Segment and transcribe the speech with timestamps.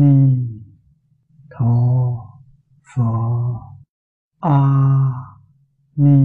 [0.00, 0.14] ni
[1.50, 1.74] tho
[2.94, 3.04] phở
[4.40, 4.58] a
[5.96, 6.18] ni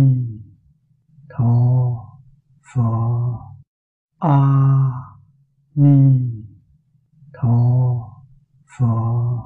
[1.30, 1.54] tho
[2.74, 2.92] phở
[4.20, 4.38] a
[5.76, 5.98] ni
[7.34, 7.58] tho
[8.78, 9.44] phở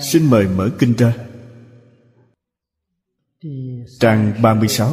[0.00, 1.14] Xin mời mở kinh ra.
[4.00, 4.90] Trang 36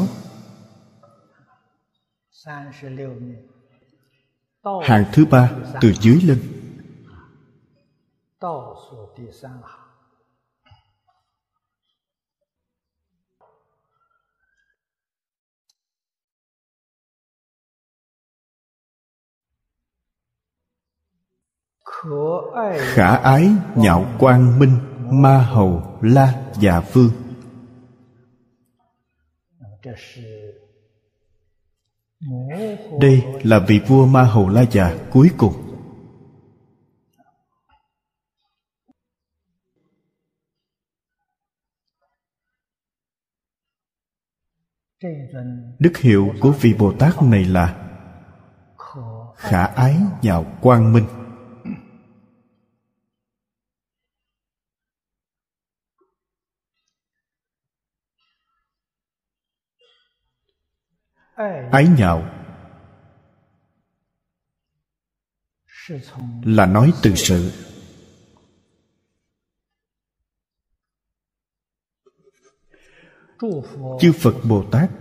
[4.63, 6.39] Hàng thứ ba, từ dưới lên.
[22.77, 24.77] Khả ái, nhạo quang minh,
[25.11, 27.11] ma hầu, la già vương
[32.99, 35.53] đây là vị vua ma hầu la già cuối cùng.
[45.79, 47.85] Đức hiệu của vị bồ tát này là
[49.35, 51.05] khả ái nhạo quang minh.
[61.71, 62.29] Ái nhạo.
[66.43, 67.51] Là nói từ sự.
[73.99, 74.91] Chư phật bồ tát.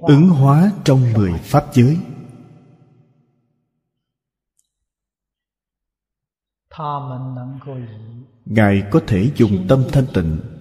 [0.00, 1.98] Ứng hóa trong mười pháp giới.
[8.44, 10.57] Ngài có thể dùng tâm thanh tịnh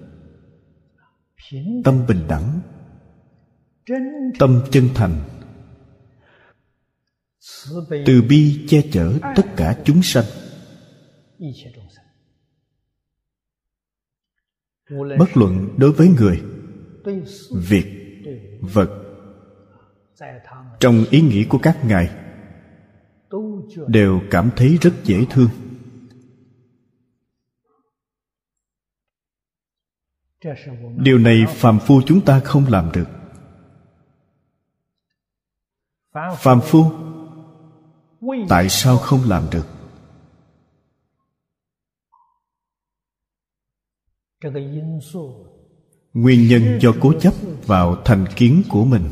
[1.84, 2.60] tâm bình đẳng.
[4.40, 5.24] Tâm chân thành.
[8.06, 10.26] Từ bi che chở tất cả chúng sanh.
[15.20, 16.42] Bất luận đối với người,
[17.52, 17.86] việc,
[18.62, 18.90] vật,
[20.80, 22.10] trong ý nghĩ của các ngài,
[23.88, 25.50] đều cảm thấy rất dễ thương.
[30.98, 33.08] Điều này phàm phu chúng ta không làm được.
[36.38, 36.92] Phàm phu,
[38.50, 39.66] tại sao không làm được?
[46.14, 47.34] Nguyên nhân do cố chấp
[47.66, 49.10] vào thành kiến của mình.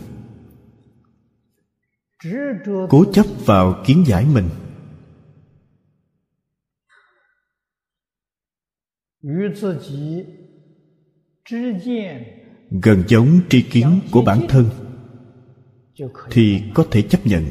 [2.90, 4.50] Cố chấp vào kiến giải mình
[12.72, 14.70] gần giống tri kiến của bản thân
[16.32, 17.46] thì có thể chấp nhận.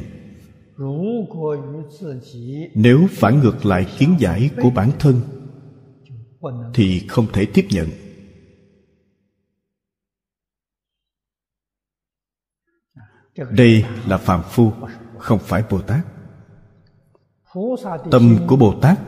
[2.73, 5.21] Nếu phản ngược lại kiến giải của bản thân
[6.73, 7.87] thì không thể tiếp nhận.
[13.51, 14.71] Đây là phàm phu,
[15.17, 16.05] không phải bồ tát.
[18.11, 18.99] Tâm của bồ tát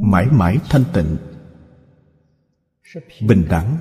[0.00, 1.16] mãi mãi thanh tịnh
[3.20, 3.76] bình đẳng.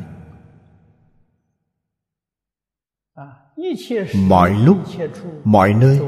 [4.16, 4.78] Mọi lúc,
[5.44, 6.00] mọi nơi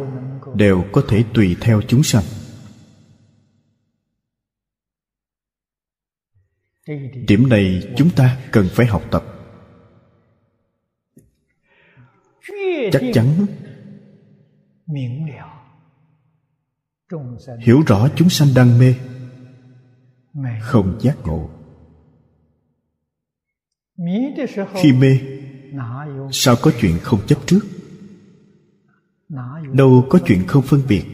[0.56, 2.24] đều có thể tùy theo chúng sanh.
[7.28, 9.24] Điểm này chúng ta cần phải học tập.
[12.92, 13.46] Chắc chắn
[17.60, 18.96] hiểu rõ chúng sanh đang mê,
[20.62, 21.55] không giác ngộ
[24.76, 25.20] khi mê
[26.32, 27.60] sao có chuyện không chấp trước?
[29.74, 31.06] Đâu có chuyện không phân biệt.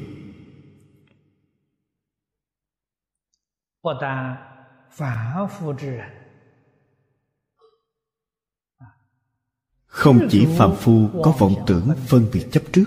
[9.86, 12.86] Không chỉ phàm phu có vọng tưởng phân biệt chấp trước.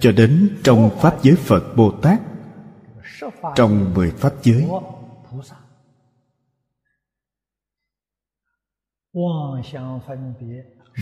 [0.00, 2.20] Cho đến trong pháp giới phật bồ tát
[3.56, 4.68] trong mười pháp giới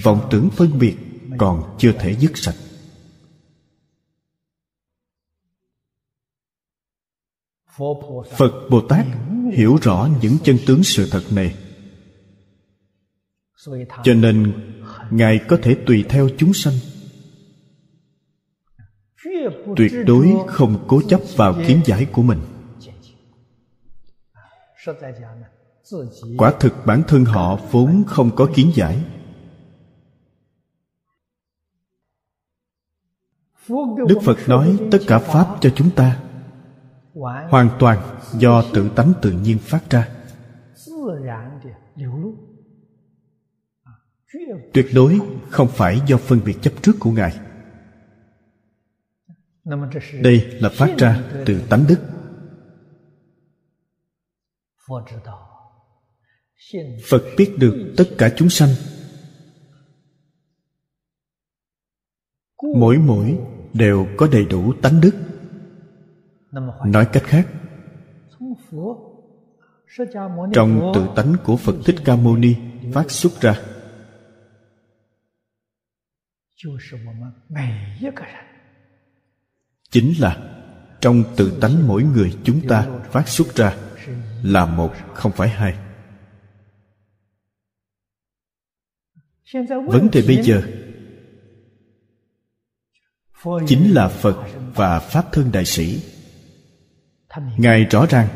[0.05, 0.97] vọng tưởng phân biệt
[1.39, 2.55] còn chưa thể dứt sạch.
[8.37, 9.07] Phật bồ tát
[9.53, 11.55] hiểu rõ những chân tướng sự thật này.
[14.05, 14.53] Cho nên
[15.11, 16.75] ngài có thể tùy theo chúng sanh.
[19.77, 22.39] Tuyệt đối không cố chấp vào kiến giải của mình
[26.39, 29.05] quả thực bản thân họ vốn không có kiến giải.
[34.09, 36.23] Đức phật nói tất cả pháp cho chúng ta.
[37.51, 40.09] Hoàn toàn do tự tánh tự nhiên phát ra.
[44.73, 47.41] Tuyệt đối không phải do phân biệt chấp trước của ngài.
[50.23, 51.99] Đây là phát ra từ tánh đức
[57.09, 58.69] phật biết được tất cả chúng sanh.
[62.77, 63.39] Mỗi mỗi
[63.73, 65.15] đều có đầy đủ tánh đức.
[66.87, 67.49] Nói cách khác,
[70.53, 72.55] trong tự tánh của phật thích ca mâu ni
[72.93, 73.61] phát xuất ra,
[79.91, 80.63] chính là
[81.01, 83.77] trong tự tánh mỗi người chúng ta phát xuất ra
[84.43, 85.86] là một, không phải hai.
[89.87, 90.63] Vấn đề bây giờ
[93.67, 94.37] chính là phật
[94.75, 96.03] và pháp thân đại sĩ.
[97.57, 98.29] Ngài rõ ràng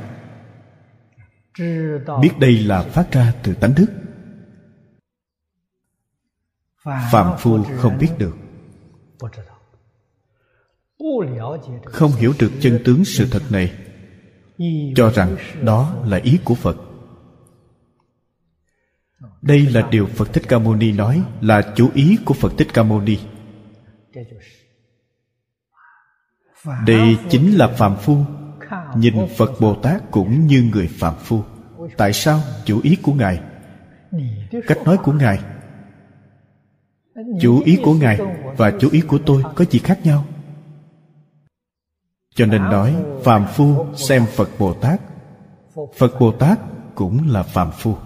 [2.23, 3.87] biết đây là phát ra từ tánh đức.
[6.85, 8.37] Phạm phu không biết được,
[11.85, 13.73] không hiểu được chân tướng sự thật này,
[14.97, 16.77] cho rằng đó là ý của phật
[19.43, 22.69] đây là điều phật thích ca mâu ni nói là chú ý của phật thích
[22.75, 23.19] ca mâu ni.
[26.87, 28.25] Đây chính là phạm phu,
[28.97, 31.43] nhìn phật bồ tát cũng như người phạm phu.
[31.97, 33.41] Tại sao chủ ý của ngài?
[34.67, 35.39] Cách nói của ngài.
[37.41, 38.19] Chủ ý của ngài
[38.57, 40.25] và chủ ý của tôi có gì khác nhau?
[42.35, 45.01] Cho nên nói phàm phu xem phật bồ tát.
[45.99, 46.59] Phật bồ tát
[46.95, 47.97] cũng là phàm phu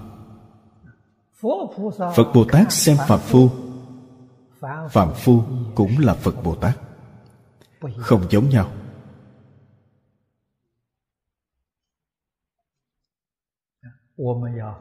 [2.17, 3.51] phật bồ tát xem Phạm phu.
[4.91, 5.43] Phạm phu
[5.75, 6.79] cũng là phật bồ tát.
[7.97, 8.73] Không giống nhau.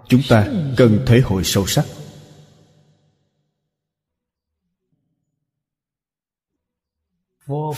[0.08, 1.86] Chúng ta cần thể hội sâu sắc.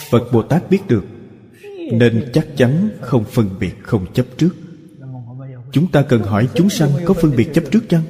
[0.09, 1.05] Phật bồ tát biết được
[1.91, 4.51] nên chắc chắn không phân biệt, không chấp trước.
[5.71, 8.03] Chúng ta cần hỏi chúng sanh có phân biệt chấp trước chăng?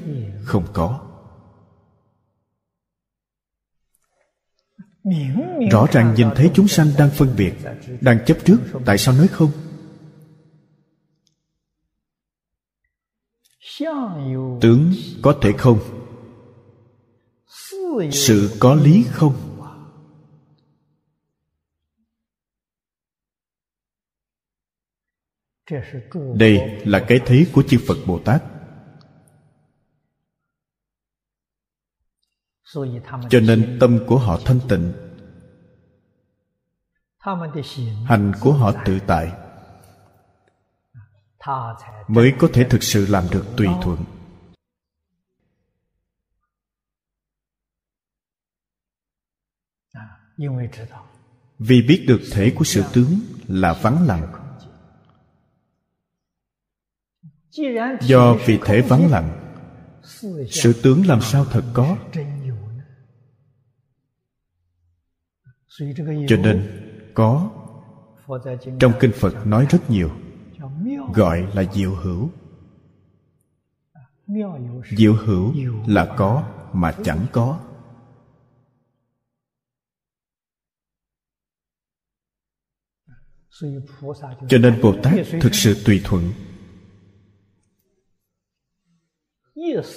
[0.46, 1.02] Không có.
[5.72, 7.54] Rõ ràng nhìn thấy chúng sanh đang phân biệt,
[8.02, 9.52] đang chấp trước, tại sao nói không?
[14.62, 15.80] Tướng có thể không?
[18.12, 19.36] Sự có lý không?
[26.36, 28.44] Đây là cái thấy của chư phật bồ tát.
[33.30, 34.94] Cho nên tâm của họ thanh tịnh.
[38.06, 39.32] Hành của họ tự tại.
[42.08, 44.04] Mới có thể thực sự làm được tùy thuận.
[51.60, 54.34] Vì biết được thể của sự tướng là vắng lặng.
[58.02, 59.42] Do vì thể vắng lặng
[60.50, 61.98] sự tướng làm sao thật có
[66.28, 66.82] cho nên
[67.14, 67.52] có
[68.80, 70.10] trong kinh phật nói rất nhiều.
[71.14, 72.30] Gọi là diệu hữu.
[74.98, 75.54] Diệu hữu
[75.88, 77.60] là có mà chẳng có.
[84.50, 86.32] Cho nên bồ tát thực sự tùy thuận.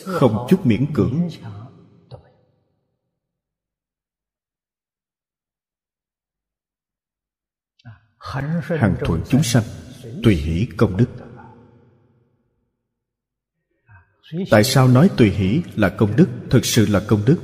[0.04, 1.28] Không chút miễn cưỡng
[8.78, 9.62] hằng thuận chúng sanh
[10.23, 11.06] tùy hỷ công đức.
[14.50, 16.28] Tại sao nói tùy hỷ là công đức?
[16.50, 17.38] Thực sự là công đức.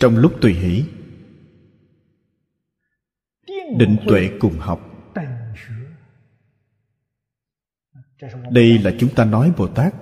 [0.00, 0.84] Trong lúc tùy hỷ,
[3.76, 4.80] định tuệ cùng học.
[8.50, 9.94] Đây là chúng ta nói bồ tát.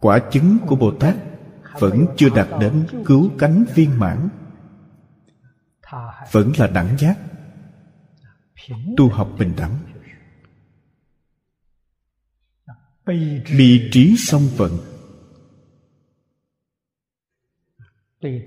[0.00, 1.14] Quả chứng của bồ tát
[1.78, 4.28] vẫn chưa đạt đến cứu cánh viên mãn
[6.32, 7.18] vẫn là đẳng giác.
[8.96, 9.78] Tu học bình đẳng.
[13.58, 14.78] Bi trí song vận.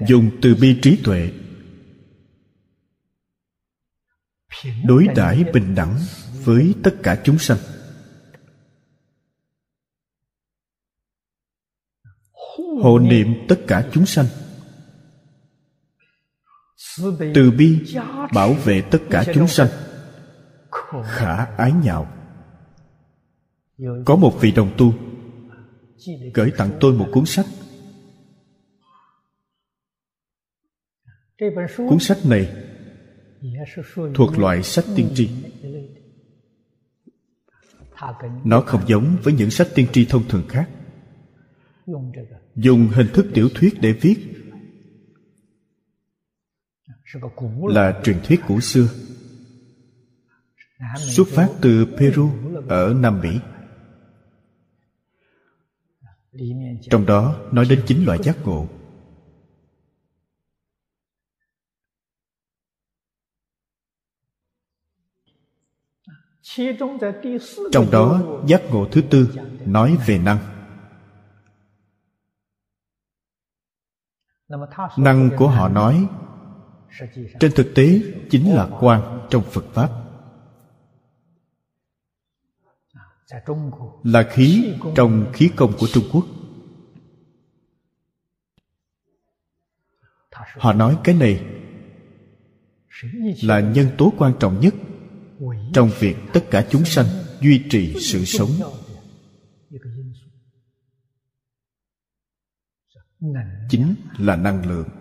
[0.07, 1.31] Dùng từ bi trí tuệ.
[4.85, 5.99] Đối đãi bình đẳng
[6.43, 7.57] với tất cả chúng sanh.
[12.81, 14.25] Hộ niệm tất cả chúng sanh
[17.33, 17.79] từ bi
[18.33, 19.67] bảo vệ tất cả chúng sanh.
[21.05, 22.07] Khả ái nhạo.
[24.05, 24.93] Có một vị đồng tu
[26.33, 27.45] gửi tặng tôi một cuốn sách.
[31.77, 32.53] Cuốn sách này
[34.15, 35.29] thuộc loại sách tiên tri.
[38.43, 40.69] Nó không giống với những sách tiên tri thông thường khác.
[42.55, 44.38] Dùng hình thức tiểu thuyết để viết
[47.67, 48.87] là truyền thuyết cổ xưa
[50.97, 52.31] xuất phát từ peru
[52.69, 53.39] ở nam mỹ.
[56.89, 58.67] Trong đó nói đến chín loại giác ngộ.
[67.71, 69.29] Trong đó giác ngộ thứ tư
[69.65, 70.39] nói về năng.
[74.97, 76.07] Năng của họ nói
[77.39, 79.89] trên thực tế, chính là quan trong phật pháp.
[84.03, 86.25] Là khí trong khí công của trung quốc.
[90.57, 91.45] Họ nói cái này
[93.43, 94.73] là nhân tố quan trọng nhất
[95.73, 97.05] trong việc tất cả chúng sanh
[97.41, 98.49] duy trì sự sống.
[103.69, 104.98] Chính là năng lượng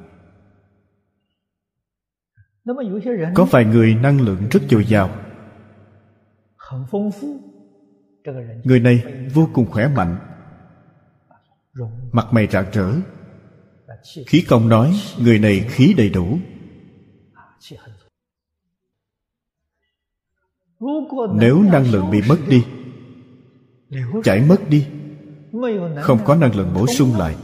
[3.35, 5.11] có vài người năng lượng rất dồi dào.
[8.65, 10.17] người này vô cùng khỏe mạnh.
[12.13, 12.93] Mặt mày rạng rỡ.
[14.27, 16.39] Khí công nói người này khí đầy đủ.
[21.35, 22.65] Nếu năng lượng bị mất đi
[24.25, 24.87] chảy mất đi
[26.01, 27.37] không có năng lượng bổ sung lại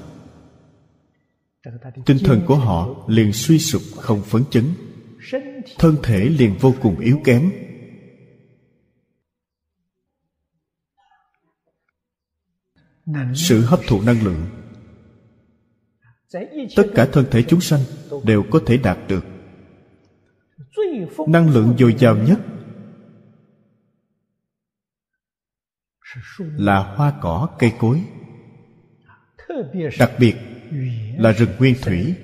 [2.07, 4.65] tinh thần của họ liền suy sụp không phấn chấn
[5.79, 7.53] thân thể liền vô cùng yếu kém.
[13.35, 14.47] Sự hấp thụ năng lượng.
[16.77, 17.81] Tất cả thân thể chúng sanh
[18.25, 19.25] đều có thể đạt được.
[21.29, 22.39] Năng lượng dồi dào nhất
[26.39, 28.05] là hoa cỏ, cây cối.
[29.99, 30.35] Đặc biệt
[31.19, 32.15] là rừng nguyên thủy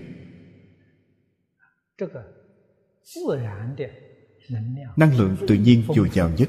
[4.96, 6.48] năng lượng tự nhiên dồi dào nhất.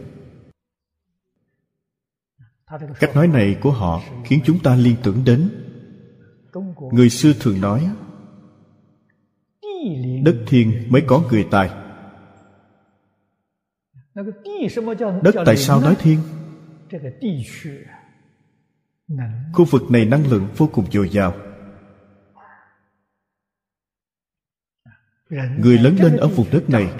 [3.00, 5.50] Cách nói này của họ khiến chúng ta liên tưởng đến
[6.92, 7.90] người xưa thường nói
[10.24, 11.70] đất thiên mới có người tài.
[15.24, 16.20] Đất tại sao nói thiên
[19.54, 21.34] khu vực này năng lượng vô cùng dồi dào
[25.32, 26.94] người lớn lên ở vùng đất này,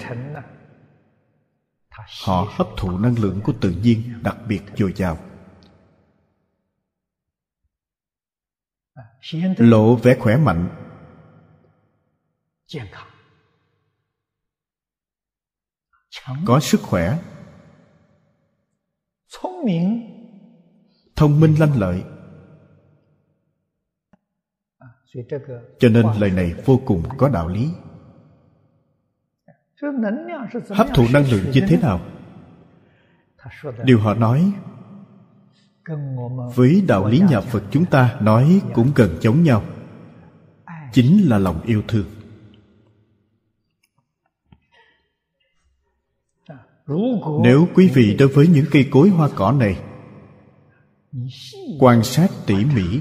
[2.24, 5.18] họ hấp thụ năng lượng của tự nhiên đặc biệt dồi dào.
[9.56, 10.68] Lộ vẻ khỏe mạnh.
[16.46, 17.18] Có sức khỏe.
[21.16, 22.04] Thông minh lanh lợi.
[25.78, 27.70] Cho nên lời này vô cùng có đạo lý
[30.70, 32.00] hấp thụ năng lượng như thế nào?
[33.84, 34.52] Điều họ nói
[36.54, 39.62] với đạo lý nhà phật chúng ta nói cũng gần giống nhau.
[40.92, 42.06] Chính là lòng yêu thương.
[47.42, 49.80] Nếu quý vị đối với những cây cối hoa cỏ này
[51.80, 53.00] quan sát tỉ mỉ,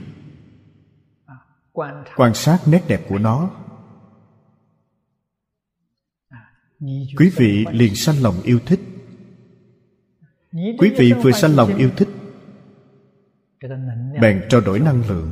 [2.16, 3.50] quan sát nét đẹp của nó
[7.18, 8.80] quý vị liền sanh lòng yêu thích.
[10.54, 12.08] Quý vị vừa sanh lòng yêu thích,
[14.22, 15.32] bèn trao đổi năng lượng.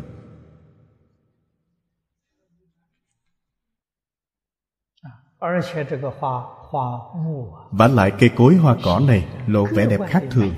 [7.72, 10.54] Vả lại cây cối hoa cỏ này lộ vẻ đẹp khác thường.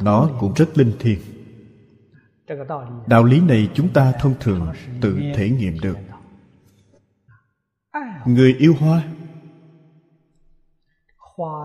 [0.00, 1.18] Nó cũng rất linh thiêng.
[3.06, 5.96] Đạo lý này chúng ta thông thường tự thể nghiệm được
[8.26, 9.02] người yêu hoa.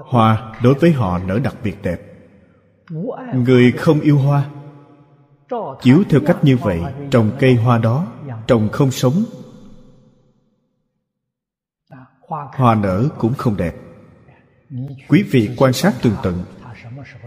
[0.05, 2.01] Hoa đối với họ nở đặc biệt đẹp.
[3.33, 4.49] Người không yêu hoa.
[5.81, 8.07] Chiếu theo cách như vậy trồng cây hoa đó
[8.47, 9.23] trồng không sống.
[12.27, 13.75] Hoa nở cũng không đẹp.
[15.07, 16.43] Quý vị quan sát tường tận.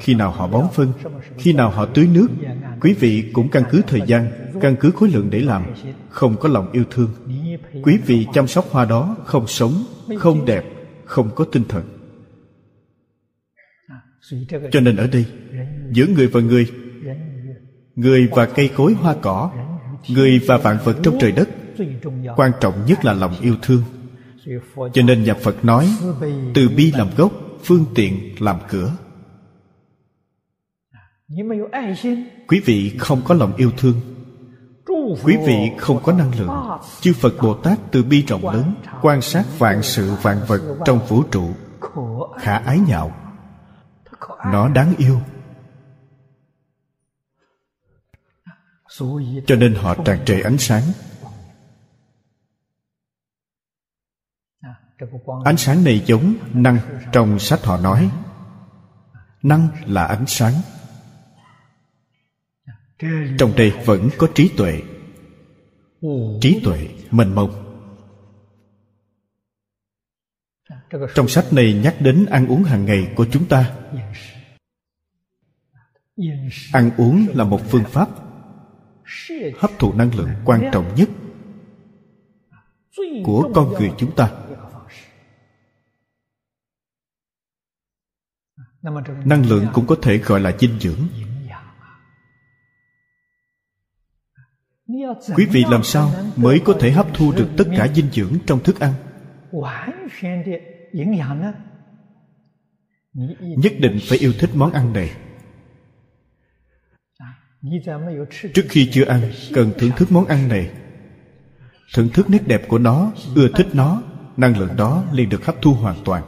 [0.01, 0.93] Khi nào họ bón phân
[1.39, 2.29] khi nào họ tưới nước
[2.81, 4.31] quý vị cũng căn cứ thời gian,
[4.61, 5.65] căn cứ khối lượng để làm,
[6.09, 7.11] không có lòng yêu thương.
[7.83, 9.85] Quý vị chăm sóc hoa đó không sống,
[10.19, 10.65] không đẹp,
[11.05, 11.85] không có tinh thần.
[14.73, 15.25] Cho nên ở đây,
[15.93, 16.67] giữa người và người
[17.99, 19.51] người và cây cối hoa cỏ,
[20.09, 21.49] người và vạn vật trong trời đất,
[22.37, 23.83] quan trọng nhất là lòng yêu thương.
[24.93, 25.89] Cho nên nhà phật nói,
[26.55, 27.33] từ bi làm gốc,
[27.65, 28.93] phương tiện làm cửa
[32.49, 34.01] quý vị không có lòng yêu thương.
[35.25, 36.51] Quý vị không có năng lượng.
[37.01, 41.07] Chư phật bồ tát từ bi rộng lớn quan sát vạn sự vạn vật trong
[41.09, 41.55] vũ trụ.
[42.41, 43.13] Khả ái nhạo.
[44.53, 45.21] Nó đáng yêu.
[49.47, 50.83] Cho nên họ tràn trề ánh sáng.
[55.45, 56.79] Ánh sáng này giống năng
[57.13, 58.11] trong sách họ nói.
[59.43, 60.55] Năng là ánh sáng
[63.39, 64.83] trong đây vẫn có trí tuệ.
[66.41, 67.65] Trí tuệ mênh mông.
[71.15, 73.77] Trong sách này nhắc đến ăn uống hàng ngày của chúng ta.
[76.73, 78.09] Ăn uống là một phương pháp
[79.59, 81.09] hấp thụ năng lượng quan trọng nhất
[83.25, 84.33] của con người chúng ta.
[89.25, 91.28] Năng lượng cũng có thể gọi là dinh dưỡng.
[95.37, 98.63] Quý vị làm sao mới có thể hấp thu được tất cả dinh dưỡng trong
[98.63, 98.93] thức ăn?
[103.41, 105.11] Nhất định phải yêu thích món ăn này.
[108.55, 109.21] Trước khi chưa ăn,
[109.55, 110.71] cần thưởng thức món ăn này.
[111.95, 114.03] Thưởng thức nét đẹp của nó, ưa thích nó,
[114.37, 116.23] năng lượng đó liền được hấp thu hoàn toàn.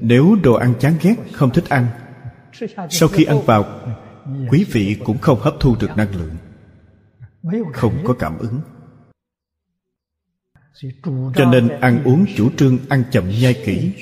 [0.00, 1.86] Nếu đồ ăn chán ghét, không thích ăn,
[2.90, 3.64] sau khi ăn vào,
[4.50, 6.36] quý vị cũng không hấp thu được năng lượng
[7.72, 8.60] không có cảm ứng.
[11.34, 13.92] Cho nên ăn uống chủ trương ăn chậm nhai kỹ.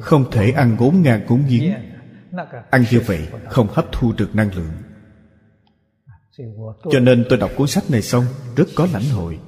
[0.00, 1.72] không thể ăn ngốn ngang cúng giếng.
[2.70, 4.72] Ăn như vậy không hấp thu được năng lượng.
[6.90, 8.24] Cho nên tôi đọc cuốn sách này xong
[8.56, 9.38] rất có lãnh hội.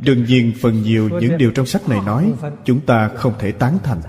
[0.00, 2.32] Đương nhiên phần nhiều những điều trong sách này nói
[2.64, 4.00] chúng ta không thể tán thành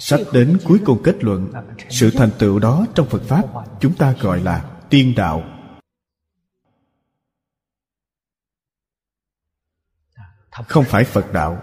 [0.00, 1.52] sách đến cuối cùng kết luận,
[1.88, 3.44] sự thành tựu đó trong phật pháp
[3.80, 5.44] chúng ta gọi là tiên đạo.
[10.68, 11.62] Không phải phật đạo.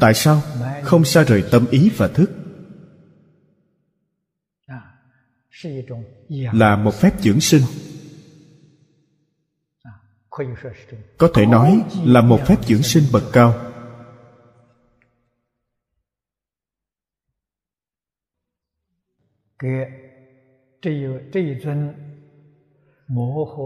[0.00, 0.42] Tại sao?
[0.82, 2.30] Không xa rời tâm ý và thức.
[6.52, 7.62] Là một phép dưỡng sinh.
[11.18, 13.54] Có thể nói là một phép dưỡng sinh bậc cao.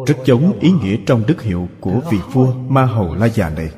[0.06, 3.70] Rất giống ý nghĩa trong đức hiệu của vị vua ma hầu la già này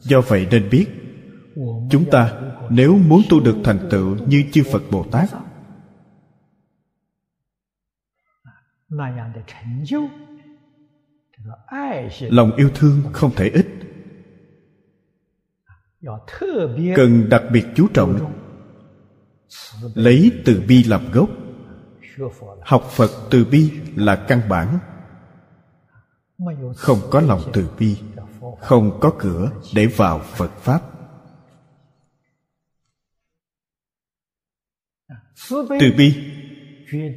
[0.00, 0.86] do vậy nên biết
[1.90, 5.30] chúng ta nếu muốn tu được thành tựu như chư phật bồ tát
[12.20, 13.66] lòng yêu thương không thể ít
[16.96, 18.32] cần đặc biệt chú trọng
[19.94, 21.28] lấy từ bi làm gốc.
[22.62, 24.78] Học phật từ bi là căn bản.
[26.76, 27.96] Không có lòng từ bi
[28.60, 30.82] không có cửa để vào phật pháp.
[35.80, 36.14] Từ bi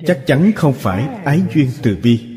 [0.07, 2.29] chắc chắn không phải ái duyên từ bi.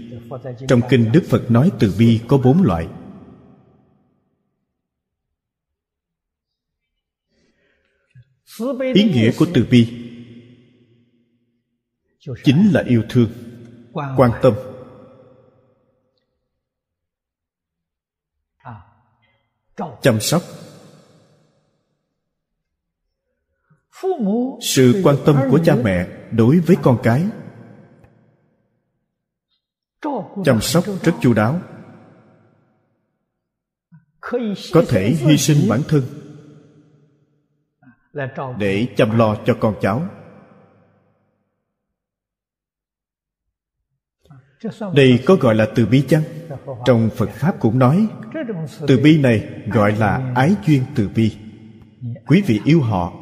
[0.69, 2.89] Trong kinh đức phật nói từ bi có bốn loại
[8.95, 10.03] ý nghĩa của từ bi
[12.45, 13.31] chính là yêu thương,
[13.93, 14.55] quan tâm.
[20.03, 20.43] Chăm sóc.
[24.61, 27.27] Sự quan tâm của cha mẹ đối với con cái.
[30.45, 31.61] Chăm sóc rất chu đáo.
[34.73, 36.26] Có thể hy sinh bản thân
[38.59, 40.03] để chăm lo cho con cháu.
[44.95, 46.23] Đây có gọi là từ bi chăng?
[46.85, 48.07] Trong phật pháp cũng nói
[48.87, 51.37] từ bi này gọi là ái duyên từ bi.
[52.27, 53.13] Quý vị yêu họ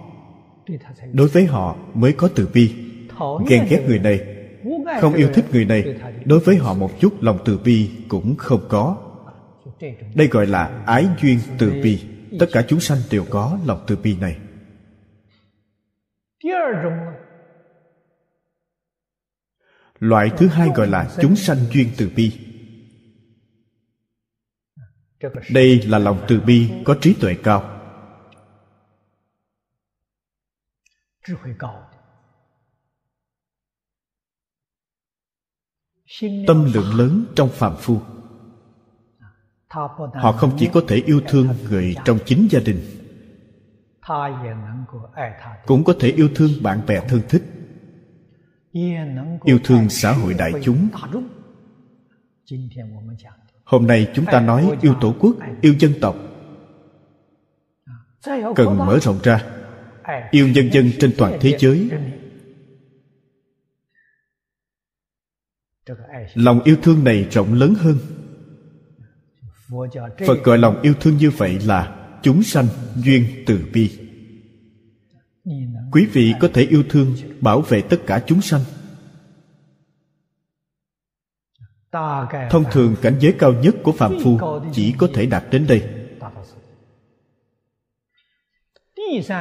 [1.13, 2.75] đối với họ mới có từ bi.
[3.49, 4.21] Ghen ghét người này
[5.01, 5.85] không yêu thích người này
[6.25, 8.97] đối với họ một chút lòng từ bi cũng không có.
[10.15, 12.03] Đây gọi là ái duyên từ bi.
[12.41, 14.37] tất cả chúng sanh đều có lòng từ bi này
[19.99, 22.33] loại thứ hai gọi là chúng sanh duyên từ bi.
[25.51, 27.71] Đây là lòng từ bi có trí tuệ cao.
[36.47, 38.01] tâm lượng lớn trong phạm phu.
[40.15, 43.04] họ không chỉ có thể yêu thương người trong chính gia đình
[45.67, 47.43] cũng có thể yêu thương bạn bè thân thích.
[49.45, 50.89] Yêu thương xã hội đại chúng.
[53.65, 56.17] hôm nay chúng ta nói yêu tổ quốc yêu dân tộc.
[58.57, 59.45] Cần mở rộng ra.
[60.31, 61.91] Yêu nhân dân trên toàn thế giới.
[66.35, 67.97] lòng yêu thương này rộng lớn hơn.
[70.27, 73.99] Phật gọi lòng yêu thương như vậy là chúng sanh duyên từ bi.
[75.93, 78.61] Quý vị có thể yêu thương, bảo vệ tất cả chúng sanh.
[82.51, 84.39] Thông thường cảnh giới cao nhất của phạm phu
[84.73, 85.83] chỉ có thể đạt đến đây.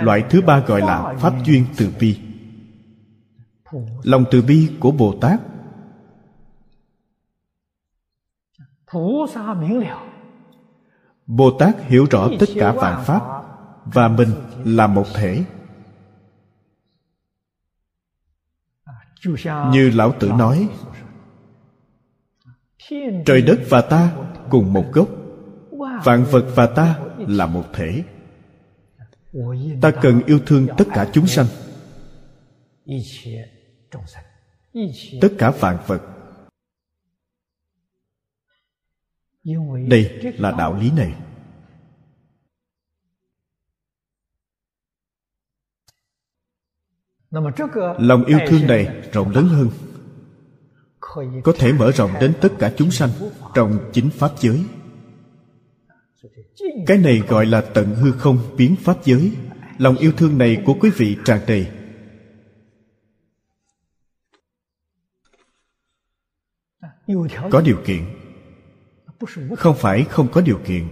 [0.02, 2.20] Loại thứ ba gọi là pháp duyên từ bi.
[4.04, 5.40] Lòng từ bi của bồ tát
[11.26, 13.22] bồ tát hiểu rõ tất cả vạn pháp
[13.86, 14.30] và mình
[14.66, 15.44] là một thể.
[19.72, 20.70] Như lão tử nói
[23.26, 24.12] trời đất và ta
[24.50, 25.08] cùng một gốc
[26.04, 28.04] vạn vật và ta là một thể.
[29.82, 31.46] Ta cần yêu thương tất cả chúng sanh.
[35.22, 36.02] Tất cả vạn vật
[39.88, 41.14] đây là đạo lý này.
[48.00, 49.70] Lòng yêu thương này rộng lớn hơn.
[51.44, 53.10] Có thể mở rộng đến tất cả chúng sanh
[53.54, 54.66] trong chính pháp giới.
[56.88, 59.32] Cái này gọi là tận hư không biến pháp giới.
[59.78, 61.68] Lòng yêu thương này của quý vị tràn đầy.
[67.52, 68.23] Có điều kiện
[69.58, 70.88] không phải không có điều kiện.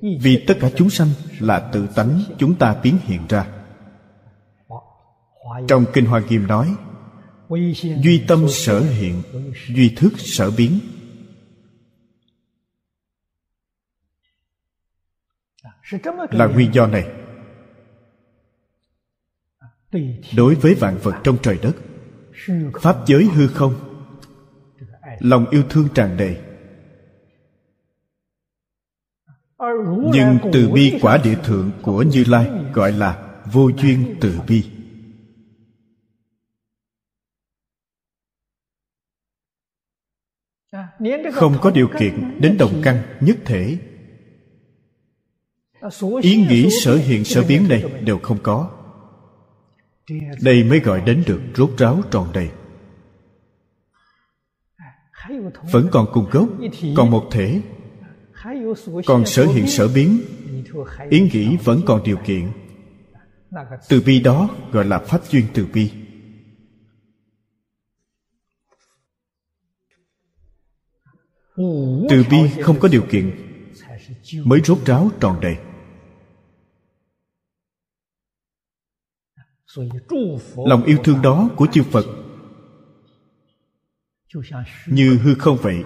[0.00, 1.08] Vì tất cả chúng sanh
[1.40, 3.46] là tự tánh chúng ta biến hiện ra.
[5.68, 6.74] Trong kinh hoa nghiêm nói,
[8.02, 9.22] duy tâm sở hiện,
[9.68, 10.80] duy thức sở biến.
[16.30, 17.06] Là nguyên do này.
[20.36, 21.76] Đối với vạn vật trong trời đất,
[22.80, 23.87] pháp giới hư không
[25.18, 26.36] lòng yêu thương tràn đầy.
[30.12, 34.64] Nhưng từ bi quả địa thượng của như lai gọi là vô duyên từ bi.
[41.32, 43.78] Không có điều kiện đến đồng căn nhất thể.
[46.22, 48.70] Ý nghĩ, sở hiện, sở biến này đều không có.
[50.42, 52.50] Đây mới gọi đến được rốt ráo tròn đầy
[55.72, 56.48] vẫn còn cùng gốc
[56.96, 57.60] còn một thể.
[59.06, 60.20] Còn sở hiện sở biến,
[61.10, 62.52] ý nghĩ vẫn còn điều kiện.
[63.88, 65.90] Từ bi đó gọi là pháp duyên từ bi.
[72.08, 73.30] Từ bi không có điều kiện,
[74.44, 75.56] mới rốt ráo tròn đầy.
[80.56, 82.04] Lòng yêu thương đó của chư phật
[84.86, 85.84] như hư không vậy.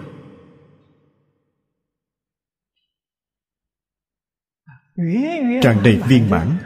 [5.61, 6.57] tràn đầy viên mãn.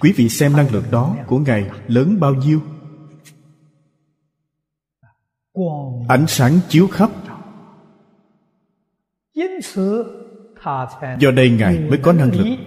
[0.00, 2.62] quý vị xem năng lượng đó của ngài lớn bao nhiêu?
[6.08, 7.10] ánh sáng chiếu khắp.
[11.18, 12.58] do đây ngài mới có năng lực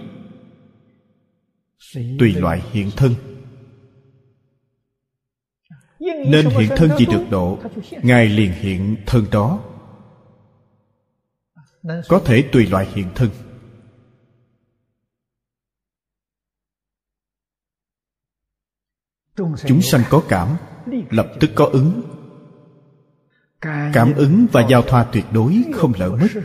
[2.18, 3.31] tùy loại hiện thân
[6.26, 7.58] nên hiện thân gì được độ,
[8.02, 9.64] ngài liền hiện thân đó.
[12.08, 13.30] Có thể tùy loại hiện thân.
[19.66, 20.56] Chúng sanh có cảm,
[21.10, 22.02] lập tức có ứng.
[23.92, 26.42] Cảm ứng và giao thoa tuyệt đối không lỡ mất.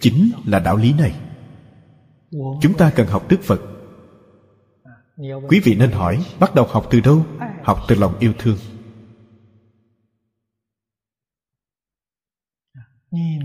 [0.00, 1.20] Chính là đạo lý này.
[2.62, 3.75] Chúng ta cần học đức phật
[5.48, 7.26] quý vị nên hỏi bắt đầu học từ đâu?
[7.62, 8.58] Học từ lòng yêu thương.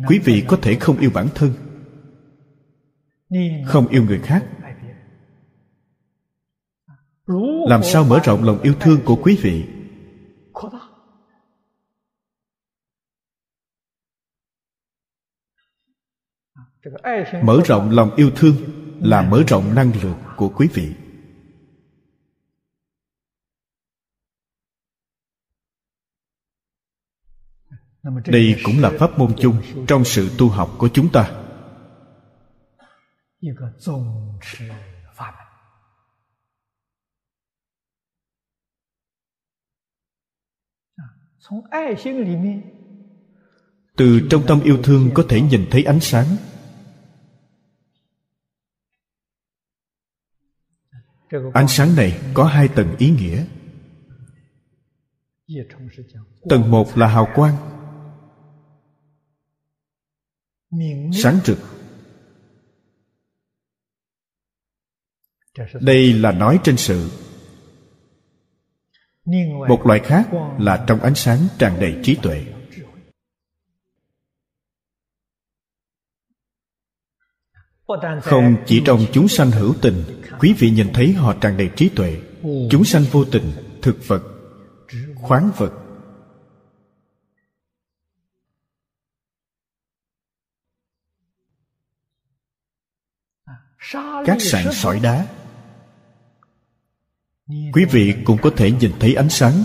[0.08, 1.54] Quý vị có thể không yêu bản thân.
[3.66, 4.48] Không yêu người khác.
[7.68, 9.66] làm sao mở rộng lòng yêu thương của quý vị?
[17.44, 18.56] Mở rộng lòng yêu thương
[19.00, 20.94] là mở rộng năng lượng của quý vị
[28.04, 31.32] đây cũng là pháp môn chung trong sự tu học của chúng ta.
[43.98, 46.26] Từ trong tâm yêu thương có thể nhìn thấy ánh sáng.
[51.54, 53.46] Ánh sáng này có hai tầng ý nghĩa.
[56.50, 57.81] Tầng một là hào quang
[61.14, 61.58] sáng rực
[65.82, 67.10] đây là nói trên sự.
[69.70, 70.30] Một loại khác
[70.60, 72.46] là trong ánh sáng tràn đầy trí tuệ.
[78.22, 80.04] Không chỉ trong chúng sanh hữu tình
[80.40, 82.22] quý vị nhìn thấy họ tràn đầy trí tuệ.
[82.70, 84.22] Chúng sanh vô tình thực vật
[85.16, 85.74] khoáng vật
[94.26, 95.28] các sạn sỏi đá.
[97.48, 99.64] Quý vị cũng có thể nhìn thấy ánh sáng.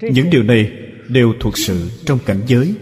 [0.00, 0.72] Những điều này
[1.08, 2.74] đều thuộc sự trong cảnh giới.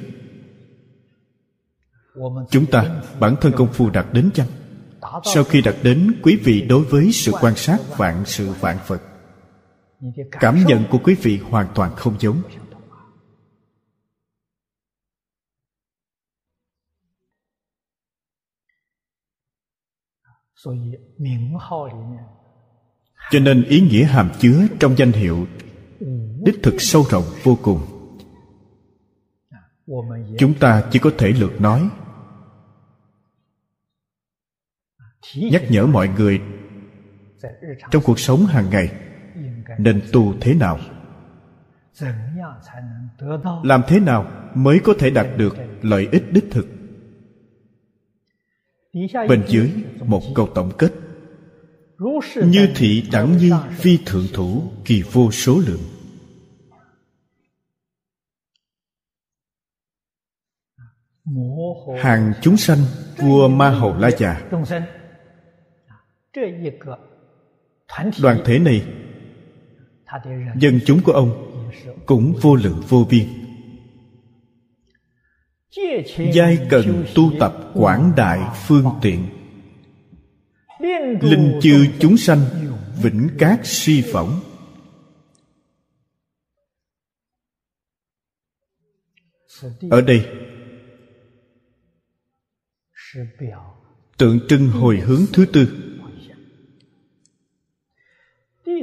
[2.51, 4.49] Chúng ta bản thân công phu đạt đến chăng?
[5.35, 9.03] Sau khi đạt đến quý vị đối với sự quan sát vạn sự vạn phật
[10.31, 12.43] cảm nhận của quý vị hoàn toàn không giống
[23.31, 25.47] cho nên ý nghĩa hàm chứa trong danh hiệu
[26.45, 27.81] đích thực sâu rộng vô cùng.
[30.39, 31.89] Chúng ta chỉ có thể lược nói.
[35.37, 36.41] Nhắc nhở mọi người
[37.91, 38.93] trong cuộc sống hàng ngày
[39.79, 40.79] nên tu thế nào,
[43.63, 46.74] làm thế nào mới có thể đạt được lợi ích đích thực
[49.29, 49.73] bên dưới
[50.05, 50.93] một câu tổng kết.
[52.45, 55.81] Như thị đẳng như phi thượng thủ kỳ vô số lượng.
[61.99, 62.79] Hàng chúng sanh
[63.17, 64.51] vua ma hầu la già.
[68.23, 68.87] Đoàn thể này,
[70.59, 71.31] dân chúng của ông
[72.07, 73.44] cũng vô lượng vô biên
[76.35, 79.27] giai cần tu tập quảng đại phương tiện.
[81.21, 82.41] Linh chư chúng sanh
[83.03, 84.41] vĩnh cát suy phỏng.
[89.91, 90.27] Ở đây,
[94.19, 95.69] tượng trưng hồi hướng thứ tư.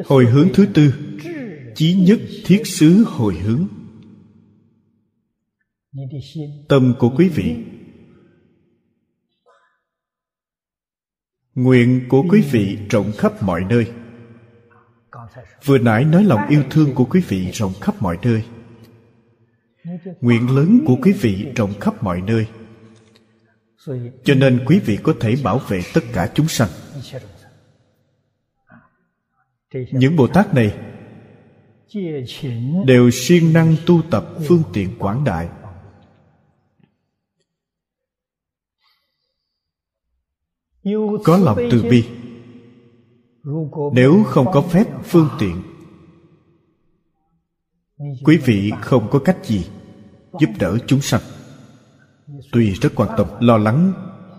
[0.06, 0.94] Hồi hướng thứ tư,
[1.76, 3.68] chí nhất thiết xứ hồi hướng
[6.70, 7.56] tâm của quý vị.
[11.56, 13.92] Nguyện của quý vị rộng khắp mọi nơi.
[15.66, 18.46] Vừa nãy nói lòng yêu thương của quý vị rộng khắp mọi nơi.
[20.22, 22.48] Nguyện lớn của quý vị rộng khắp mọi nơi.
[24.24, 26.70] Cho nên quý vị có thể bảo vệ tất cả chúng sanh.
[29.92, 30.78] Những bồ tát này
[32.86, 35.50] đều siêng năng tu tập phương tiện quảng đại.
[41.24, 42.06] Có lòng từ bi.
[43.94, 45.62] nếu không có phép phương tiện
[48.24, 49.66] quý vị không có cách gì
[50.40, 51.22] giúp đỡ chúng sanh.
[52.52, 53.94] Tuy rất quan tâm lo lắng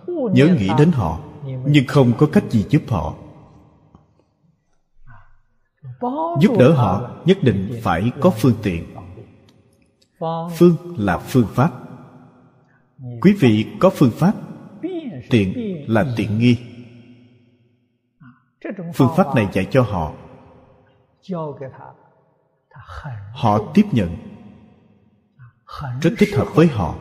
[0.07, 1.21] nhớ nghĩ đến họ
[1.67, 3.15] nhưng không có cách gì giúp họ.
[6.41, 8.85] Giúp đỡ họ nhất định phải có phương tiện.
[10.59, 11.73] Phương là phương pháp.
[13.21, 14.35] Quý vị có phương pháp
[15.31, 16.59] tiện là tiện nghi.
[18.95, 20.13] Phương pháp này dạy cho họ.
[23.35, 24.17] Họ tiếp nhận.
[26.03, 26.95] Rất thích hợp với họ.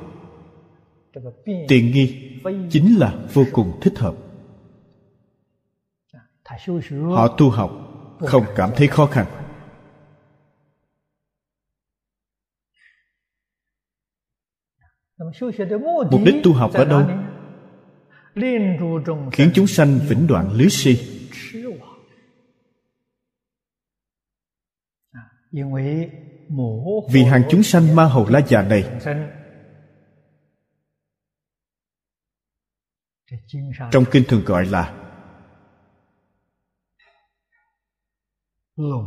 [1.67, 2.39] Tiện nghi
[2.71, 4.15] chính là vô cùng thích hợp.
[7.11, 7.71] Họ tu học,
[8.19, 9.25] không cảm thấy khó khăn.
[16.11, 17.30] Mục đích tu học ở đâu?
[19.31, 20.97] Khiến chúng sanh vĩnh đoạn lưới si.
[27.11, 28.99] Vì hàng chúng sanh ma hầu la già này.
[33.91, 34.97] trong kinh thường gọi là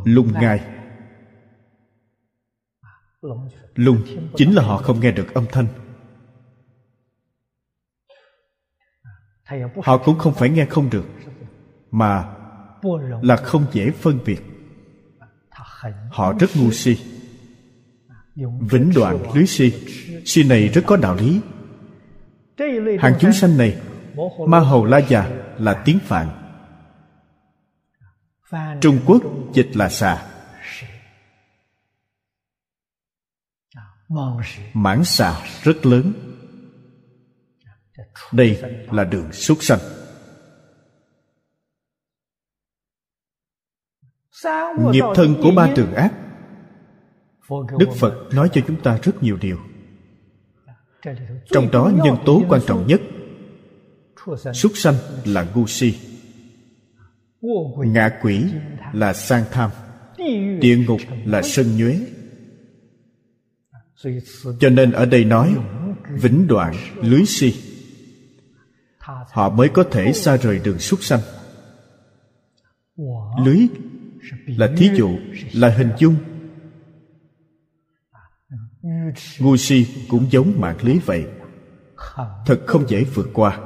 [0.05, 0.59] lung ngai.
[3.75, 4.03] Lung
[4.35, 5.84] chính là họ không nghe được âm thanh
[9.83, 11.05] họ cũng không phải nghe không được,
[11.91, 12.35] mà
[13.21, 14.41] là không dễ phân biệt.
[16.09, 16.97] Họ rất ngu si,
[18.59, 19.73] vĩnh đoạn lưới si.
[20.25, 21.41] Si này rất có đạo lý.
[22.99, 23.81] Hàng chúng sanh này,
[24.47, 26.27] ma hầu la già là tiếng phạn.
[28.81, 30.27] Trung quốc dịch là xà
[34.73, 36.13] mãn xà rất lớn
[38.31, 39.79] đây là đường xuất sanh.
[44.91, 46.13] Nghiệp thân của ba trường ác,
[47.49, 49.57] đức phật nói cho chúng ta rất nhiều điều.
[51.45, 53.01] Trong đó nhân tố quan trọng nhất
[54.53, 55.99] súc sanh là ngu si.
[57.77, 58.43] Ngạ quỷ
[58.93, 59.71] là sang tham,
[60.59, 61.99] địa ngục là sân nhuế.
[64.59, 65.55] Cho nên ở đây nói
[66.09, 67.53] vĩnh đoạn lưới si
[69.05, 71.19] họ mới có thể xa rời đường súc sanh.
[73.45, 73.67] Lưới
[74.45, 75.09] là thí dụ,
[75.53, 76.15] là hình dung.
[79.39, 81.27] Ngu si cũng giống mạng lưới vậy.
[82.45, 83.59] Thật không dễ vượt qua.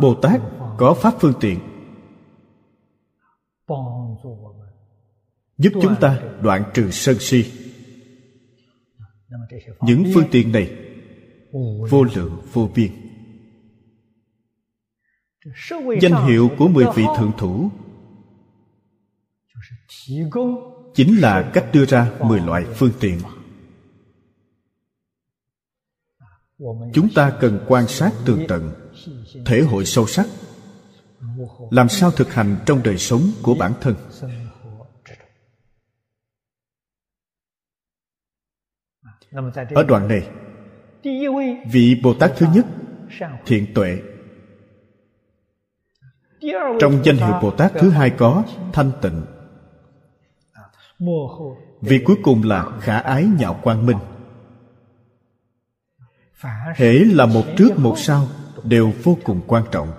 [0.00, 0.40] Bồ tát
[0.78, 1.60] có pháp phương tiện
[5.58, 7.63] giúp chúng ta đoạn trừ sân si
[9.82, 10.70] những phương tiện này
[11.90, 12.90] vô lượng, vô biên.
[16.00, 17.70] Danh hiệu của mười vị thượng thủ
[20.94, 23.20] chính là cách đưa ra mười loại phương tiện.
[26.94, 28.72] Chúng ta cần quan sát tường tận,
[29.46, 30.26] thể hội sâu sắc,
[31.70, 33.94] làm sao thực hành trong đời sống của bản thân.
[39.74, 40.30] Ở đoạn này
[41.70, 42.66] vị bồ tát thứ nhất
[43.46, 43.98] thiện tuệ.
[46.80, 49.22] Trong danh hiệu bồ tát thứ hai có thanh tịnh.
[51.80, 53.98] Vị cuối cùng là khả ái nhạo quang minh.
[56.74, 58.28] Hễ là một trước một sau
[58.64, 59.92] đều vô cùng quan trọng.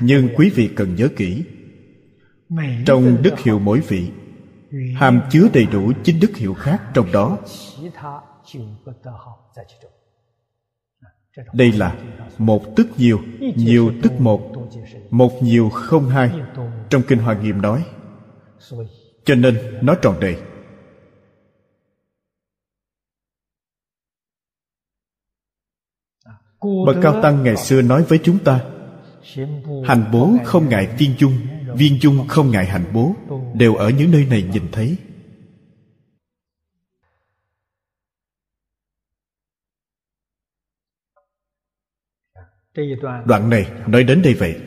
[0.00, 1.44] Nhưng quý vị cần nhớ kỹ
[2.86, 4.10] trong đức hiệu mỗi vị
[4.96, 7.38] hàm chứa đầy đủ chính đức hiệu khác trong đó.
[11.52, 11.96] Đây là
[12.38, 13.20] một tức nhiều
[13.56, 14.52] nhiều tức một
[15.10, 16.30] một nhiều không hai
[16.90, 17.84] trong kinh hoa nghiêm nói.
[19.24, 20.36] Cho nên nó tròn đầy.
[26.86, 28.60] Bậc cao tăng ngày xưa nói với chúng ta
[29.84, 31.32] hành bố không ngại viên dung
[31.76, 33.14] viên Chung không ngại hành bố,
[33.54, 34.96] đều ở những nơi này nhìn thấy.
[43.26, 44.60] Đoạn này nói đến đây vậy.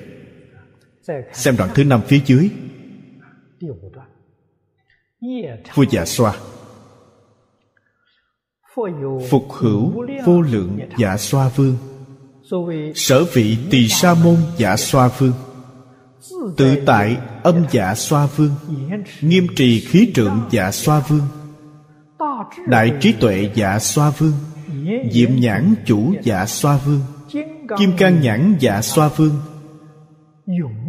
[1.34, 2.50] Xem đoạn thứ năm phía dưới.
[5.74, 6.38] Vua dạ xoa.
[9.30, 11.78] Phục hữu vô lượng dạ xoa vương.
[12.96, 15.34] Sở vị tỳ sa môn dạ xoa vương
[16.58, 18.52] tự tại âm dạ xoa vương,
[19.22, 21.22] nghiêm trì khí trượng dạ xoa vương,
[22.68, 24.34] đại trí tuệ dạ xoa vương,
[25.12, 27.02] diệm nhãn chủ dạ xoa vương,
[27.78, 29.34] kim can nhãn dạ xoa vương,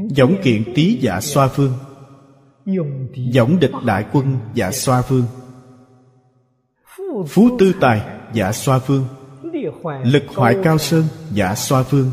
[0.08, 1.72] giống kiện tý dạ xoa vương,
[3.14, 5.24] giống địch đại quân dạ xoa vương,
[7.28, 8.02] phú tư tài
[8.32, 9.04] dạ xoa vương,
[10.04, 12.10] lực hoại cao sơn dạ xoa vương,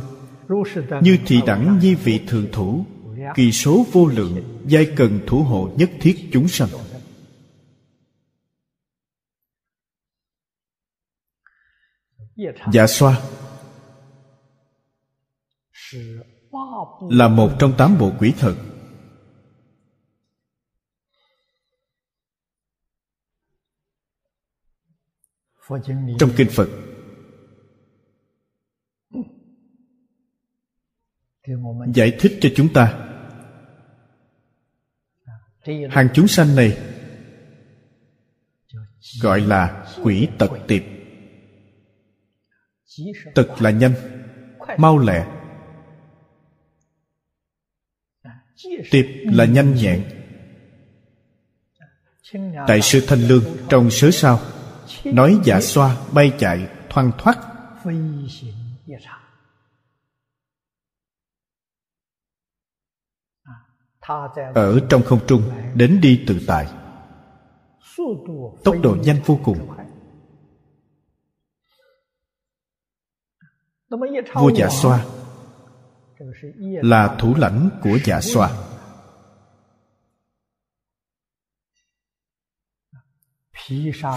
[1.02, 2.86] như thị đẳng nhi vị thượng thủ
[3.26, 3.34] Dạ.
[3.36, 6.70] kỳ số vô lượng, giai cần thủ hộ nhất thiết chúng sanh.
[12.74, 13.22] Dạ xoa
[17.10, 18.56] là một trong tám bộ quỷ thần.
[26.20, 26.70] Trong kinh phật,
[31.94, 33.05] giải thích cho chúng ta
[35.90, 36.78] hàng chúng sanh này
[39.22, 40.82] gọi là quỷ tật tiệp.
[43.36, 43.94] Tật là nhanh
[44.78, 45.28] mau lẹ.
[48.92, 50.04] Tiệp là nhanh nhẹn.
[52.68, 54.40] Tại sư thanh lương trong sớ sao
[55.04, 57.38] nói giả xoa bay chạy thoăn thoắt
[64.56, 65.42] ở trong không trung,
[65.76, 66.68] đến đi tự tại.
[68.64, 69.58] Tốc độ nhanh vô cùng.
[74.34, 75.06] Vua dạ xoa
[76.62, 78.52] là thủ lãnh của dạ xoa.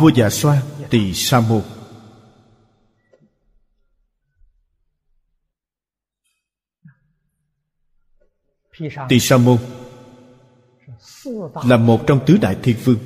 [0.00, 1.62] Vua dạ xoa tỳ sa môn.
[9.08, 9.58] Tỳ sa môn
[11.64, 12.98] là một trong tứ đại thiên vương.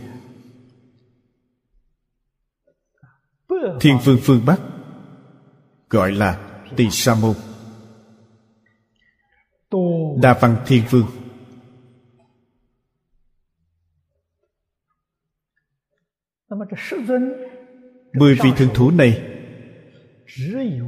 [3.80, 4.60] Thiên vương phương bắc
[5.90, 7.34] gọi là tỳ sa môn.
[10.22, 11.06] Đa văn thiên vương.
[18.12, 19.22] Mười vị thượng thủ này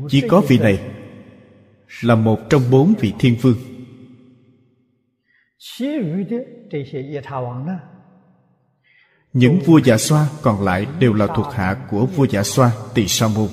[0.09, 0.91] chỉ có vị này
[2.03, 3.74] là một trong bốn vị thiên vương
[9.33, 13.09] những vua giả xoa còn lại đều là thuộc hạ của vua giả xoa tỳ
[13.09, 13.49] sa môn.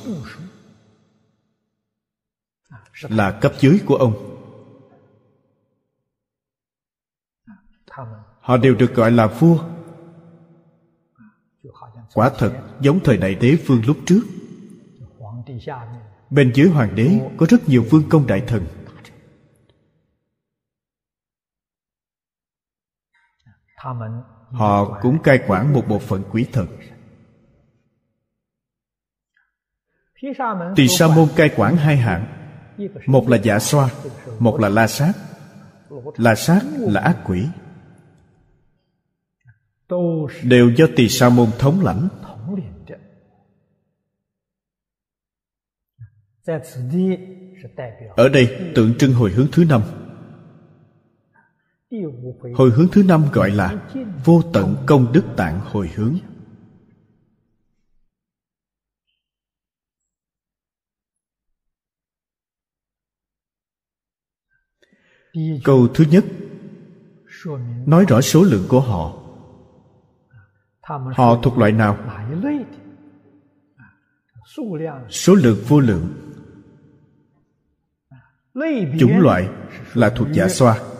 [3.01, 4.37] là cấp dưới của ông.
[8.41, 9.57] họ đều được gọi là vua.
[12.13, 14.21] quả thật giống thời đại đế vương lúc trước.
[16.29, 18.65] bên dưới hoàng đế có rất nhiều vương công đại thần
[24.51, 26.67] họ cũng cai quản một bộ phận quỷ thần.
[30.75, 32.25] Tỳ sa môn cai quản hai hạng.
[33.05, 33.89] Một là giả xoa,
[34.39, 35.13] một là la sát.
[36.17, 37.47] La sát là ác quỷ.
[40.43, 42.07] Đều do tỳ sa môn thống lãnh.
[48.15, 49.81] Ở đây, tượng trưng hồi hướng thứ năm
[52.55, 53.89] hồi hướng thứ năm gọi là
[54.25, 56.15] vô tận công đức tạng hồi hướng.
[65.63, 66.25] Câu thứ nhất
[67.85, 69.17] nói rõ số lượng của họ.
[71.15, 71.97] Họ thuộc loại nào?
[75.09, 76.07] Số lượng vô lượng.
[78.99, 79.49] Chủng loại
[79.93, 80.90] là thuộc giả xoa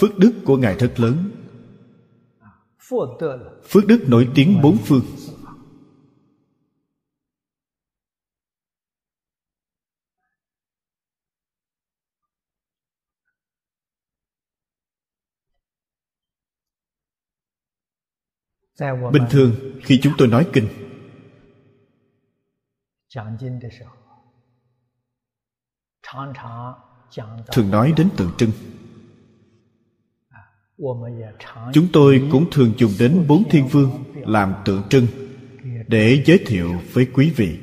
[0.00, 1.30] Phước đức của ngài rất lớn.
[3.68, 5.02] Phước đức nổi tiếng bốn phương.
[19.12, 20.81] Bình thường, khi chúng tôi nói kinh
[27.52, 28.50] thường nói đến tượng trưng.
[31.72, 35.06] chúng tôi cũng thường dùng đến bốn thiên vương làm tượng trưng
[35.88, 37.58] để giới thiệu với quý vị.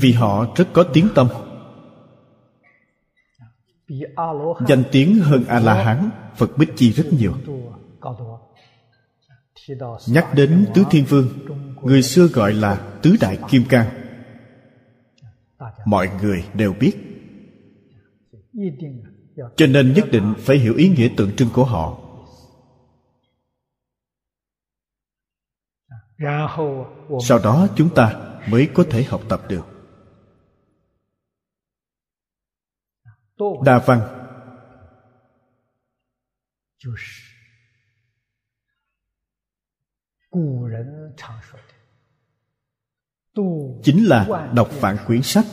[0.00, 1.28] Vì họ rất có tiếng tâm.
[4.68, 7.34] danh tiếng hơn a la hán phật bích chi rất nhiều
[10.08, 11.28] nhắc đến tứ thiên vương,
[11.82, 13.88] người xưa gọi là tứ đại kim cang.
[15.86, 16.92] Mọi người đều biết.
[19.56, 21.98] Cho nên nhất định phải hiểu ý nghĩa tượng trưng của họ.
[27.20, 29.66] Sau đó chúng ta mới có thể học tập được.
[33.64, 34.00] Đa văn.
[43.82, 45.46] Chính là đọc vạn quyển sách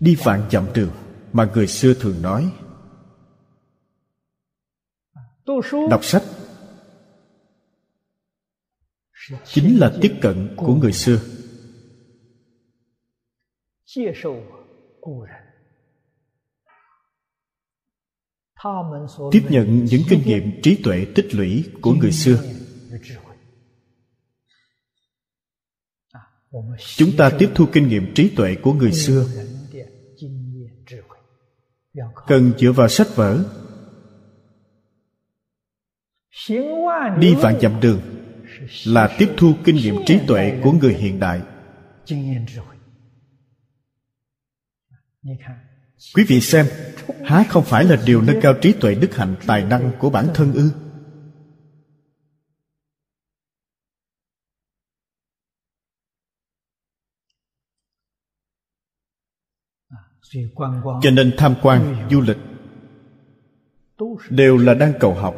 [0.00, 0.90] đi vạn dặm đường
[1.32, 2.52] mà người xưa thường nói.
[5.90, 6.22] Đọc sách
[9.44, 11.20] chính là tiếp cận của người xưa.
[19.32, 22.55] Tiếp nhận những kinh nghiệm trí tuệ tích lũy của người xưa
[26.96, 29.26] chúng ta tiếp thu kinh nghiệm trí tuệ của người xưa.
[32.26, 33.44] cần dựa vào sách vở.
[37.18, 38.00] Đi vạn dặm đường
[38.86, 41.40] là tiếp thu kinh nghiệm trí tuệ của người hiện đại.
[46.14, 46.66] Quý vị xem
[47.24, 50.26] há không phải là điều nâng cao trí tuệ đức hạnh tài năng của bản
[50.34, 50.70] thân ư
[61.02, 62.36] cho nên tham quan du lịch
[64.30, 65.34] đều là đang cầu học.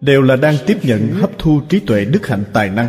[0.00, 2.88] Đều là đang tiếp nhận hấp thu trí tuệ đức hạnh tài năng.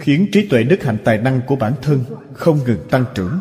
[0.00, 3.40] Khiến trí tuệ đức hạnh tài năng của bản thân không ngừng tăng trưởng.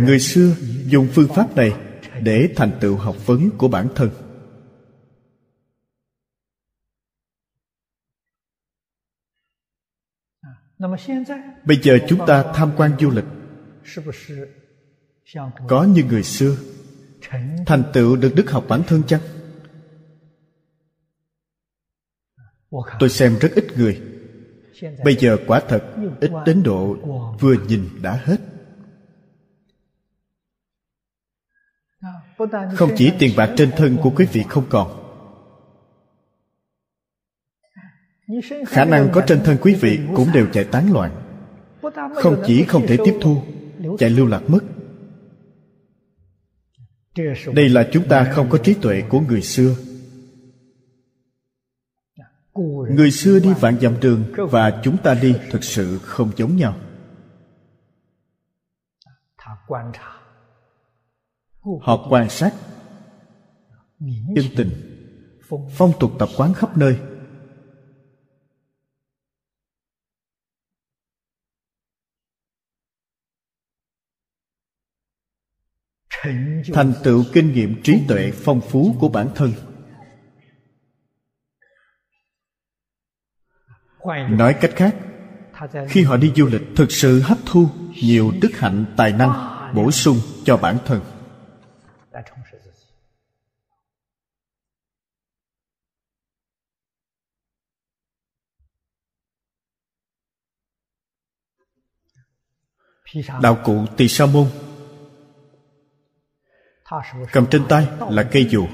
[0.00, 0.54] Người xưa
[0.86, 1.91] dùng phương pháp này
[2.22, 4.10] để thành tựu học vấn của bản thân.
[11.64, 13.24] Bây giờ chúng ta tham quan du lịch.
[15.68, 16.56] Có như người xưa
[17.66, 19.20] thành tựu được đức học bản thân chăng?
[22.98, 24.00] Tôi xem rất ít người.
[25.04, 25.84] Bây giờ quả thật
[26.20, 26.94] ít đến độ
[27.40, 28.51] vừa nhìn đã hết.
[32.74, 35.02] Không chỉ tiền bạc trên thân của quý vị không còn,
[38.66, 41.22] khả năng có trên thân quý vị cũng đều chạy tán loạn.
[42.14, 43.42] Không chỉ không thể tiếp thu,
[43.98, 44.60] chạy lưu lạc mất.
[47.54, 49.74] Đây là chúng ta không có trí tuệ của người xưa.
[52.90, 56.76] Người xưa đi vạn dặm đường và chúng ta đi thực sự không giống nhau
[61.62, 62.54] họ quan sát
[64.34, 64.70] chân tình,
[65.70, 66.98] phong tục tập quán khắp nơi.
[76.72, 79.52] Thành tựu kinh nghiệm trí tuệ phong phú của bản thân.
[84.30, 84.96] Nói cách khác,
[85.88, 87.68] khi họ đi du lịch thực sự hấp thu
[88.02, 89.32] nhiều đức hạnh tài năng
[89.74, 91.11] bổ sung cho bản thân.
[103.42, 104.46] Đạo cụ tỳ sa môn.
[107.32, 108.66] Cầm trên tay là cây dù.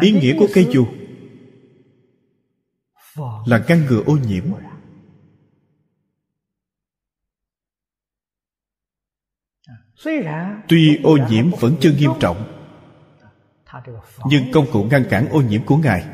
[0.00, 0.86] ý nghĩa của cây dù
[3.46, 4.44] là ngăn ngừa ô nhiễm.
[10.68, 12.68] tuy ô nhiễm vẫn chưa nghiêm trọng
[14.26, 16.06] nhưng công cụ ngăn cản ô nhiễm của ngài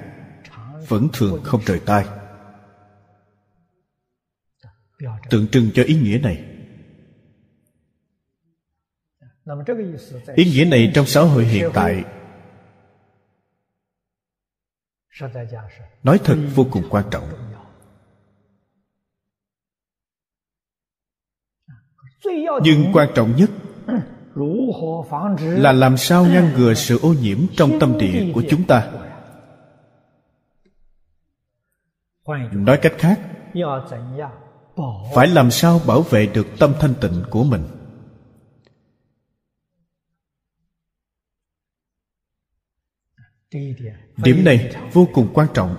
[0.89, 2.18] vẫn thường không rời tay
[5.01, 5.29] Dạ, dạ.
[5.31, 6.45] tượng trưng cho ý nghĩa này.
[10.35, 12.05] Ý nghĩa này trong xã hội hiện tại
[16.03, 17.25] nói thật vô cùng quan trọng.
[22.65, 23.51] Nhưng quan trọng nhất
[25.41, 28.93] là làm sao ngăn ngừa sự ô nhiễm trong tâm địa của chúng ta.
[32.53, 33.21] Nói cách khác
[35.15, 37.65] phải làm sao bảo vệ được tâm thanh tịnh của mình?
[44.17, 45.77] Điểm này vô cùng quan trọng.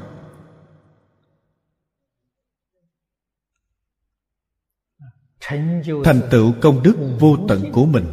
[6.04, 8.06] Thành tựu công đức vô tận của mình.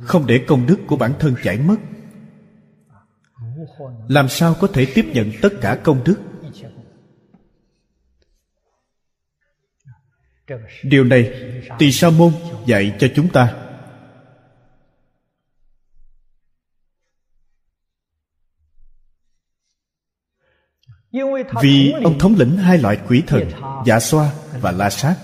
[0.00, 1.76] Không để công đức của bản thân chảy mất.
[4.08, 6.33] Làm sao có thể tiếp nhận tất cả công đức?
[10.82, 11.32] Điều này
[11.78, 12.32] tỳ sa môn
[12.66, 13.54] dạy cho chúng ta.
[21.62, 23.50] Vì ông thống lĩnh hai loại quỷ thần
[23.86, 25.16] dạ xoa và la sát.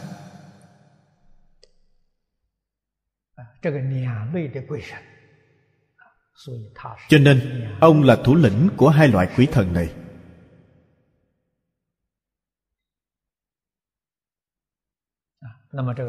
[7.08, 9.92] Cho nên ông là thủ lĩnh của hai loại quỷ thần này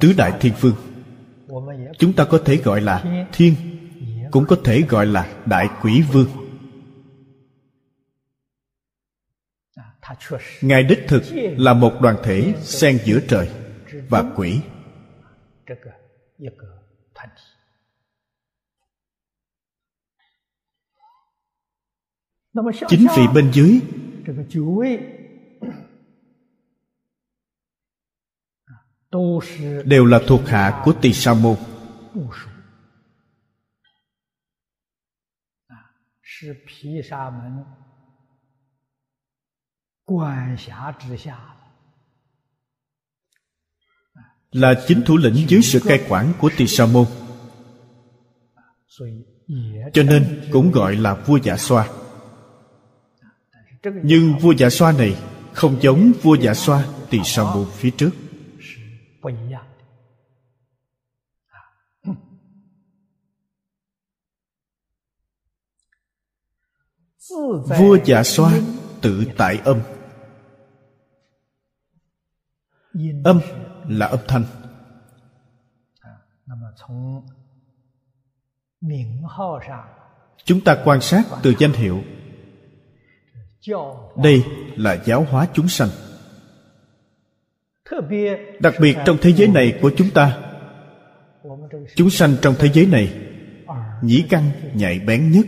[0.02, 0.76] tứ đại thiên phương.
[2.00, 3.56] Chúng ta có thể gọi là thiên.
[4.32, 6.30] Cũng có thể gọi là đại quỷ vương.
[10.62, 11.24] Ngài đích thực
[11.58, 13.50] là một đoàn thể xen giữa trời
[14.10, 14.60] và quỷ.
[22.88, 23.80] Chính vị bên dưới
[29.86, 31.56] đều là thuộc hạ của tỳ sa môn.
[44.52, 47.06] Là chính thủ lĩnh dưới sự cai quản của tỳ sa môn.
[49.94, 51.90] Cho nên cũng gọi là vua giả xoa.
[53.84, 55.16] Nhưng vua giả xoa này
[55.54, 58.12] không giống vua giả xoa tỳ sa môn phía trước
[67.80, 68.54] vua giả xoa
[69.02, 69.82] tự tại âm.
[73.24, 73.42] Âm
[73.88, 74.46] là âm thanh.
[80.44, 82.04] Chúng ta quan sát từ danh hiệu.
[84.24, 84.44] Đây
[84.76, 85.90] là giáo hóa chúng sanh
[88.60, 90.38] đặc biệt trong thế giới này của chúng ta.
[91.96, 93.14] Chúng sanh trong thế giới này,
[94.02, 95.46] nhĩ căn nhạy bén nhất.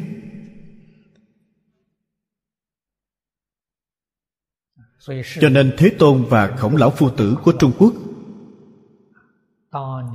[5.39, 7.94] Cho nên thế tôn và khổng lão phu tử của trung quốc,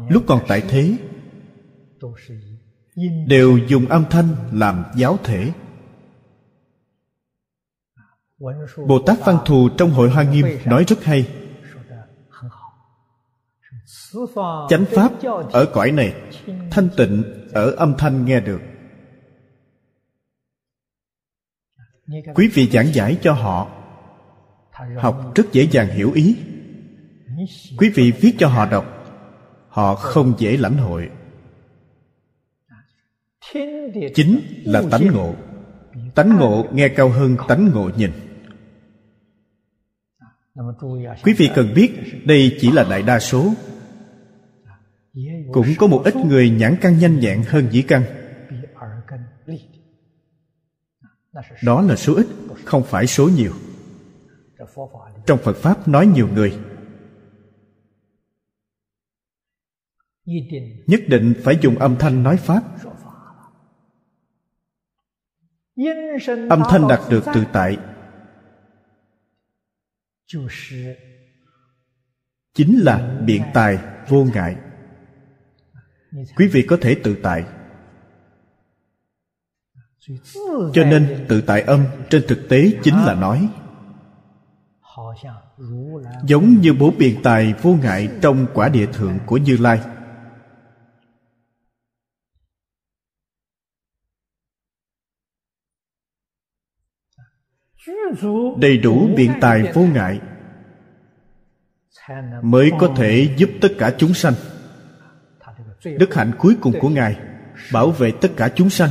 [0.08, 0.96] lúc còn tại thế,
[3.26, 5.52] đều dùng âm thanh làm giáo thể.
[8.86, 11.28] Bồ tát văn thù trong hội hoa nghiêm nói rất hay
[14.68, 15.12] chánh pháp
[15.52, 16.14] ở cõi này,
[16.70, 18.60] thanh tịnh ở âm thanh nghe được.
[22.34, 23.70] Quý vị giảng giải cho họ,
[24.96, 26.36] học rất dễ dàng hiểu ý.
[27.78, 28.84] Quý vị viết cho họ đọc,
[29.68, 31.10] họ không dễ lãnh hội.
[34.14, 35.34] Chính là tánh ngộ.
[36.14, 38.10] Tánh ngộ nghe cao hơn tánh ngộ nhìn.
[41.24, 41.92] Quý vị cần biết
[42.24, 43.52] đây chỉ là đại đa số
[45.52, 48.02] cũng có một ít người nhãn căn nhanh nhẹn hơn dĩ căn.
[51.62, 52.26] Đó là số ít,
[52.64, 53.52] không phải số nhiều.
[55.26, 56.58] Trong phật pháp nói nhiều người.
[60.86, 62.62] Nhất định phải dùng âm thanh nói pháp.
[66.50, 67.76] Âm thanh đạt được tự tại.
[72.54, 73.78] Chính là biện tài
[74.08, 74.56] vô ngại
[76.36, 77.44] quý vị có thể tự tại.
[80.72, 83.48] Cho nên tự tại âm trên thực tế chính là nói,
[86.24, 89.80] giống như bốn biện tài vô ngại trong quả địa thượng của như lai.
[98.58, 100.20] Đầy đủ biện tài vô ngại
[102.42, 104.34] mới có thể giúp tất cả chúng sanh
[105.84, 107.20] đức hạnh cuối cùng của ngài,
[107.72, 108.90] bảo vệ tất cả chúng sanh.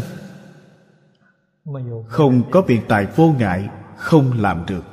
[2.07, 4.83] Không có biện tài vô ngại, không làm được.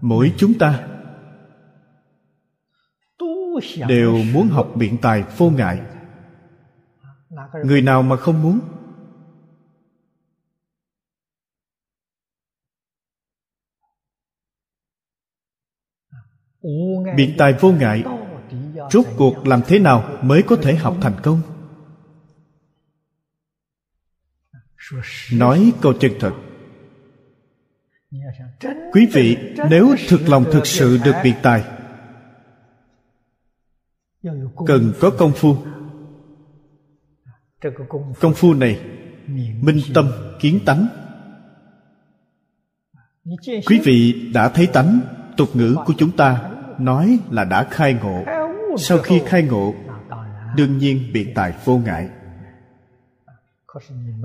[0.00, 0.88] Mỗi chúng ta
[3.88, 5.80] đều muốn học biện tài vô ngại.
[7.64, 8.60] Người nào mà không muốn
[17.16, 18.04] biện tài vô ngại.
[18.90, 21.40] Rốt cuộc làm thế nào mới có thể học thành công?
[25.32, 26.32] Nói câu chân thật.
[28.92, 29.36] Quý vị,
[29.70, 31.64] nếu thực lòng thực sự được biện tài,
[34.66, 35.56] cần có công phu.
[38.20, 38.80] Công phu này
[39.62, 40.10] minh tâm
[40.40, 40.86] kiến tánh.
[43.66, 45.00] Quý vị đã thấy tánh
[45.36, 48.24] tục ngữ của chúng ta nói là đã khai ngộ.
[48.78, 49.74] Sau khi khai ngộ,
[50.56, 52.08] đương nhiên biện tài vô ngại.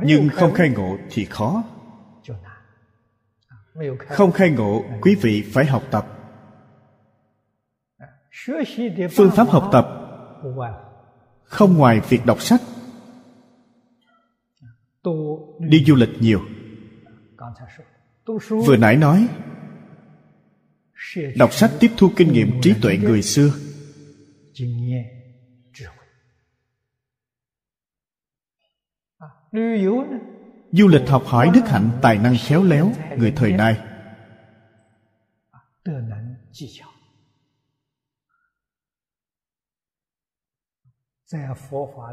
[0.04, 1.64] Nhưng không khai ngộ thì khó.
[4.08, 6.08] Không khai ngộ, quý vị phải học tập.
[9.16, 9.88] Phương pháp học tập
[11.43, 12.62] không ngoài việc đọc sách.
[15.60, 16.41] Đi du lịch nhiều.
[18.49, 19.28] Vừa nãy nói
[21.36, 23.53] đọc sách tiếp thu kinh nghiệm trí tuệ người xưa.
[30.72, 33.78] Du lịch học hỏi đức hạnh, tài năng khéo léo, người thời nay.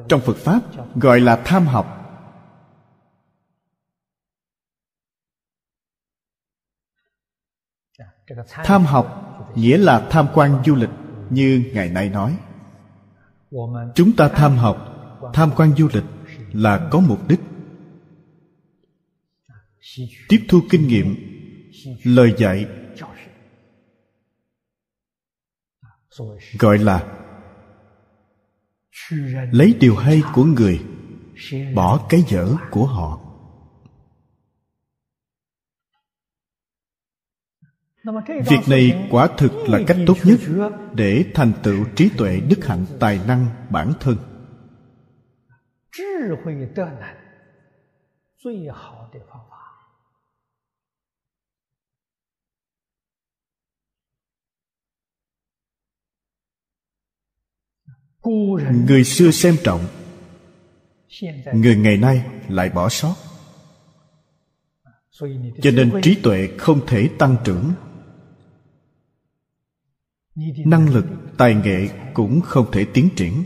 [0.09, 0.61] Trong phật pháp,
[0.95, 2.00] gọi là tham học.
[8.49, 9.07] Tham học
[9.55, 10.91] nghĩa là tham quan du lịch
[11.31, 12.37] như ngày nay nói.
[13.95, 14.77] Chúng ta tham học,
[15.33, 16.05] tham quan du lịch
[16.53, 17.41] là có mục đích.
[20.29, 21.17] Tiếp thu kinh nghiệm,
[22.05, 22.67] lời dạy,
[26.59, 27.17] gọi là
[29.53, 30.81] lấy điều hay của người,
[31.75, 33.30] bỏ cái dở của họ.
[38.25, 40.41] Việc này quả thực là cách tốt nhất
[40.95, 44.17] để thành tựu trí tuệ đức hạnh tài năng bản thân.
[58.87, 59.81] Người xưa xem trọng
[61.55, 63.15] người ngày nay lại bỏ sót.
[65.63, 67.73] Cho nên trí tuệ không thể tăng trưởng
[70.67, 71.07] năng lực
[71.39, 73.45] tài nghệ cũng không thể tiến triển.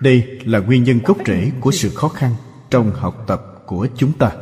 [0.00, 2.34] Đây là nguyên nhân gốc rễ của sự khó khăn
[2.70, 4.36] trong học tập của chúng ta.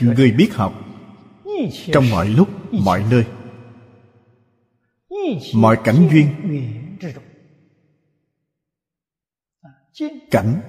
[0.00, 0.72] Người biết học
[1.92, 3.26] trong mọi lúc, mọi nơi.
[5.54, 6.28] Mọi cảnh duyên
[10.30, 10.60] cảnh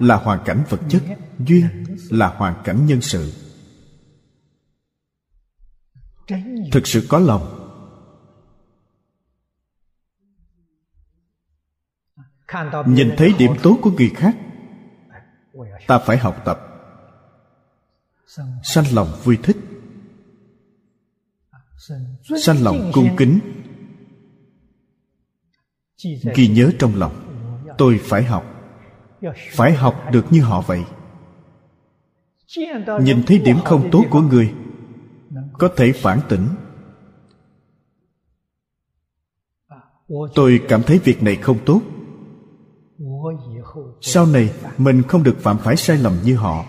[0.00, 1.02] là hoàn cảnh vật chất
[1.38, 3.32] duyên là hoàn cảnh nhân sự.
[6.72, 7.58] Thực sự có lòng.
[12.86, 14.36] Nhìn thấy điểm tốt của người khác
[15.86, 16.58] ta phải học tập.
[18.62, 19.56] Sanh lòng vui thích.
[22.42, 23.40] Sanh lòng cung kính.
[26.34, 27.21] Ghi nhớ trong lòng
[27.82, 28.44] tôi phải học.
[29.52, 30.84] Phải học được như họ vậy.
[33.00, 34.54] Nhìn thấy điểm không tốt của người,
[35.52, 36.48] có thể phản tỉnh.
[40.34, 41.80] Tôi cảm thấy việc này không tốt.
[44.00, 46.64] Sau này, mình không được phạm phải sai lầm như họ.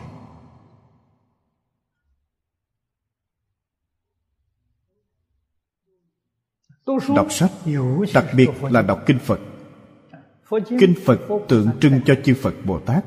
[7.15, 7.51] Đọc sách,
[8.13, 9.39] đặc biệt là đọc kinh phật
[10.79, 13.05] kinh phật tượng trưng cho chư phật bồ tát.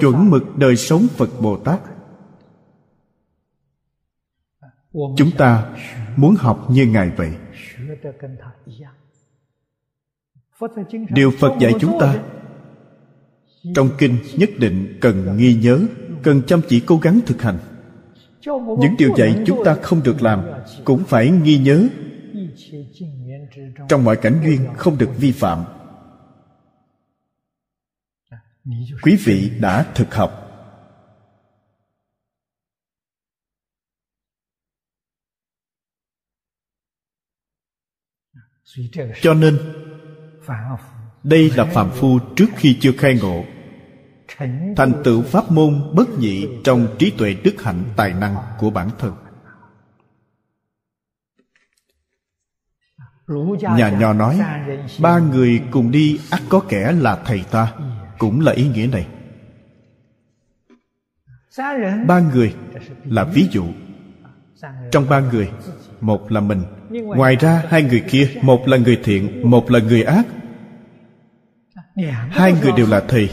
[0.00, 1.80] Chuẩn mực đời sống phật bồ tát.
[4.92, 5.76] Chúng ta
[6.16, 7.30] muốn học như ngài vậy.
[11.08, 12.22] Điều phật dạy chúng ta,
[13.74, 15.80] trong kinh nhất định cần ghi nhớ,
[16.22, 17.58] cần chăm chỉ cố gắng thực hành.
[18.78, 20.42] Những điều dạy chúng ta không được làm
[20.84, 21.88] cũng phải ghi nhớ
[23.88, 25.64] trong mọi cảnh duyên không được vi phạm.
[29.02, 30.44] Quý vị đã thực học.
[39.22, 39.58] Cho nên,
[41.22, 43.44] đây là phạm phu trước khi chưa khai ngộ.
[44.76, 48.90] Thành tựu pháp môn bất nhị trong trí tuệ đức hạnh tài năng của bản
[48.98, 49.27] thân.
[53.76, 54.40] Nhà nho nói
[55.00, 57.72] ba người cùng đi ắt có kẻ là thầy ta.
[58.18, 59.06] Cũng là ý nghĩa này.
[62.06, 62.54] Ba người
[63.04, 63.64] là ví dụ.
[64.92, 65.50] Trong ba người
[66.00, 66.62] một là mình.
[66.88, 70.26] Ngoài ra hai người kia một là người thiện một là người ác.
[72.30, 73.30] Hai người đều là thầy.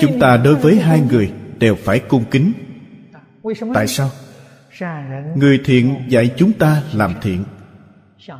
[0.00, 2.52] Chúng ta đối với hai người đều phải cung kính.
[3.74, 4.10] Tại sao
[5.36, 7.44] người thiện dạy chúng ta làm thiện,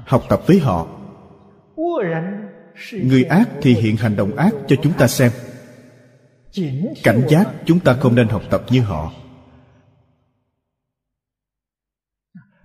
[0.06, 0.86] học tập với họ.
[2.92, 5.32] Người ác thì hiện hành động ác cho chúng ta xem.
[7.02, 9.12] Cảnh giác chúng ta không nên học tập như họ.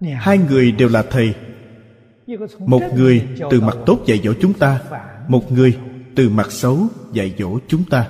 [0.02, 1.36] Hai người đều là thầy.
[2.60, 4.82] Một người từ mặt tốt dạy dỗ chúng ta,
[5.28, 5.78] một người
[6.16, 6.80] từ mặt xấu
[7.14, 8.08] dạy dỗ chúng ta.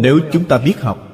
[0.00, 1.10] Nếu chúng ta biết học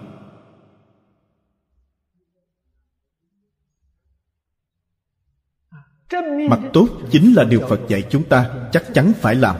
[6.51, 9.57] mặt tốt chính là điều phật dạy chúng ta chắc chắn phải làm.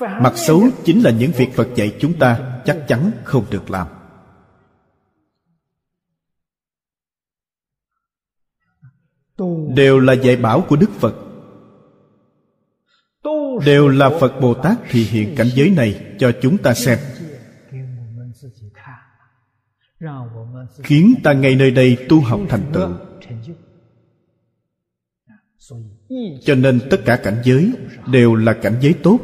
[0.00, 3.86] Mặt xấu chính là những việc phật dạy chúng ta chắc chắn không được làm.
[9.74, 11.14] Đều là dạy bảo của đức phật.
[13.66, 16.98] Đều là phật bồ tát thì hiện cảnh giới này cho chúng ta xem
[20.82, 22.88] khiến ta ngay nơi đây tu học thành tựu.
[26.40, 27.72] Cho nên tất cả cảnh giới
[28.06, 29.20] đều là cảnh giới tốt.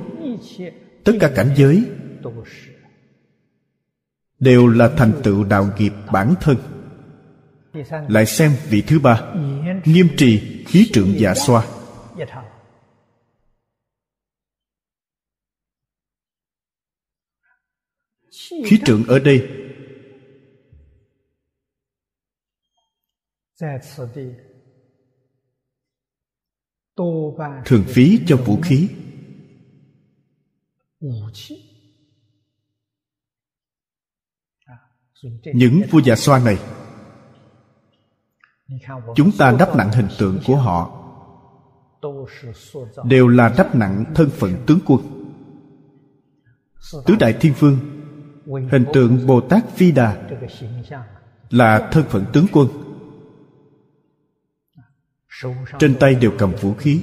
[1.05, 1.85] Tất cả cảnh giới
[4.39, 6.57] đều là thành tựu đạo nghiệp bản thân.
[8.09, 9.35] Lại xem vị thứ ba,
[9.85, 11.67] nghiêm trì khí trượng dạ xoa.
[18.41, 19.60] Khí trượng ở đây
[27.65, 28.89] thường phí cho vũ khí.
[35.55, 36.59] những vua già xoa này
[39.17, 40.97] chúng ta đắp nặng hình tượng của họ.
[43.05, 45.01] đều là đắp nặng thân phận tướng quân.
[47.07, 47.79] Tứ đại thiên vương
[48.71, 50.29] hình tượng bồ tát phi đà
[51.51, 52.90] là thân phận tướng quân
[55.79, 57.03] trên tay đều cầm vũ khí.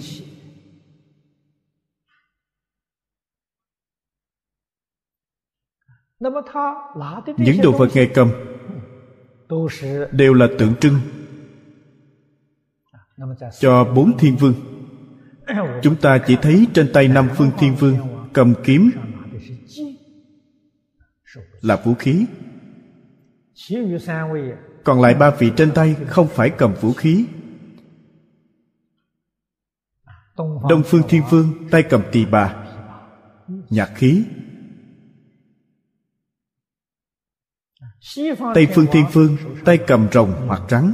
[7.38, 8.32] Những đồ vật ngài cầm
[10.12, 11.00] đều là tượng trưng
[13.60, 14.54] cho bốn thiên vương.
[15.84, 17.96] Chúng ta chỉ thấy trên tay năm phương thiên vương
[18.34, 18.92] cầm kiếm
[21.62, 22.26] là vũ khí.
[24.84, 27.26] Còn lại ba vị trên tay không phải cầm vũ khí
[30.38, 32.66] đông phương thiên vương tay cầm tỳ bà.
[33.70, 34.24] Nhạc khí.
[38.56, 40.94] Tây phương thiên vương tay cầm rồng hoặc rắn.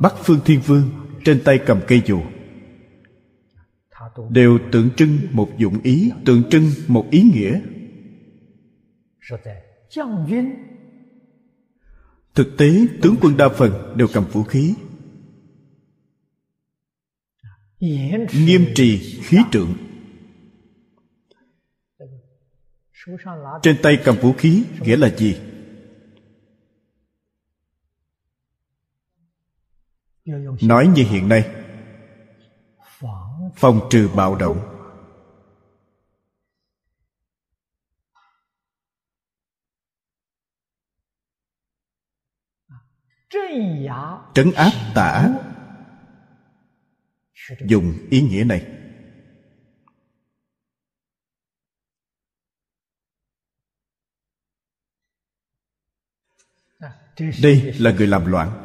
[0.00, 0.90] Bắc phương thiên vương
[1.24, 2.20] trên tay cầm cây dù.
[4.30, 7.60] Đều tượng trưng một dụng ý tượng trưng một ý nghĩa.
[12.34, 12.70] Thực tế
[13.02, 14.74] tướng quân đa phần đều cầm vũ khí
[18.32, 19.74] nghiêm trì khí trượng
[23.62, 25.40] trên tay cầm vũ khí nghĩa là gì?
[30.62, 31.54] Nói như hiện nay.
[33.56, 34.72] Phòng trừ bạo động.
[44.34, 45.28] Trấn áp tả
[47.60, 48.72] dùng ý nghĩa này.
[57.42, 58.62] Đây là người làm loạn.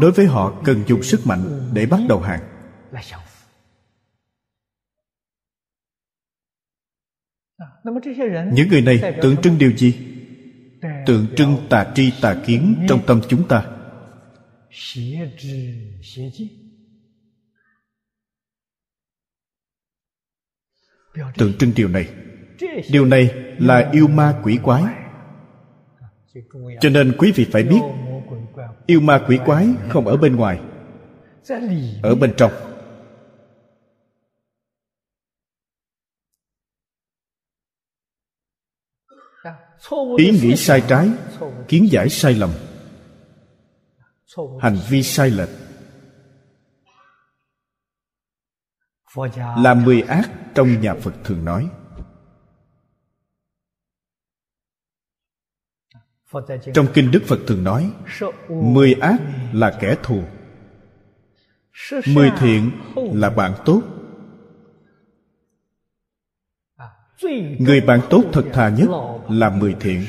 [0.00, 2.40] Đối với họ, cần dùng sức mạnh để bắt đầu hàng.
[8.52, 10.11] Những người này tượng trưng điều gì?
[11.06, 13.66] Tượng trưng tà tri tà kiến trong tâm chúng ta.
[21.38, 22.08] Tượng trưng điều này.
[22.90, 24.82] Điều này là yêu ma quỷ quái.
[26.80, 27.80] Cho nên quý vị phải biết,
[28.86, 30.60] yêu ma quỷ quái không ở bên ngoài,
[32.02, 32.71] ở bên trong.
[40.16, 41.10] Ý nghĩ sai trái,
[41.68, 42.50] kiến giải sai lầm.
[44.60, 45.48] Hành vi sai lệch.
[49.36, 51.70] Là mười ác trong nhà phật thường nói.
[56.74, 57.92] Trong kinh đức phật thường nói,
[58.48, 59.18] mười ác
[59.52, 60.22] là kẻ thù.
[62.06, 63.82] Mười thiện là bạn tốt.
[67.58, 68.88] Người bạn tốt thật thà nhất
[69.28, 70.04] là mười thiện.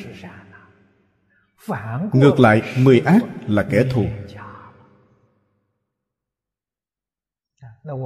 [2.14, 4.06] Ngược lại, mười ác là kẻ thù.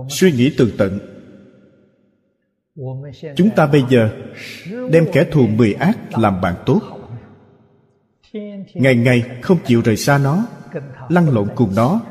[0.10, 1.00] Suy nghĩ tường tận.
[3.36, 4.10] Chúng ta bây giờ
[4.92, 6.82] đem kẻ thù mười ác làm bạn tốt.
[8.74, 10.46] Ngày ngày không chịu rời xa nó,
[11.10, 12.02] lăn lộn cùng nó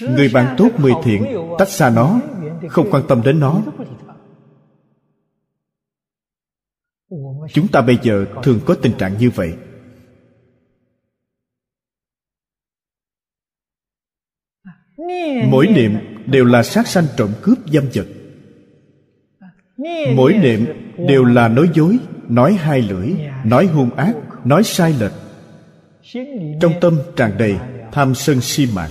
[0.00, 1.26] người bạn tốt mười thiện,
[1.58, 2.20] tách xa nó,
[2.68, 3.62] không quan tâm đến nó.
[7.52, 9.54] Chúng ta bây giờ thường có tình trạng như vậy.
[15.46, 15.92] Mỗi niệm
[16.26, 18.06] đều là sát sanh trộm cướp dâm vật.
[20.14, 20.66] Mỗi niệm
[21.08, 21.98] đều là nói dối,
[22.28, 25.12] nói hai lưỡi, nói hung ác, nói sai lệch.
[26.60, 27.58] Trong tâm tràn đầy
[27.92, 28.90] tham sân si mạng.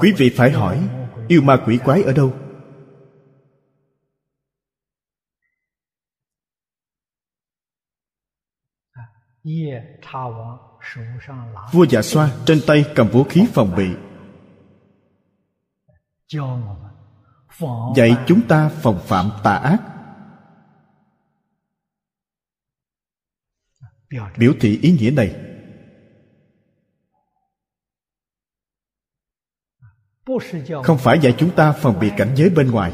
[0.00, 0.88] Quý vị phải hỏi,
[1.28, 2.32] yêu ma quỷ quái ở đâu?
[11.72, 13.88] Vua dạ xoa trên tay cầm vũ khí phòng bị.
[17.96, 19.82] Dạy chúng ta phòng phạm tà ác.
[24.38, 25.47] Biểu thị ý nghĩa này.
[30.84, 32.92] Không phải dạy chúng ta phòng bị cảnh giới bên ngoài.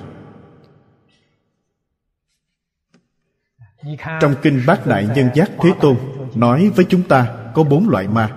[4.20, 5.96] Trong kinh bát đại nhân giác thế tôn
[6.34, 8.36] nói với chúng ta có bốn loại ma.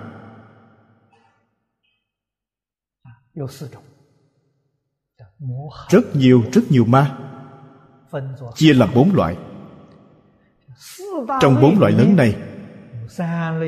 [5.88, 7.18] Rất nhiều rất nhiều ma.
[8.54, 9.36] Chia làm bốn loại.
[11.40, 12.36] Trong bốn loại lớn này,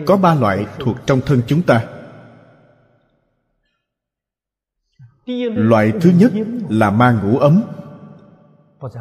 [0.07, 2.00] có ba loại thuộc trong thân chúng ta.
[5.55, 6.33] Loại thứ nhất
[6.70, 7.62] là ma ngủ ấm,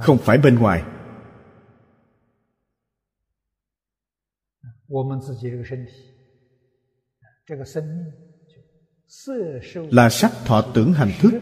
[0.01, 0.83] không phải bên ngoài.
[9.91, 11.33] Là sắc thọ tưởng hành thức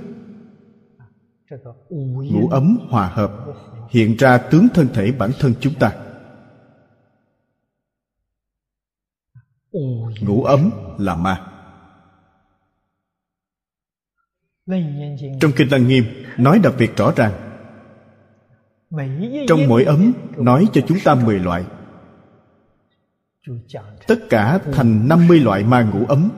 [1.89, 3.31] ngủ ấm hòa hợp,
[3.89, 6.03] hiện ra tướng thân thể bản thân chúng ta.
[10.21, 11.57] Ngủ ấm là ma.
[15.39, 16.03] Trong kinh lăng nghiêm
[16.38, 17.32] nói đặc biệt rõ ràng.
[19.47, 21.63] Trong mỗi ấm nói cho chúng ta mười loại.
[24.07, 26.30] Tất cả thành năm mươi loại ma ngũ ấm.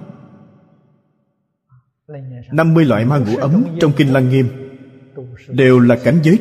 [2.52, 4.48] Năm mươi loại ma ngũ ấm trong kinh lăng nghiêm
[5.48, 6.40] đều là cảnh giới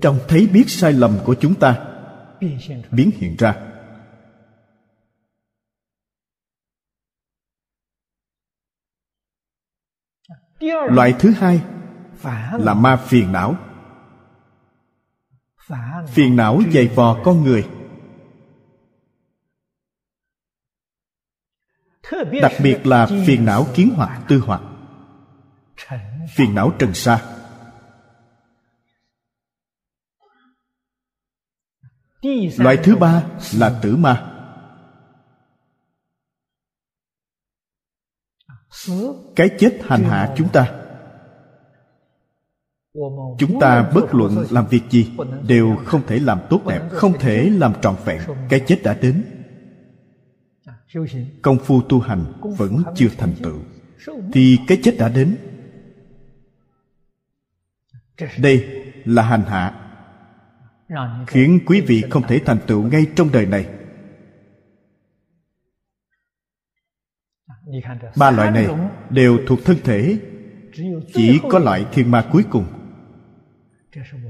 [0.00, 1.78] trong thấy biết sai lầm của chúng ta
[2.90, 3.71] biến hiện ra
[10.90, 11.62] loại thứ hai
[12.52, 13.56] là ma phiền não.
[16.06, 17.68] Phiền não dày vò con người.
[22.42, 24.62] Đặc biệt là phiền não kiến hoặc tư hoặc
[26.34, 27.22] phiền não trần sa.
[32.58, 33.22] Loại thứ ba
[33.54, 34.31] là tử ma
[39.36, 40.72] cái chết hành hạ chúng ta.
[43.38, 45.10] Chúng ta bất luận làm việc gì
[45.48, 48.20] đều không thể làm tốt đẹp, không thể làm trọn vẹn.
[48.48, 49.24] Cái chết đã đến.
[51.42, 53.58] Công phu tu hành vẫn chưa thành tựu.
[54.32, 55.36] Thì cái chết đã đến.
[58.38, 59.78] Đây là hành hạ.
[61.26, 63.66] Khiến quý vị không thể thành tựu ngay trong đời này.
[68.16, 68.68] Ba loại này
[69.10, 70.18] đều thuộc thân thể
[71.14, 72.66] chỉ có loại thiên ma cuối cùng.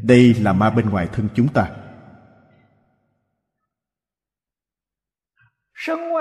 [0.03, 1.71] Đây là ma bên ngoài thân chúng ta.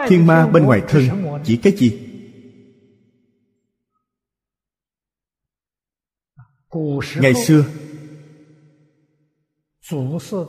[0.07, 1.03] Thiên ma bên ngoài thân
[1.43, 2.07] chỉ cái gì?
[7.15, 7.65] Ngày xưa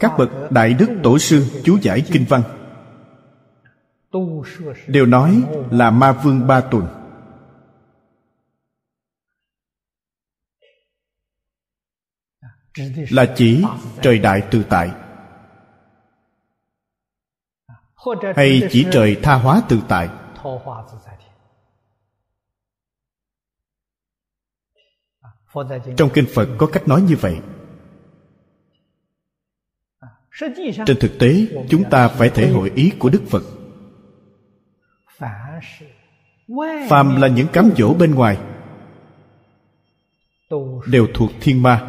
[0.00, 2.61] các bậc đại đức tổ sư chú giải kinh văn
[4.86, 6.86] đều nói là ma vương ba tuần.
[13.10, 13.64] Là chỉ
[14.02, 14.90] trời đại tự tại.
[18.36, 20.08] Hay chỉ trời tha hóa tự tại.
[25.96, 27.40] Trong kinh phật có cách nói như vậy.
[30.86, 33.42] Trên thực tế, chúng ta phải thể hội ý của đức phật
[36.88, 38.38] phàm là những cám dỗ bên ngoài.
[40.86, 41.88] Đều thuộc thiên ma.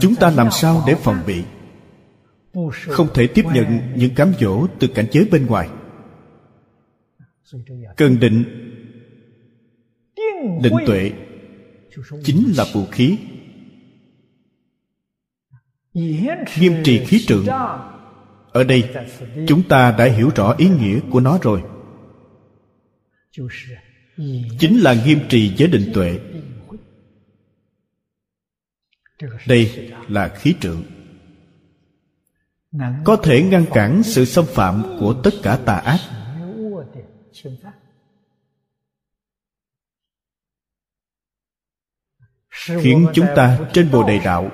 [0.00, 1.44] Chúng ta làm sao để phòng bị?
[2.88, 5.68] Không thể tiếp nhận những cám dỗ từ cảnh giới bên ngoài.
[7.96, 8.44] Cần định
[10.62, 11.12] định tuệ
[12.24, 13.18] chính là vũ khí.
[15.94, 17.46] Nghiêm trì khí trượng
[18.54, 18.94] ở đây,
[19.48, 21.62] chúng ta đã hiểu rõ ý nghĩa của nó rồi.
[24.58, 26.20] Chính là nghiêm trì giới định tuệ.
[29.46, 30.82] Đây là khí trượng
[33.04, 36.00] có thể ngăn cản sự xâm phạm của tất cả tà ác.
[42.50, 44.50] Khiến chúng ta trên bồ đề đạo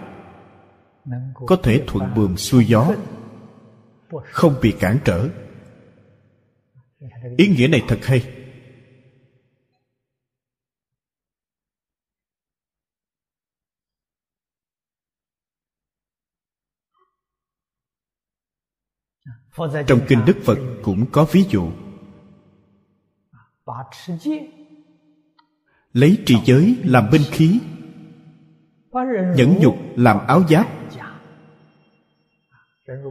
[1.46, 2.94] có thể thuận buồm xuôi gió
[4.25, 5.29] không bị cản trở.
[7.37, 8.37] Ý nghĩa này thật hay.
[19.87, 21.71] Trong kinh đức phật cũng có ví dụ.
[25.93, 27.61] Lấy trì giới làm binh khí,
[29.37, 30.80] nhẫn nhục làm áo giáp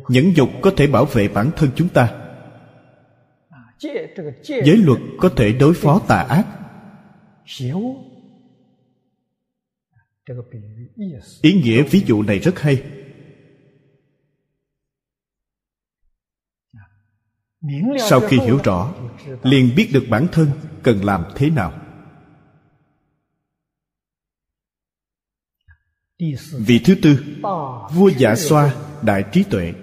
[0.09, 2.25] nhẫn nhục có thể bảo vệ bản thân chúng ta.
[4.47, 6.45] Giới luật có thể đối phó tà ác.
[11.41, 12.83] Ý nghĩa ví dụ này rất hay.
[17.99, 18.93] Sau khi hiểu rõ,
[19.43, 20.47] liền biết được bản thân
[20.83, 21.73] cần làm thế nào.
[26.51, 27.19] Vị thứ tư,
[27.93, 29.73] vua giả xoa, đại trí tuệ.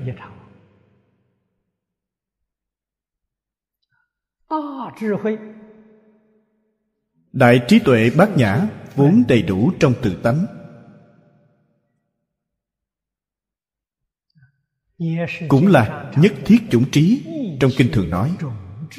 [7.33, 10.47] Đại trí tuệ bát nhã vốn đầy đủ trong tự tánh.
[15.49, 17.23] Cũng là nhất thiết chủng trí
[17.61, 18.37] trong kinh thường nói,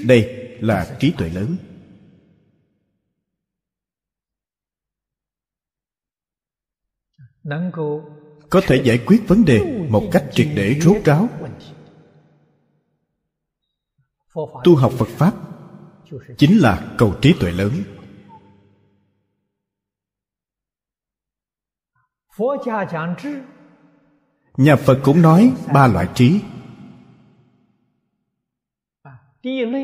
[0.05, 1.55] đây là trí tuệ lớn.
[8.49, 11.29] Có thể giải quyết vấn đề một cách triệt để rốt ráo.
[14.63, 15.33] Tu học phật pháp
[16.37, 17.71] chính là cầu trí tuệ lớn.
[24.57, 26.41] Nhà phật cũng nói ba loại trí.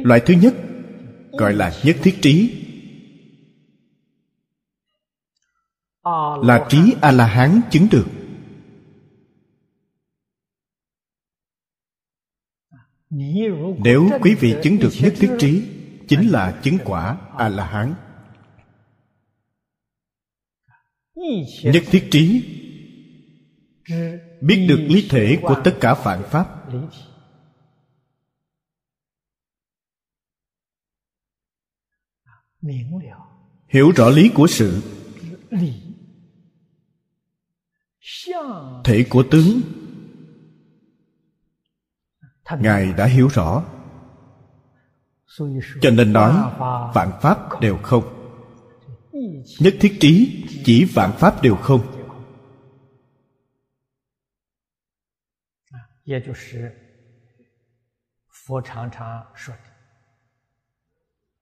[0.03, 0.53] Loại thứ nhất
[1.31, 2.62] gọi là nhất thiết trí.
[6.43, 8.05] Là trí a la hán chứng được.
[13.84, 15.69] Nếu quý vị chứng được nhất thiết trí
[16.07, 17.95] chính là chứng quả a la hán
[21.63, 22.43] nhất thiết trí.
[24.41, 26.47] Biết được lý thể của tất cả phạn pháp.
[33.67, 34.81] Hiểu rõ lý của sự
[38.84, 39.61] thể của tướng.
[42.60, 43.64] Ngài đã hiểu rõ.
[45.81, 46.34] Cho nên nói,
[46.93, 48.03] vạn pháp đều không.
[49.60, 51.81] Nhất thiết trí, chỉ vạn pháp đều không.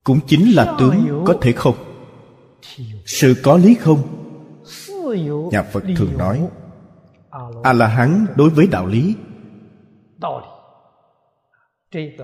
[0.03, 1.75] Cũng chính là tướng có thể không.
[3.05, 4.17] Sự có lý không?
[5.51, 6.49] Nhà phật thường nói
[7.63, 9.15] a la hán đối với đạo lý.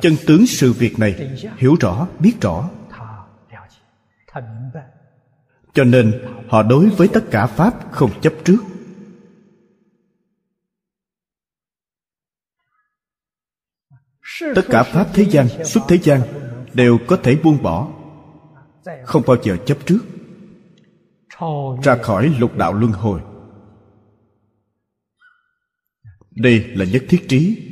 [0.01, 2.69] Chân tướng sự việc này hiểu rõ, biết rõ.
[5.73, 8.57] Cho nên họ đối với tất cả pháp không chấp trước.
[14.55, 16.21] Tất cả pháp thế gian xuất thế gian
[16.73, 17.87] đều có thể buông bỏ.
[19.03, 19.99] Không bao giờ chấp trước.
[21.83, 23.21] Ra khỏi lục đạo luân hồi
[26.37, 27.63] đây là nhất thiết trí.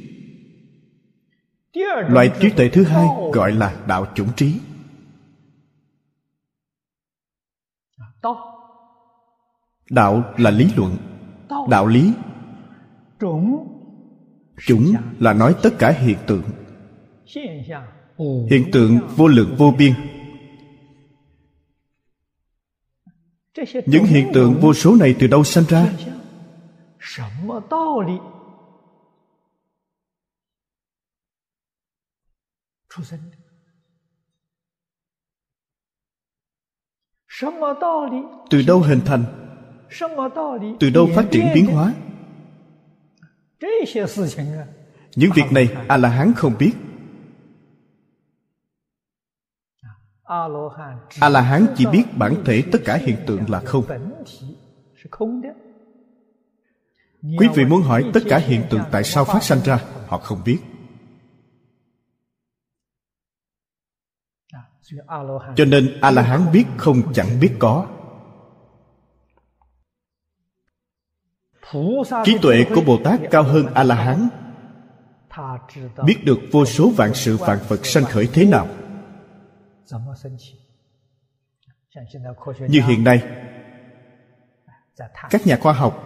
[2.07, 4.59] Loại trí tuệ thứ hai gọi là đạo chủng trí.
[9.89, 10.97] Đạo là lý luận.
[11.69, 12.13] Đạo lý.
[14.65, 16.43] Chủng là nói tất cả hiện tượng.
[18.49, 19.93] Hiện tượng vô lượng vô biên.
[23.85, 25.93] Những hiện tượng vô số này từ đâu sanh ra?
[38.49, 39.23] Từ đâu hình thành?
[40.79, 41.93] từ đâu phát triển biến hóa?
[45.15, 46.73] những việc này a la hán không biết.
[51.19, 53.83] A la hán chỉ biết bản thể tất cả hiện tượng là không.
[57.39, 60.41] quý vị muốn hỏi tất cả hiện tượng tại sao phát sanh ra họ không
[60.45, 60.59] biết
[65.55, 67.87] cho nên a la hán biết không chẳng biết có.
[72.23, 74.29] Trí tuệ của bồ tát cao hơn a la hán
[76.05, 78.67] biết được vô số vạn sự vạn vật sanh khởi thế nào.
[82.59, 83.23] Như hiện nay,
[85.29, 86.03] các nhà khoa học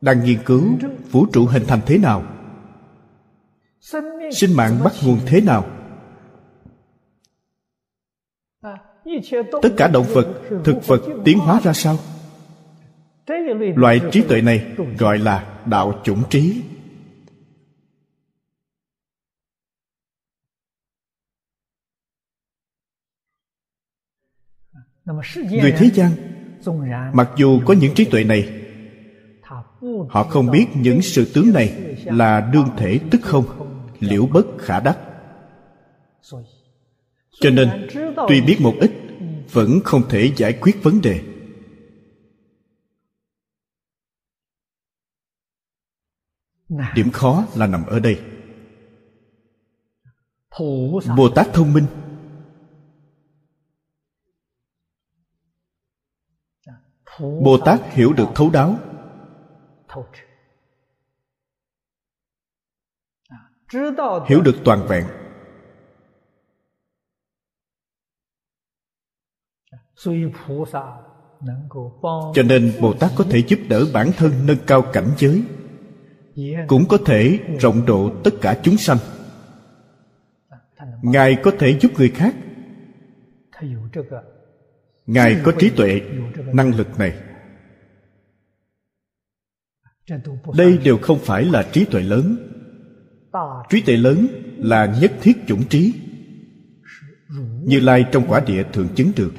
[0.00, 0.64] đang nghiên cứu
[1.10, 2.22] vũ trụ hình thành thế nào,
[4.32, 5.79] sinh mạng bắt nguồn thế nào.
[9.62, 10.26] Tất cả động vật,
[10.64, 11.98] thực vật tiến hóa ra sao?
[13.76, 14.66] Loại trí tuệ này
[14.98, 16.62] gọi là đạo chủng trí.
[25.50, 26.10] Người thế gian,
[27.12, 28.62] mặc dù có những trí tuệ này,
[30.08, 33.44] họ không biết những sự tướng này là đương thể tức không,
[34.00, 34.98] liễu bất khả đắc.
[37.40, 37.88] Cho nên,
[38.28, 38.90] tuy biết một ít
[39.52, 41.24] vẫn không thể giải quyết vấn đề.
[46.94, 48.22] Điểm khó là nằm ở đây.
[51.16, 51.86] Bồ tát thông minh.
[57.18, 58.78] Bồ tát hiểu được thấu đáo.
[64.28, 65.19] Hiểu được toàn vẹn
[72.34, 75.42] cho nên bồ tát có thể giúp đỡ bản thân nâng cao cảnh giới.
[76.66, 78.98] Cũng có thể rộng độ tất cả chúng sanh.
[81.02, 82.34] Ngài có thể giúp người khác.
[85.06, 86.00] Ngài có trí tuệ
[86.52, 87.14] năng lực này.
[90.56, 92.36] Đây đều không phải là trí tuệ lớn.
[93.68, 94.26] Trí tuệ lớn
[94.58, 95.94] là nhất thiết chủng trí.
[97.62, 99.32] như lai trong quả địa thường chứng được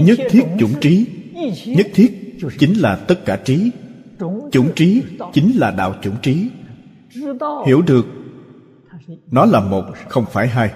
[0.00, 1.06] nhất thiết chủng trí.
[1.66, 3.70] Nhất thiết chính là tất cả trí.
[4.52, 5.02] Chủng trí
[5.32, 6.50] chính là đạo chủng trí.
[7.66, 8.06] Hiểu được
[9.26, 10.72] nó là một không phải hai.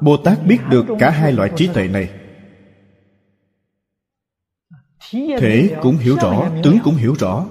[0.00, 2.10] Bồ tát biết được cả hai loại trí tuệ này.
[5.12, 7.46] Thể cũng hiểu rõ tướng cũng hiểu rõ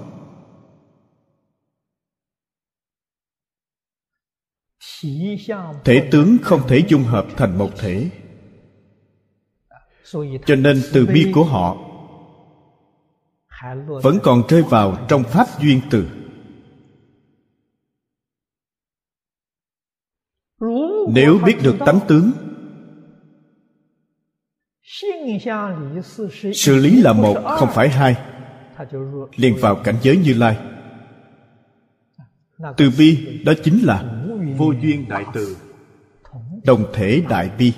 [5.84, 8.10] thể tướng không thể dung hợp thành một thể.
[10.46, 11.76] Cho nên từ bi của họ
[14.02, 16.08] vẫn còn rơi vào trong pháp duyên từ.
[21.08, 22.32] Nếu biết được tánh tướng
[26.54, 28.16] sự lý là một, không phải hai.
[29.36, 30.58] Liền vào cảnh giới như lai.
[32.76, 34.21] Từ bi đó chính là
[34.56, 35.56] vô duyên đại từ.
[36.64, 37.72] Đồng thể đại bi.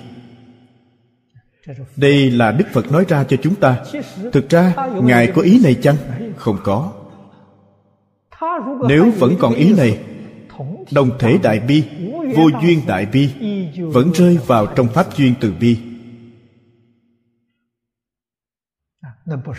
[1.95, 3.83] Đây là đức phật nói ra cho chúng ta.
[4.33, 4.73] Thực ra,
[5.03, 5.95] ngài có ý này chăng?
[6.37, 6.93] Không có.
[8.89, 9.99] Nếu vẫn còn ý này,
[10.91, 11.83] đồng thể đại bi,
[12.35, 13.29] vô duyên đại bi
[13.77, 15.77] vẫn rơi vào trong pháp duyên từ bi.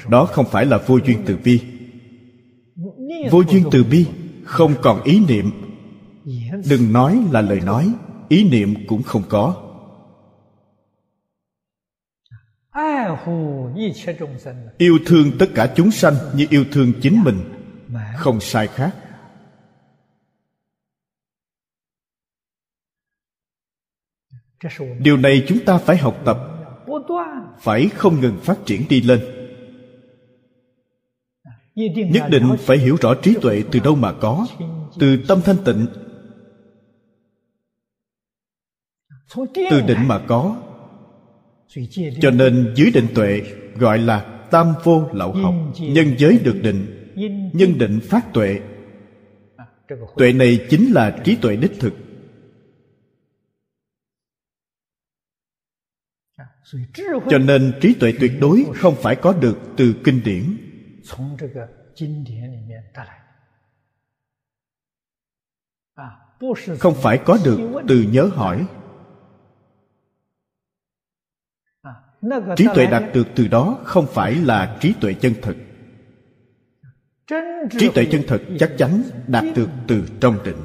[0.09, 1.61] Đó không phải là vô duyên từ bi.
[3.31, 4.07] Vô duyên từ bi
[4.45, 5.51] không còn ý niệm
[6.69, 7.95] đừng nói là lời nói
[8.29, 9.63] ý niệm cũng không có.
[14.79, 17.39] Yêu thương tất cả chúng sanh như yêu thương chính mình.
[18.17, 18.97] Không sai khác.
[24.99, 26.39] Điều này chúng ta phải học tập.
[27.61, 29.21] Phải không ngừng phát triển đi lên.
[32.11, 34.47] Nhất định phải hiểu rõ trí tuệ từ đâu mà có
[34.99, 35.87] từ tâm thanh tịnh
[39.71, 40.63] từ định mà có.
[42.21, 43.43] Cho nên dưới định tuệ
[43.75, 47.13] gọi là tam vô lậu học, nhân giới được định,
[47.53, 48.61] nhân định phát tuệ.
[50.17, 51.95] Tuệ này chính là trí tuệ đích thực.
[57.31, 60.57] Cho nên trí tuệ tuyệt đối không phải có được từ kinh điển.
[66.79, 68.67] Không phải có được từ nhớ hỏi.
[72.57, 75.57] Trí tuệ đạt được từ đó không phải là trí tuệ chân thực.
[77.79, 80.57] Trí tuệ chân thực chắc chắn đạt được từ trong định.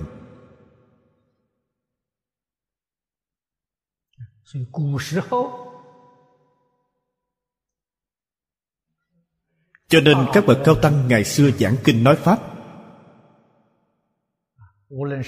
[9.88, 12.40] cho nên các bậc cao tăng ngày xưa giảng kinh nói pháp.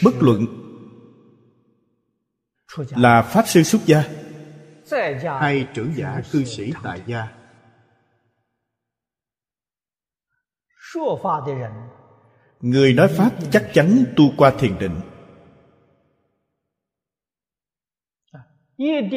[0.04, 0.46] Bất luận
[2.78, 4.23] là pháp sư xuất gia
[5.42, 7.28] hay trưởng giả cư sĩ tại gia.
[12.60, 15.02] Người nói pháp chắc chắn tu qua thiền định.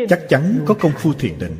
[0.08, 1.56] Chắc chắn có công phu thiền định.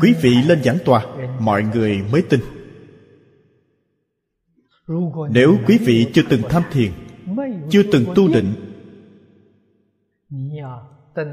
[0.00, 1.06] Quý vị lên giảng tòa
[1.40, 2.61] mọi người mới tin
[5.30, 6.92] nếu quý vị chưa từng tham thiền,
[7.70, 8.54] chưa từng tu định,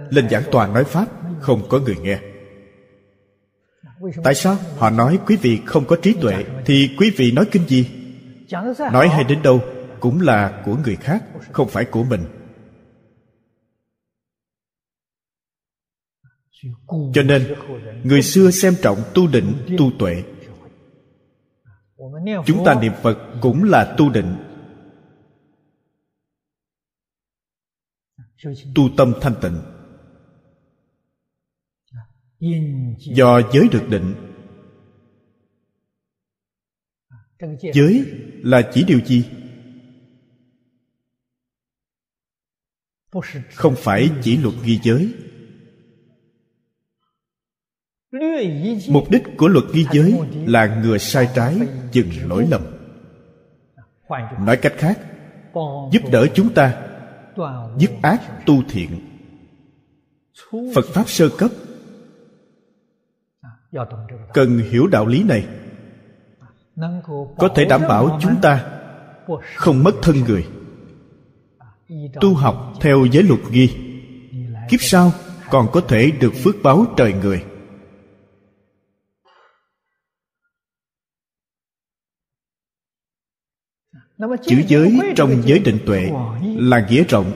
[0.10, 1.08] lên giảng tòa nói pháp,
[1.40, 2.20] không có người nghe.
[4.24, 7.68] Tại sao họ nói quý vị không có trí tuệ, thì quý vị nói kinh
[7.68, 7.88] gì?
[8.94, 9.62] Nói hay đến đâu
[10.00, 12.22] cũng là của người khác, không phải của mình.
[17.14, 17.56] Cho nên,
[18.04, 20.24] người xưa xem trọng tu định, tu tuệ
[22.46, 24.36] chúng ta niệm phật cũng là tu định.
[28.76, 29.62] Tu tâm thanh tịnh.
[32.98, 34.16] Do giới được định.
[37.74, 38.06] Giới
[38.44, 39.26] là chỉ điều gì?
[43.54, 45.14] Không phải chỉ luật ghi giới
[48.90, 50.16] mục đích của luật ghi giới
[50.46, 51.58] là ngừa sai trái
[51.92, 52.62] dừng lỗi lầm.
[54.46, 55.00] Nói cách khác,
[55.92, 56.82] giúp đỡ chúng ta,
[57.78, 58.90] dứt ác tu thiện.
[60.76, 61.52] Phật pháp sơ cấp.
[64.34, 65.48] Cần hiểu đạo lý này.
[67.38, 68.66] Có thể đảm bảo chúng ta
[69.56, 70.48] không mất thân người.
[72.22, 73.70] Tu học theo giới luật ghi.
[74.70, 75.12] Kiếp sau
[75.50, 77.44] còn có thể được phước báo trời người.
[84.46, 86.12] Chữ giới trong giới định tuệ
[86.44, 87.32] là nghĩa rộng.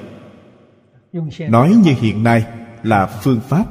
[1.49, 2.45] Nói như hiện nay
[2.83, 3.65] là phương pháp.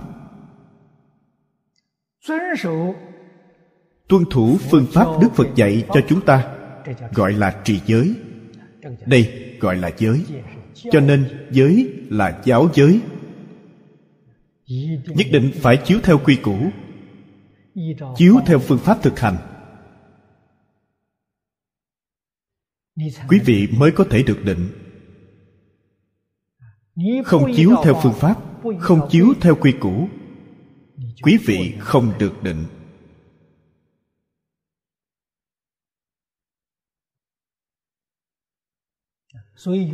[4.09, 6.55] Tuân thủ phương pháp đức phật dạy cho chúng ta
[7.15, 8.15] gọi là trì giới.
[9.07, 10.25] Đây gọi là giới.
[10.75, 13.01] Cho nên giới là giáo giới.
[15.07, 16.57] Nhất định phải chiếu theo quy củ
[18.17, 19.37] chiếu theo phương pháp thực hành
[23.29, 24.69] quý vị mới có thể được định.
[27.25, 30.09] Không chiếu theo phương pháp không chiếu theo quy củ.
[31.23, 32.65] Quý vị không được định.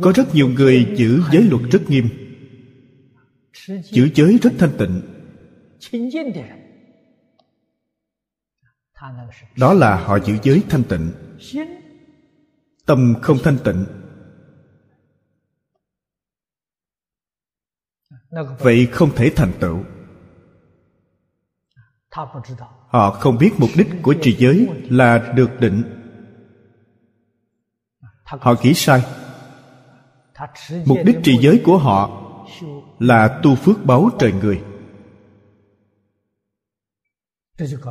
[0.01, 2.09] Có rất nhiều người giữ giới luật rất nghiêm.
[3.83, 5.01] Giữ giới rất thanh tịnh.
[9.57, 11.11] Đó là họ giữ giới thanh tịnh
[12.89, 13.85] tâm không thanh tịnh.
[18.59, 19.83] Vậy không thể thành tựu.
[22.87, 25.83] Họ không biết mục đích của trì giới là được định.
[28.23, 29.05] Họ nghĩ sai.
[30.85, 32.09] Mục đích trì giới của họ
[32.99, 34.63] là tu phước báo trời người.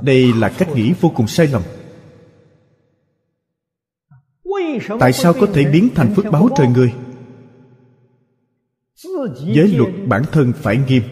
[0.02, 1.62] Đây là cách nghĩ vô cùng sai lầm
[5.00, 6.94] tại sao có thể biến thành phước báo trời người?
[9.54, 11.02] Giới luật bản thân phải nghiêm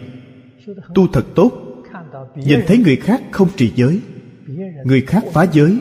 [0.95, 1.53] tu thật tốt.
[2.35, 4.01] Nhìn thấy người khác không trì giới
[4.85, 5.81] người khác phá giới.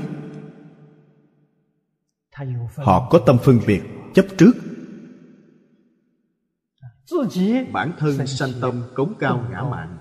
[2.75, 3.81] Họ có tâm phân biệt
[4.13, 4.51] chấp trước.
[7.71, 9.97] Bản thân sanh tâm cống cao ngã mạn.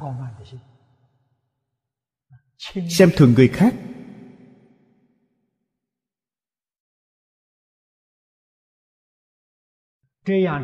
[2.90, 3.74] Xem thường người khác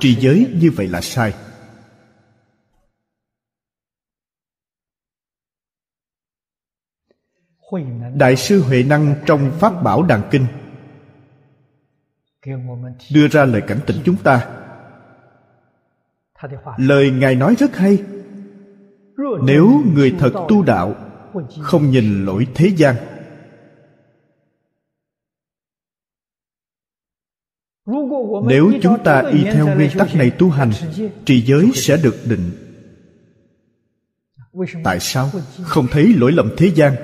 [0.01, 1.35] trì giới như vậy là sai.
[8.15, 10.47] Đại sư huệ năng trong pháp bảo đàn kinh
[13.13, 14.49] đưa ra lời cảnh tỉnh chúng ta.
[16.77, 18.03] Lời ngài nói rất hay.
[19.43, 20.95] Nếu người thật tu đạo
[21.63, 22.97] không nhìn lỗi thế gian
[28.47, 30.71] nếu chúng ta y theo nguyên tắc này tu hành
[31.25, 32.51] trì giới sẽ được định.
[34.85, 35.31] Tại sao?
[35.63, 36.95] không thấy lỗi lầm thế gian.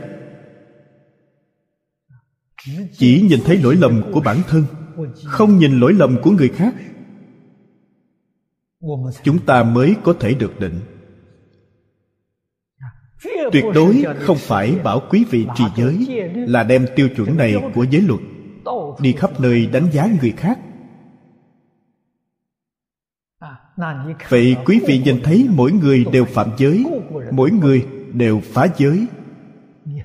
[2.93, 4.65] Chỉ nhìn thấy lỗi lầm của bản thân
[5.25, 6.75] không nhìn lỗi lầm của người khác.
[9.23, 10.81] Chúng ta mới có thể được định.
[13.53, 17.85] Tuyệt đối không phải bảo quý vị trì giới là đem tiêu chuẩn này của
[17.91, 18.21] giới luật.
[19.01, 20.59] Đi khắp nơi đánh giá người khác
[24.29, 26.85] vậy quý vị nhìn thấy mỗi người đều phạm giới,
[27.31, 29.07] mỗi người đều phá giới.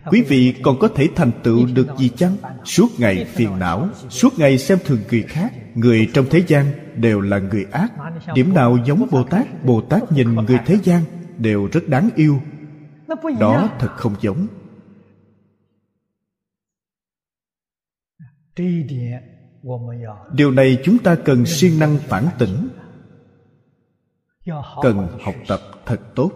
[0.06, 2.36] Quý vị còn có thể thành tựu được gì chăng?
[2.66, 6.66] Suốt ngày phiền não, suốt ngày xem thường người khác, người trong thế gian
[6.96, 7.92] đều là người ác.
[8.36, 9.66] Điểm nào giống bồ tát?
[9.66, 11.04] Bồ tát nhìn người thế gian
[11.38, 12.42] đều rất đáng yêu.
[13.40, 14.48] Đó thật không giống.
[20.34, 22.68] Điều này chúng ta cần siêng năng phản tỉnh
[24.82, 26.32] cần học tập thật tốt.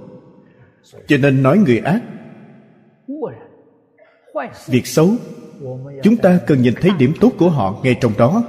[1.08, 2.02] Cho nên nói người ác
[4.68, 5.10] việc xấu
[6.04, 8.44] chúng ta cần nhìn thấy điểm tốt của họ ngay trong đó.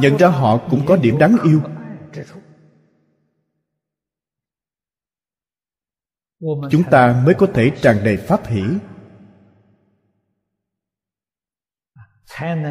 [0.00, 1.60] Nhận ra họ cũng có điểm đáng yêu.
[6.70, 8.62] chúng ta mới có thể tràn đầy pháp hỷ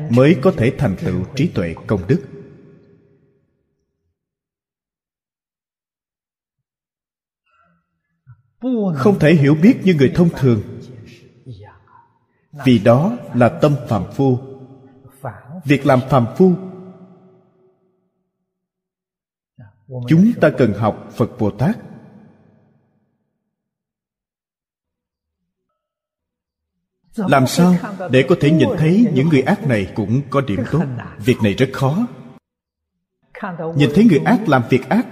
[0.09, 2.25] mới có thể thành tựu trí tuệ công đức.
[8.95, 10.61] Không thể hiểu biết như người thông thường.
[12.65, 14.37] Vì đó là tâm phàm phu.
[15.65, 16.55] Việc làm phàm phu
[20.07, 21.77] chúng ta cần học phật bồ tát
[27.15, 27.75] làm sao
[28.11, 30.83] để có thể nhìn thấy những người ác này cũng có điểm tốt.
[31.25, 32.07] việc này rất khó.
[33.75, 35.07] Nhìn thấy người ác làm việc ác.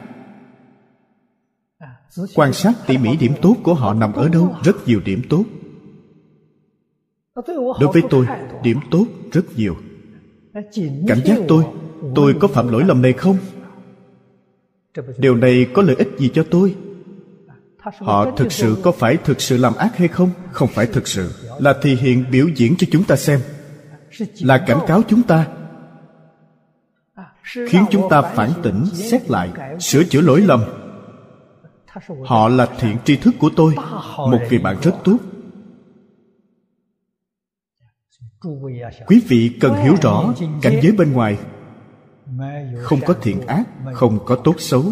[2.36, 5.44] Quan sát tỉ mỉ điểm tốt của họ nằm ở đâu rất nhiều điểm tốt.
[7.56, 8.26] Đối với tôi
[8.64, 9.76] điểm tốt rất nhiều.
[11.07, 11.65] Cảm giác tôi
[12.15, 13.38] tôi có phạm lỗi lầm này không?
[15.18, 16.76] Điều này có lợi ích gì cho tôi
[17.82, 20.30] họ thực sự có phải thực sự làm ác hay không?
[20.52, 21.32] Không phải thực sự.
[21.60, 23.40] Là thể hiện biểu diễn cho chúng ta xem.
[24.41, 25.48] Là cảnh cáo chúng ta.
[27.68, 30.64] Khiến chúng ta phản tỉnh, xét lại, sửa chữa lỗi lầm.
[32.26, 33.76] Họ là thiện tri thức của tôi.
[34.18, 35.18] Một vị bạn rất tốt.
[39.08, 41.38] Quý vị cần hiểu rõ cảnh giới bên ngoài.
[42.82, 43.64] Không có thiện ác,
[43.94, 44.84] không có tốt xấu.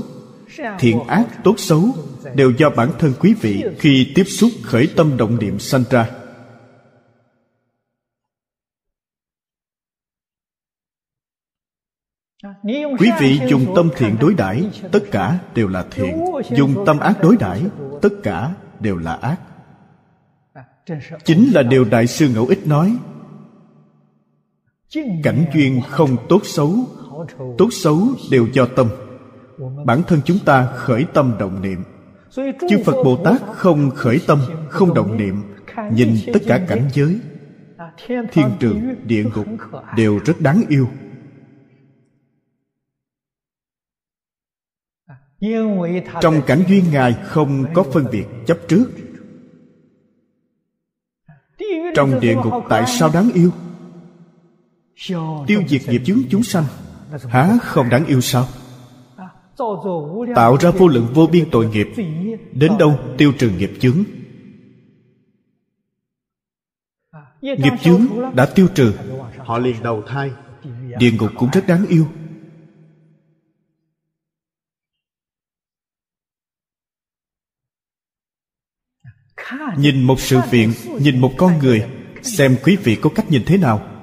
[0.80, 1.90] Thiện ác, tốt xấu
[2.35, 6.10] đều do bản thân quý vị khi tiếp xúc khởi tâm động niệm sanh ra.
[12.99, 16.26] Quý vị dùng tâm thiện đối đãi, tất cả đều là thiện.
[16.51, 17.61] Dùng tâm ác đối đãi,
[18.01, 19.38] tất cả đều là ác.
[21.23, 22.97] Chính là điều đại sư ngẫu ích nói,
[25.23, 26.76] cảnh duyên không tốt xấu
[27.57, 28.89] tốt xấu đều do tâm.
[29.85, 31.84] Bản thân chúng ta khởi tâm động niệm
[32.69, 34.39] chư phật bồ tát không khởi tâm,
[34.69, 35.43] không động niệm,
[35.91, 37.19] nhìn tất cả cảnh giới.
[38.07, 39.47] Thiên trường, địa ngục
[39.95, 40.88] đều rất đáng yêu.
[46.22, 48.89] Trong cảnh duyên ngài không có phân biệt chấp trước.
[51.95, 53.51] Trong địa ngục tại sao đáng yêu?
[55.47, 56.65] Tiêu diệt nghiệp chướng chúng sanh,
[57.30, 58.47] há không đáng yêu sao?
[60.36, 61.88] Tạo ra vô lượng vô biên tội nghiệp.
[62.52, 64.03] Đến đâu tiêu trừ nghiệp chướng?
[67.41, 68.94] Nghiệp chướng đã tiêu trừ.
[69.38, 70.31] Họ liền đầu thai.
[70.99, 72.06] Địa ngục cũng rất đáng yêu.
[79.77, 80.68] Nhìn một sự việc
[80.99, 81.86] nhìn một con người
[82.22, 83.98] xem quý vị có cách nhìn thế nào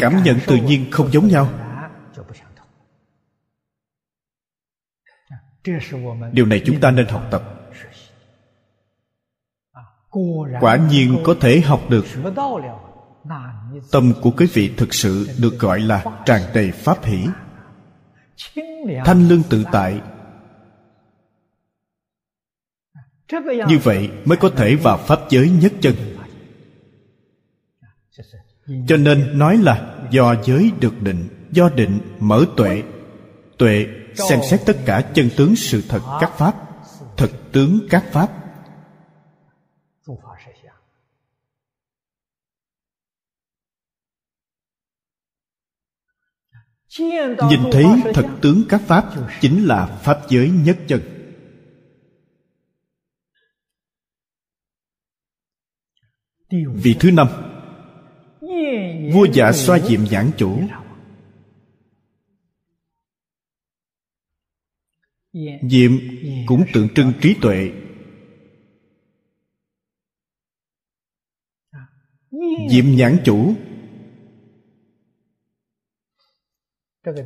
[0.00, 1.48] cảm nhận tự nhiên không giống nhau.
[6.32, 7.42] điều này chúng ta nên học tập.
[10.60, 12.04] quả nhiên có thể học được.
[13.92, 17.26] tâm của quý vị thực sự được gọi là tràn đầy pháp hỷ.
[19.04, 20.00] thanh lương tự tại.
[23.68, 25.94] Như vậy mới có thể vào pháp giới nhất chân
[28.66, 32.82] cho nên nói là do giới được định, do định mở tuệ.
[33.58, 36.54] Tuệ xem xét tất cả chân tướng sự thật các pháp,
[37.16, 38.28] thật tướng các pháp.
[47.50, 47.84] Nhìn thấy
[48.14, 49.04] thật tướng các pháp
[49.40, 51.00] chính là pháp giới nhất chân.
[56.74, 57.28] Vị thứ năm
[59.12, 60.60] vua giả xoa diệm nhãn chủ.
[65.70, 65.92] Diệm
[66.46, 67.72] cũng tượng trưng trí tuệ.
[72.70, 73.54] Diệm nhãn chủ.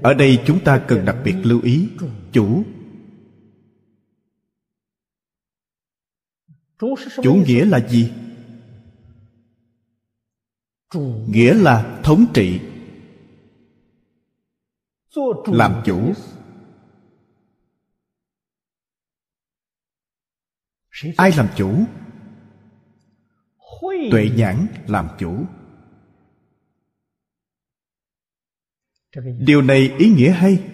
[0.02, 1.88] Ở đây chúng ta cần đặc biệt lưu ý,
[2.32, 2.64] chủ.
[7.22, 8.12] Chủ nghĩa là gì?
[11.28, 12.60] Nghĩa là thống trị.
[15.46, 16.12] Làm chủ.
[21.16, 21.84] Ai làm chủ?
[24.10, 25.44] Tuệ nhãn làm chủ.
[29.38, 30.64] Điều này ý nghĩa hay?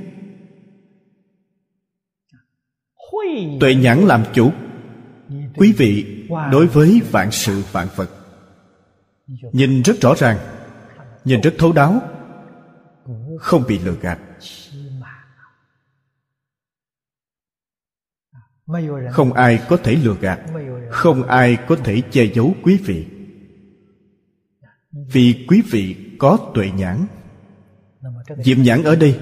[3.60, 4.52] Tuệ nhãn làm chủ.
[5.56, 8.13] Quý vị, đối với vạn sự vạn vật
[9.26, 10.38] nhìn rất rõ ràng,
[11.24, 12.02] nhìn rất thấu đáo,
[13.38, 14.18] không bị lừa gạt.
[19.10, 20.40] Không ai có thể lừa gạt,
[20.90, 23.06] không ai có thể che giấu quý vị.
[25.12, 27.06] Vì quý vị có tuệ nhãn.
[28.44, 29.20] Diệm nhãn ở đây,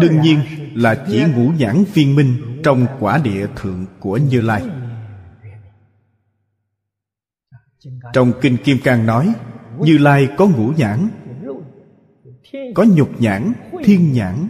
[0.00, 0.40] đương nhiên
[0.74, 4.62] là chỉ ngũ nhãn viên minh trong quả địa thượng của như lai
[8.12, 9.34] trong kinh kim cang nói,
[9.80, 11.08] như lai có ngũ nhãn,
[12.74, 13.52] có nhục nhãn,
[13.84, 14.48] thiên nhãn,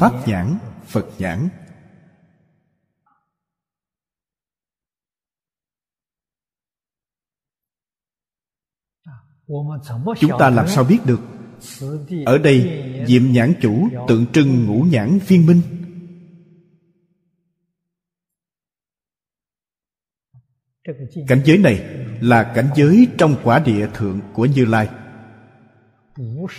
[0.00, 1.48] pháp nhãn, phật nhãn.
[10.20, 11.20] Chúng ta làm sao biết được?
[12.26, 15.60] Ở đây, diệm nhãn chủ tượng trưng ngũ nhãn viên minh.
[21.28, 24.88] Cảnh giới này là cảnh giới trong quả địa thượng của như lai.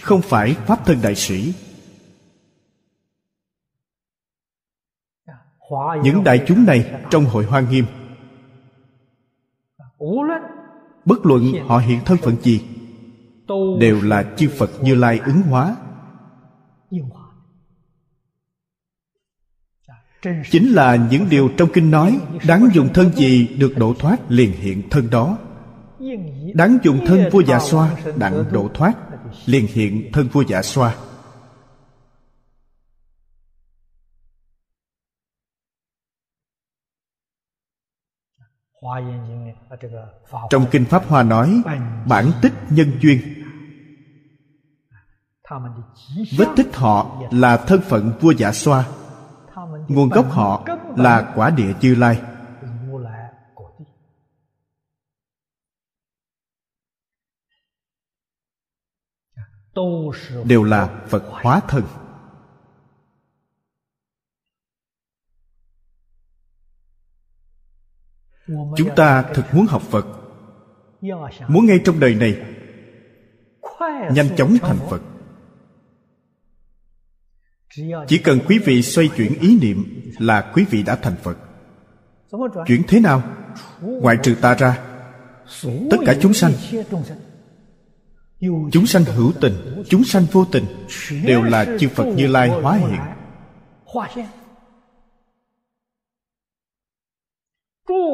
[0.01, 1.53] Không phải pháp thân đại sĩ.
[6.03, 7.85] Những đại chúng này trong hội hoa nghiêm.
[11.05, 12.61] Bất luận họ hiện thân phận gì,
[13.79, 15.75] đều là chư phật như lai ứng hóa
[20.51, 24.51] chính là những điều trong kinh nói, đáng dùng thân gì được độ thoát liền
[24.51, 25.37] hiện thân đó.
[26.53, 28.93] Đáng dùng thân vua dạ xoa đặng độ thoát
[29.45, 30.95] liền hiện thân vua dạ xoa.
[40.49, 41.61] Trong kinh pháp hoa nói,
[42.07, 43.19] bản tích nhân duyên.
[46.37, 48.85] Vết tích họ là thân phận vua dạ xoa
[49.87, 50.65] nguồn gốc họ
[50.97, 52.21] là quả địa chư lai.
[60.45, 61.83] Đều là phật hóa thân.
[68.47, 70.05] Chúng ta thực muốn học phật.
[71.47, 72.45] Muốn ngay trong đời này
[74.11, 75.01] nhanh chóng thành phật
[78.07, 81.37] chỉ cần quý vị xoay chuyển ý niệm là quý vị đã thành phật.
[82.67, 83.23] Chuyển thế nào?
[83.81, 84.79] Ngoại trừ ta ra,
[85.91, 86.51] tất cả chúng sanh
[88.71, 90.65] chúng sanh hữu tình, chúng sanh vô tình
[91.25, 92.99] đều là chư phật như lai hóa hiện.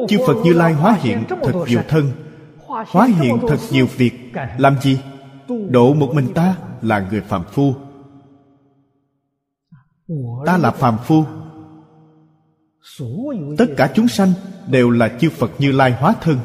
[0.08, 2.12] Chư phật như lai hóa hiện thật nhiều thân,
[2.66, 4.12] hóa hiện thật nhiều việc,
[4.58, 4.98] làm gì?
[5.70, 7.74] Độ một mình ta là người phạm phu
[10.46, 11.24] ta là phàm phu.
[13.58, 14.32] Tất cả chúng sanh
[14.68, 16.38] đều là chư phật như lai hóa thân.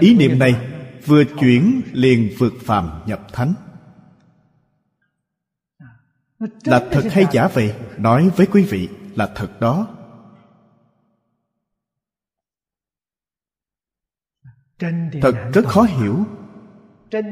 [0.00, 0.52] Ý niệm này
[1.06, 3.54] vừa chuyển liền vượt phàm nhập thánh.
[6.64, 7.74] Là thật hay giả vậy?
[7.98, 9.96] Nói với quý vị là thật đó.
[15.22, 16.24] Thật rất khó hiểu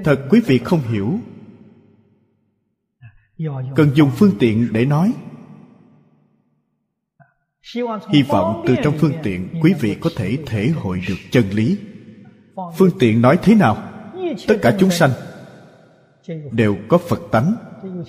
[0.04, 1.18] thật quý vị không hiểu.
[3.76, 5.12] Cần dùng phương tiện để nói.
[8.12, 11.78] Hy vọng từ trong phương tiện quý vị có thể thể hội được chân lý.
[12.76, 13.76] Phương tiện nói thế nào?
[14.48, 15.10] Tất cả chúng sanh
[16.52, 17.54] đều có phật tánh.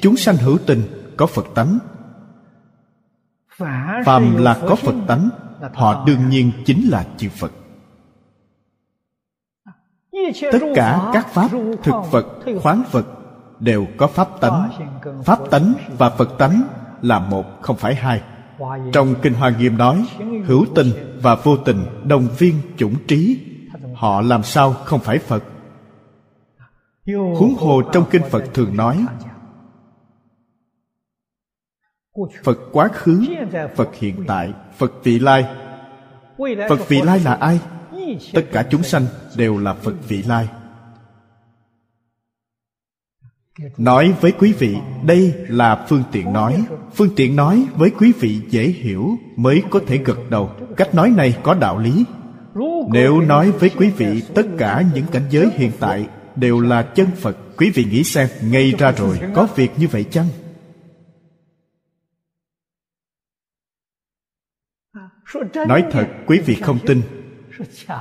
[0.01, 0.81] Chúng sanh hữu tình
[1.17, 1.79] có phật tánh.
[4.05, 5.29] Phàm là có phật tánh
[5.73, 7.51] họ đương nhiên chính là chư phật
[10.51, 11.49] tất cả các pháp
[11.83, 12.25] thực vật
[12.61, 13.05] khoáng vật
[13.59, 14.69] đều có pháp tánh.
[15.25, 16.61] Pháp tánh và phật tánh
[17.01, 18.21] là một, không phải hai.
[18.93, 20.05] Trong kinh hoa nghiêm nói,
[20.45, 23.39] hữu tình và vô tình đồng viên chủng trí.
[23.95, 25.43] Họ làm sao không phải phật?
[27.05, 29.05] Huống hồ trong kinh phật thường nói,
[32.43, 33.25] phật quá khứ,
[33.75, 35.45] phật hiện tại, phật vị lai.
[36.69, 37.59] Phật vị lai là ai?
[38.33, 39.05] Tất cả chúng sanh
[39.35, 40.47] đều là phật vị lai.
[43.77, 46.63] Nói với quý vị, đây là phương tiện nói.
[46.93, 50.51] Phương tiện nói với quý vị dễ hiểu mới có thể gật đầu.
[50.77, 52.05] Cách nói này có đạo lý.
[52.91, 57.07] Nếu nói với quý vị, tất cả những cảnh giới hiện tại đều là chân
[57.15, 60.27] phật, quý vị nghĩ xem, ngay ra rồi, có việc như vậy chăng?
[65.67, 67.01] Nói thật, quý vị không tin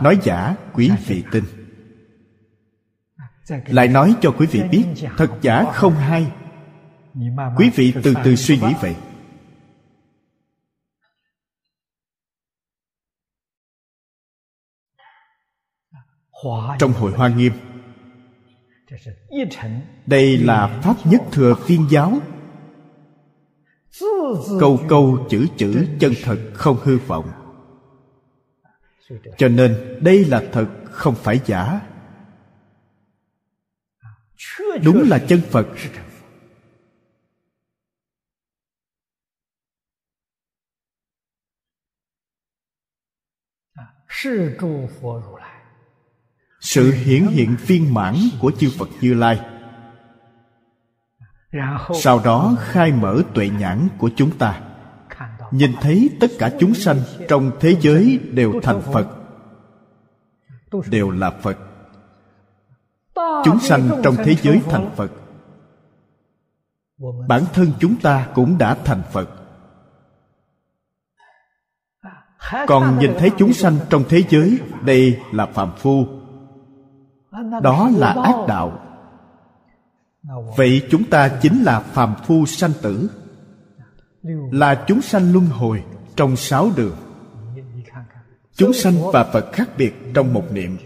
[0.03, 1.45] nói giả quý vị tin.
[3.67, 4.85] Lại nói cho quý vị biết
[5.17, 6.33] thật giả không hay.
[7.57, 8.97] Quý vị từ từ suy nghĩ vậy.
[16.79, 17.53] Trong hội hoa nghiêm.
[20.07, 22.19] Đây là pháp nhất thừa viên giáo.
[24.61, 27.38] Câu câu chữ chữ chân thật không hư vọng
[29.39, 31.81] cho nên đây là thật, không phải giả.
[34.85, 35.67] Đúng là chân phật.
[46.61, 49.41] Sự hiển hiện viên mãn của chư phật như lai.
[52.03, 54.68] Sau đó khai mở tuệ nhãn của chúng ta
[55.51, 56.97] nhìn thấy tất cả chúng sanh
[57.29, 59.07] trong thế giới đều thành phật.
[60.91, 61.59] Đều là phật.
[63.45, 65.11] Chúng sanh trong thế giới thành phật.
[67.29, 69.29] Bản thân chúng ta cũng đã thành phật.
[72.67, 76.07] Còn nhìn thấy chúng sanh trong thế giới, đây là phạm phu.
[77.63, 78.81] Đó là ác đạo.
[80.57, 83.11] Vậy chúng ta chính là phàm phu sanh tử
[84.53, 85.85] là chúng sanh luân hồi
[86.17, 86.97] trong sáu đường.
[88.55, 90.77] Chúng sanh và phật khác biệt trong một niệm.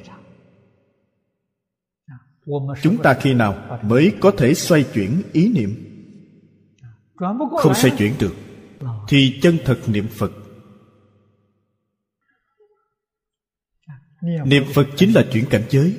[2.83, 5.89] Chúng ta khi nào mới có thể xoay chuyển ý niệm?
[7.59, 8.35] Không xoay chuyển được,
[9.09, 10.33] thì chân thật niệm phật.
[14.45, 15.97] Niệm phật chính là chuyển cảnh giới.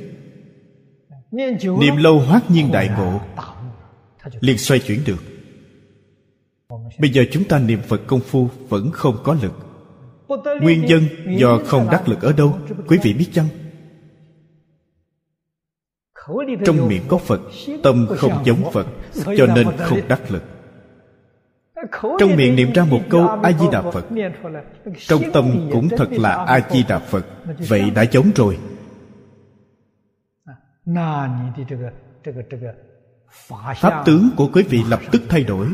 [1.79, 3.21] Niệm lâu hoát nhiên đại ngộ,
[4.39, 5.32] liền xoay chuyển được
[6.99, 9.53] bây giờ chúng ta niệm phật công phu vẫn không có lực.
[10.61, 11.03] Nguyên nhân
[11.37, 13.47] do không đắc lực ở đâu, quý vị biết chăng?
[16.65, 17.41] Trong miệng có phật,
[17.83, 18.87] tâm không giống phật,
[19.37, 20.43] cho nên không đắc lực.
[22.19, 24.05] Trong miệng niệm ra một câu a di đà phật,
[25.07, 27.25] trong tâm cũng thật là a di đà phật,
[27.67, 28.57] vậy đã giống rồi.
[33.75, 35.67] Pháp tướng của quý vị lập tức thay đổi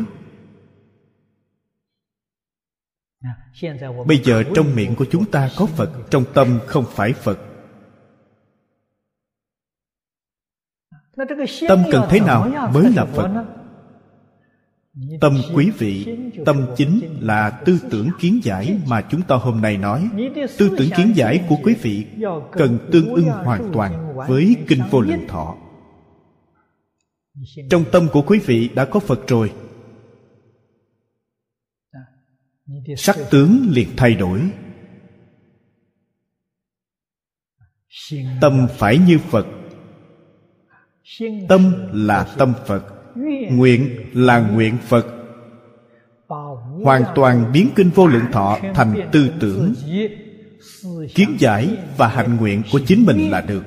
[4.06, 7.40] bây giờ trong miệng của chúng ta có phật, trong tâm không phải phật.
[11.68, 13.46] Tâm cần thế nào mới là phật?
[15.22, 19.78] Tâm quý vị, tâm chính là tư tưởng kiến giải mà chúng ta hôm nay
[19.78, 20.10] nói.
[20.58, 22.06] Tư tưởng kiến giải của quý vị
[22.52, 25.56] cần tương ưng hoàn toàn với kinh vô lượng thọ.
[27.70, 29.52] Trong tâm của quý vị đã có phật rồi
[32.98, 34.52] sắc tướng liền thay đổi.
[38.42, 39.46] Tâm phải như phật.
[41.50, 42.84] Tâm là tâm phật.
[43.52, 45.06] Nguyện là nguyện phật.
[46.84, 49.74] Hoàn toàn biến kinh vô lượng thọ thành tư tưởng.
[51.16, 53.64] Kiến giải và hạnh nguyện của chính mình là được.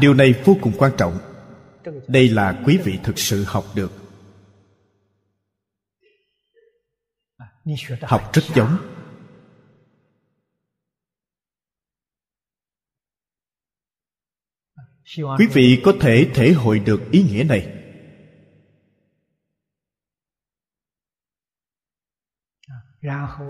[0.00, 1.31] Điều này vô cùng quan trọng
[2.08, 3.92] đây là quý vị thực sự học được.
[8.02, 8.76] Học rất giống.
[15.38, 17.78] Quý vị có thể thể hội được ý nghĩa này.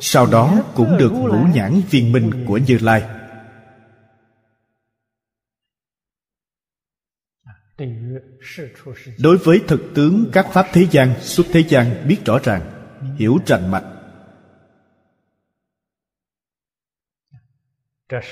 [0.00, 3.21] Sau đó cũng được ngũ nhãn viên minh của như lai.
[9.18, 12.62] Đối với thực tướng các pháp thế gian, xuất thế gian biết rõ ràng,
[13.18, 13.84] hiểu rành mạch.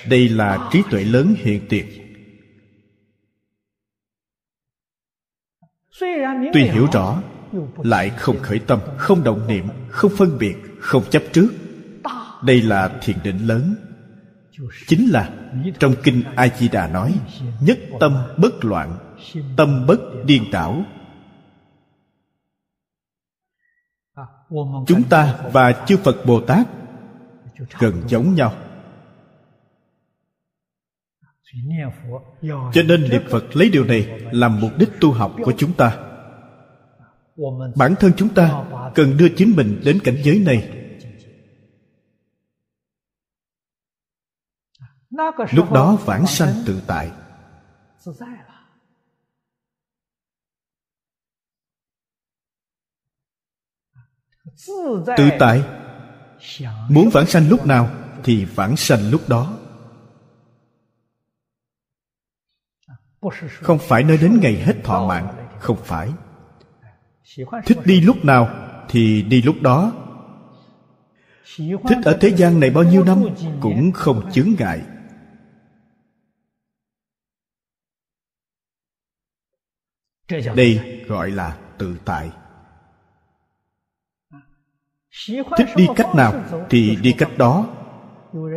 [0.08, 1.86] Đây là trí tuệ lớn hiện tuyệt
[6.52, 7.22] tuy hiểu rõ,
[7.76, 11.48] lại không khởi tâm, không động niệm, không phân biệt, không chấp trước.
[12.44, 13.74] Đây là thiền định lớn.
[14.86, 15.30] Chính là
[15.78, 17.14] trong kinh a di đà nói,
[17.60, 19.09] nhất tâm bất loạn
[19.56, 20.84] tâm bất điên đảo
[24.86, 26.66] chúng ta và chư phật bồ tát
[27.78, 28.52] gần giống nhau.
[32.72, 35.98] Cho nên niệm phật lấy điều này làm mục đích tu học của chúng ta.
[37.76, 38.64] Bản thân chúng ta
[38.94, 40.76] cần đưa chính mình đến cảnh giới này.
[45.52, 47.10] Lúc đó vãng sanh tự tại.
[55.16, 55.62] Tự tại.
[56.88, 57.90] muốn vãng sanh lúc nào
[58.24, 59.56] thì vãng sanh lúc đó.
[63.62, 68.48] Không phải nói đến ngày hết thọ mạng không phải。thích đi lúc nào
[68.88, 69.92] thì đi lúc đó.
[71.58, 73.24] thích ở thế gian này bao nhiêu năm
[73.60, 74.82] cũng không chướng ngại.
[80.54, 82.30] Đây gọi là tự tại
[85.56, 87.76] thích đi cách nào thì đi cách đó.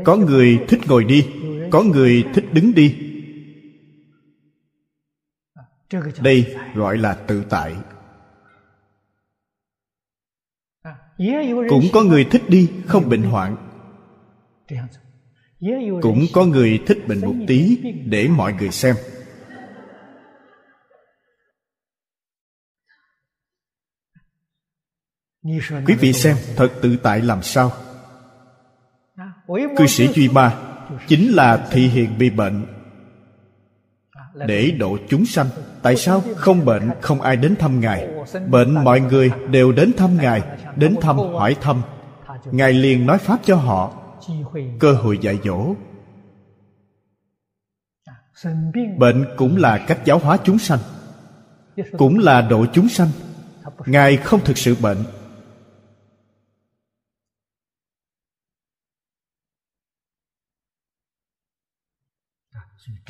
[0.04, 1.28] Có người thích ngồi đi,
[1.72, 2.96] có người thích đứng đi.
[6.22, 7.76] Đây gọi là tự tại.
[11.70, 13.56] Cũng có người thích đi, không bệnh hoạn.
[16.02, 18.96] Cũng có người thích bệnh một tí để mọi người xem.
[25.88, 27.72] Quý vị xem thật tự tại làm sao?
[29.78, 30.56] Cư sĩ duy ma
[31.08, 32.66] chính là thị hiện bị bệnh.
[34.48, 35.48] Để độ chúng sanh
[35.82, 38.08] tại sao không bệnh không ai đến thăm ngài?
[38.50, 40.42] Bệnh mọi người đều đến thăm ngài
[40.76, 41.82] đến thăm hỏi thăm.
[42.52, 43.94] ngài liền nói pháp cho họ.
[44.80, 45.76] Cơ hội dạy dỗ.
[48.98, 50.80] Bệnh cũng là cách giáo hóa chúng sanh
[51.98, 53.10] cũng là độ chúng sanh.
[53.86, 54.98] Ngài không thực sự bệnh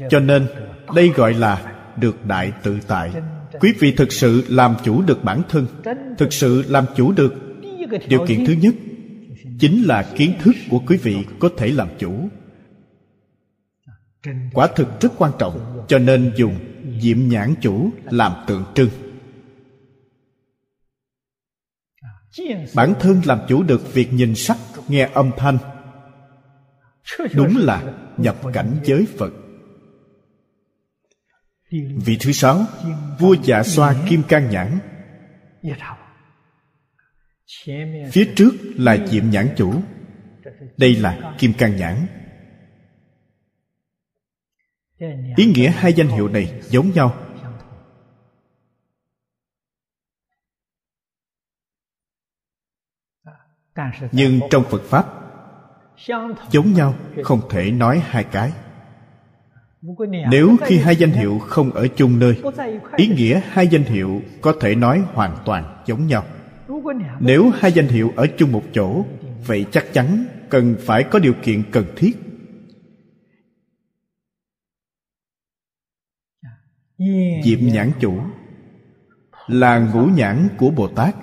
[0.09, 0.47] cho nên,
[0.95, 3.11] đây gọi là được đại tự tại.
[3.59, 5.67] Quý vị thực sự làm chủ được bản thân,
[6.17, 7.33] thực sự làm chủ được.
[8.07, 8.75] Điều kiện thứ nhất
[9.59, 12.29] chính là kiến thức của quý vị có thể làm chủ.
[14.53, 16.55] Quả thực rất quan trọng, cho nên dùng
[17.01, 18.89] diệm nhãn chủ làm tượng trưng.
[22.75, 25.57] Bản thân làm chủ được việc nhìn sắc, nghe âm thanh.
[27.33, 29.33] Đúng là nhập cảnh giới phật
[31.81, 32.65] vị thứ sáu,
[33.19, 34.79] vua dạ xoa kim can nhãn.
[38.11, 39.81] Phía trước là diệm nhãn chủ.
[40.77, 42.07] Đây là kim can nhãn.
[45.35, 47.15] Ý nghĩa hai danh hiệu này giống nhau.
[54.11, 55.05] Nhưng trong phật pháp,
[56.51, 58.51] giống nhau, không thể nói hai cái
[60.31, 62.41] nếu khi hai danh hiệu không ở chung nơi
[62.95, 66.23] ý nghĩa hai danh hiệu có thể nói hoàn toàn giống nhau.
[67.19, 69.05] Nếu hai danh hiệu ở chung một chỗ
[69.45, 72.18] vậy chắc chắn cần phải có điều kiện cần thiết.
[77.43, 78.14] Diệm nhãn chủ
[79.47, 81.15] là ngũ nhãn của bồ tát.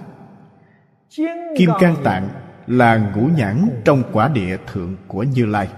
[1.57, 2.28] Kim cang tạng
[2.66, 5.69] là ngũ nhãn trong quả địa thượng của như lai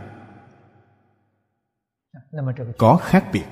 [2.78, 3.44] có khác biệt.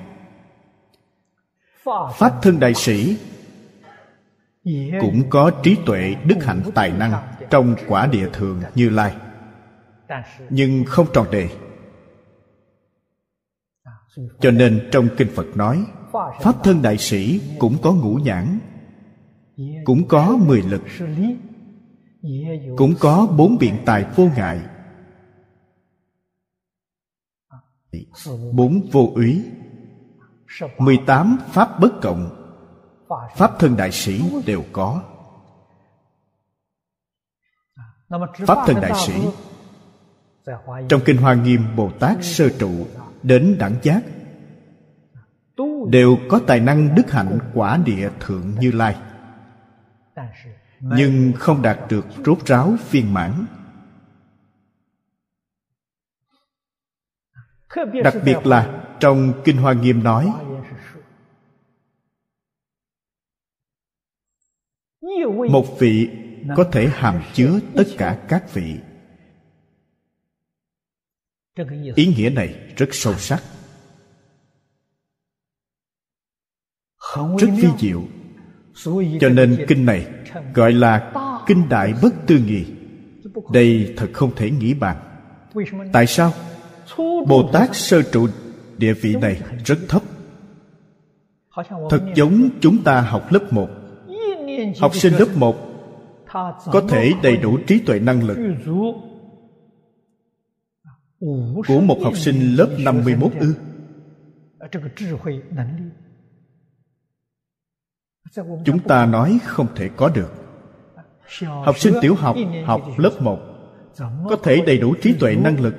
[2.14, 3.16] Pháp thân đại sĩ
[5.00, 7.12] cũng có trí tuệ đức hạnh tài năng
[7.50, 9.16] trong quả địa thường như lai,
[10.50, 11.48] nhưng không tròn đề
[14.40, 15.84] cho nên trong kinh phật nói,
[16.40, 18.58] pháp thân đại sĩ cũng có ngũ nhãn,
[19.84, 20.82] cũng có mười lực,
[22.76, 24.60] cũng có bốn biện tài vô ngại
[28.52, 29.44] bốn vô úy.
[30.78, 32.36] Mười tám pháp bất cộng.
[33.36, 35.02] Pháp thân đại sĩ đều có.
[38.46, 39.12] Pháp thân đại sĩ.
[40.88, 42.86] Trong kinh hoa nghiêm bồ tát sơ trụ
[43.22, 44.02] đến đẳng giác,
[45.88, 48.96] đều có tài năng đức hạnh quả địa thượng như lai.
[50.80, 53.46] Nhưng không đạt được rốt ráo phiên mãn.
[58.04, 60.32] Đặc biệt là trong kinh hoa nghiêm nói,
[65.50, 66.08] một vị
[66.56, 68.76] có thể hàm chứa tất cả các vị.
[71.94, 73.42] Ý nghĩa này rất sâu sắc,
[77.38, 78.02] rất vi diệu.
[79.20, 80.06] Cho nên kinh này
[80.54, 81.12] gọi là
[81.46, 82.66] kinh đại bất tư nghị
[83.52, 84.96] đây thật không thể nghĩ bàn.
[85.92, 86.32] Tại sao?
[86.98, 88.28] Bồ tát sơ trụ
[88.78, 90.02] địa vị này rất thấp.
[91.90, 93.68] Thật giống chúng ta học lớp một.
[94.80, 95.56] Học sinh lớp một
[96.72, 98.38] có thể đầy đủ trí tuệ năng lực
[101.68, 103.54] của một học sinh lớp 51 ư.
[108.64, 110.32] Chúng ta nói không thể có được.
[111.42, 113.38] Học sinh tiểu học học lớp 1
[114.28, 115.74] có thể đầy đủ trí tuệ năng lực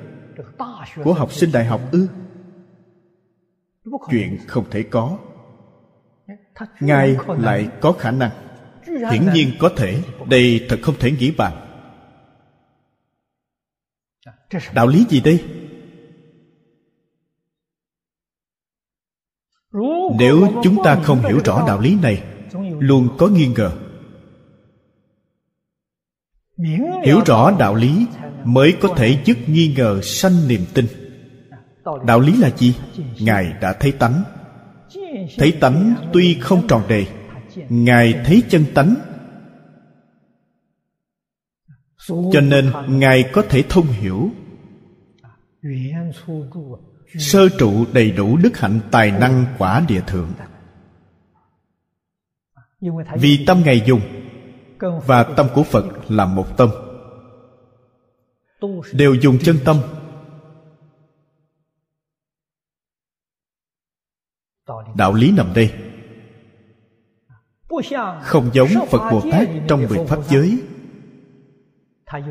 [1.03, 2.07] của học sinh đại học ư?
[4.11, 5.17] Chuyện không thể có.
[6.79, 8.31] Ngài lại có khả năng.
[9.11, 10.03] Hiển nhiên có thể.
[10.29, 11.67] Đây thật không thể nghĩ bàn.
[14.73, 15.43] Đạo lý gì đây?
[20.19, 22.23] Nếu chúng ta không hiểu rõ đạo lý này,
[22.79, 23.71] luôn có nghi ngờ.
[27.03, 28.07] Hiểu rõ đạo lý
[28.43, 30.85] mới có thể dứt nghi ngờ sanh niềm tin.
[32.05, 32.75] Đạo lý là gì?
[33.19, 34.23] Ngài đã thấy tánh.
[35.37, 37.05] Thấy tánh tuy không tròn đề,
[37.69, 38.95] ngài thấy chân tánh.
[42.07, 44.29] Cho nên ngài có thể thông hiểu.
[47.19, 50.31] Sơ trụ đầy đủ đức hạnh tài năng quả địa thượng.
[53.15, 54.01] Vì tâm ngài dùng,
[55.05, 56.69] và tâm của phật là một tâm
[58.93, 59.77] đều dùng chân tâm.
[64.95, 65.73] Đạo lý nằm đây.
[68.21, 70.61] Không giống phật bồ tát trong mười pháp giới.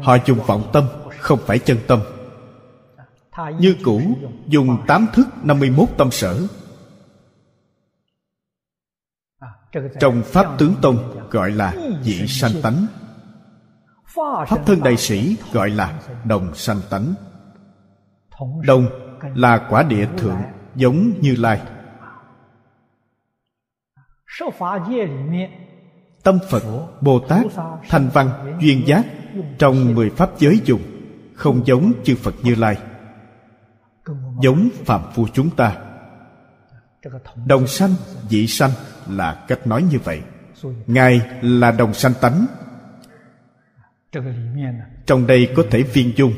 [0.02, 0.84] Họ dùng vọng tâm,
[1.18, 2.00] không phải chân tâm.
[3.60, 4.00] Như cũ,
[4.46, 6.46] dùng tám thức năm mươi mốt tâm sở.
[10.00, 12.86] Trong pháp tướng tông gọi là dị sanh tánh
[14.14, 17.14] pháp thân đại sĩ gọi là đồng sanh tánh.
[18.66, 18.86] Đồng
[19.34, 20.42] là quả địa thượng
[20.74, 21.60] giống như lai.
[26.22, 26.62] Tâm phật,
[27.00, 27.46] bồ tát,
[27.88, 29.04] thanh văn, duyên giác
[29.58, 30.80] trong mười pháp giới dùng
[31.34, 32.78] không giống chư phật như lai.
[34.42, 35.76] Giống phạm phu chúng ta.
[37.46, 37.94] Đồng sanh
[38.28, 38.70] dị sanh
[39.08, 40.22] là cách nói như vậy.
[40.86, 42.46] Ngài là đồng sanh tánh
[45.06, 46.32] trong đây có thể viên dung.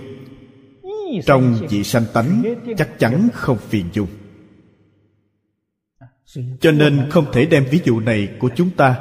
[1.26, 2.42] Trong dị sanh tánh
[2.78, 4.08] chắc chắn không phiền dung.
[6.60, 7.32] Cho nên không?
[7.32, 8.96] thể đem ví dụ này của chúng ta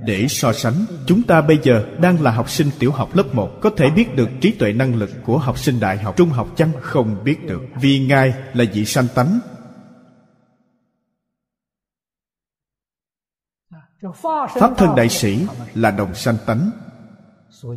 [0.00, 0.74] để so sánh.
[1.06, 4.16] Chúng ta bây giờ đang là học sinh tiểu học lớp 1 có thể biết
[4.16, 6.72] được trí tuệ năng lực của học sinh đại học trung học chăng?
[6.80, 7.62] Không biết được.
[7.80, 9.40] Vì ngài là vị sanh tánh.
[14.60, 16.70] Pháp thân đại sĩ là đồng sanh tánh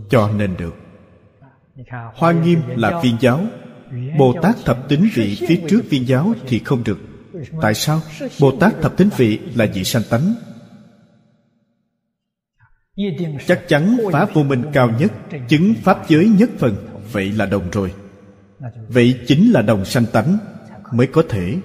[0.09, 0.75] cho nên được.
[2.15, 3.41] Hoa nghiêm là viên giáo.
[4.17, 6.99] Bồ tát thập tính vị phía trước viên giáo thì không được.
[7.61, 8.01] Tại sao?
[8.39, 10.35] Bồ tát thập tính vị là vị sanh tánh.
[13.47, 15.11] Chắc chắn phá vô minh cao nhất
[15.47, 16.75] chứng pháp giới nhất phần
[17.11, 17.93] vậy là đồng rồi.
[18.87, 20.37] Vậy chính là đồng sanh tánh
[20.93, 21.57] mới có thể.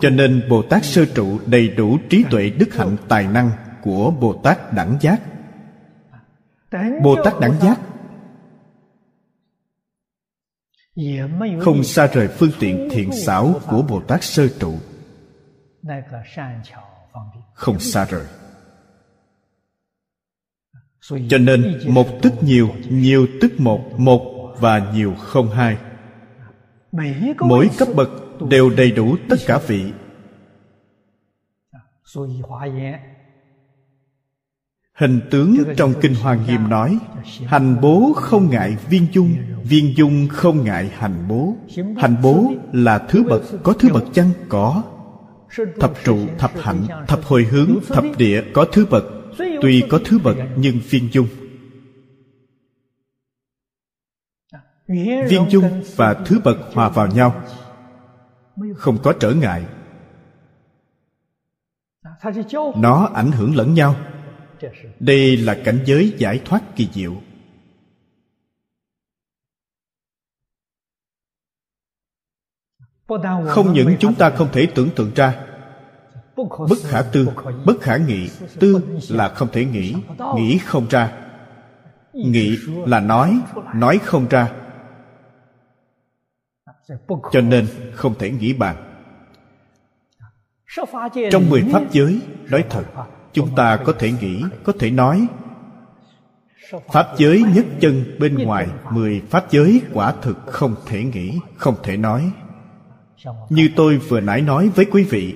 [0.00, 3.50] Cho nên bồ tát sơ trụ đầy đủ trí tuệ đức hạnh tài năng
[3.82, 5.20] của bồ tát đẳng giác
[7.02, 7.80] bồ tát đẳng giác.
[11.60, 14.74] Không xa rời phương tiện thiện xảo của bồ tát sơ trụ.
[17.54, 18.26] Không xa rời.
[21.28, 25.78] Cho nên một tức nhiều nhiều tức một một và nhiều không hai.
[27.40, 28.10] Mỗi cấp bậc
[28.50, 29.92] đều đầy đủ tất cả vị
[34.94, 36.98] hình tướng trong kinh hoa nghiêm nói
[37.46, 39.34] hành bố không ngại viên dung
[39.64, 41.56] viên dung không ngại hành bố.
[41.96, 44.30] hành bố là thứ bậc có thứ bậc chăng?
[44.48, 44.82] Có.
[45.80, 49.04] Thập trụ thập hạnh thập hồi hướng thập địa có thứ bậc.
[49.38, 51.26] Tuy có thứ bậc nhưng viên dung
[55.28, 57.42] viên dung và thứ bậc hòa vào nhau.
[58.76, 59.64] Không có trở ngại.
[62.76, 63.96] Nó ảnh hưởng lẫn nhau
[65.00, 67.14] đây là cảnh giới giải thoát kỳ diệu.
[73.46, 75.46] Không những chúng ta không thể tưởng tượng ra,
[76.36, 77.28] bất khả tư,
[77.66, 78.30] bất khả nghị,
[78.60, 79.94] tư là không thể nghĩ
[80.36, 81.20] nghĩ không ra.
[82.12, 83.40] Nghĩ là nói
[83.74, 84.52] nói không ra.
[87.32, 88.76] Cho nên không thể nghĩ bàn.
[91.30, 92.20] Trong mười pháp giới,
[92.50, 92.84] nói thật
[93.34, 95.26] chúng ta có thể nghĩ, có thể nói.
[96.92, 101.74] Pháp giới nhất chân bên ngoài mười pháp giới quả thực không thể nghĩ, không
[101.82, 102.30] thể nói.
[103.48, 105.34] Như tôi vừa nãy nói với quý vị,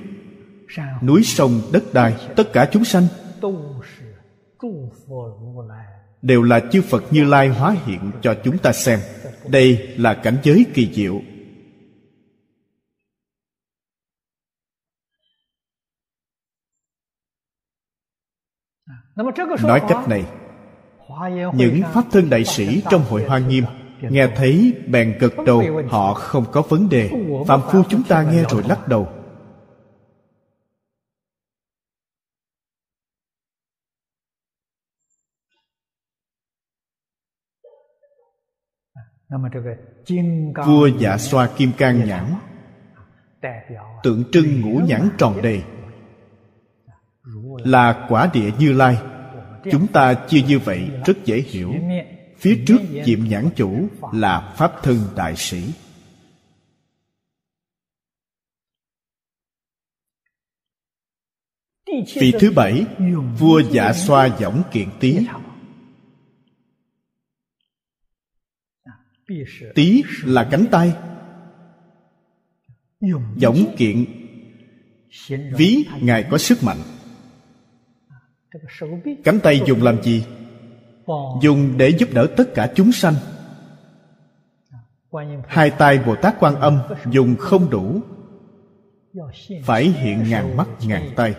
[1.03, 3.07] núi sông, đất đai, tất cả chúng sanh
[6.23, 8.99] đều là chư phật như lai hóa hiện cho chúng ta xem.
[9.49, 11.21] Đây là cảnh giới kỳ diệu.
[19.63, 20.25] Nói cách này
[21.55, 23.65] những pháp thân đại sĩ trong hội hoa nghiêm
[24.01, 27.11] nghe thấy bèn gật đầu họ không có vấn đề.
[27.47, 29.09] Phạm phu chúng ta nghe rồi lắc đầu.
[40.67, 42.25] Vua dạ xoa kim cang nhãn
[44.03, 45.63] tượng trưng ngũ nhãn tròn đầy
[47.65, 48.99] là quả địa như lai.
[49.73, 51.75] Chúng ta chia như vậy rất dễ hiểu.
[52.39, 55.73] Phía trước diệm nhãn chủ là pháp thân đại sĩ.
[62.15, 62.85] Vị thứ bảy,
[63.39, 65.27] vua dạ xoa võng kiện tý.
[69.75, 70.93] Tý là cánh tay.
[73.41, 74.05] Võng kiện.
[75.57, 76.79] Ví, ngài có sức mạnh
[79.25, 80.27] cánh tay dùng làm gì?
[81.43, 83.15] Dùng để giúp đỡ tất cả chúng sanh.
[85.47, 86.81] Hai tay bồ tát quan âm
[87.11, 88.01] dùng không đủ.
[89.65, 91.35] Phải hiện ngàn mắt, ngàn tay.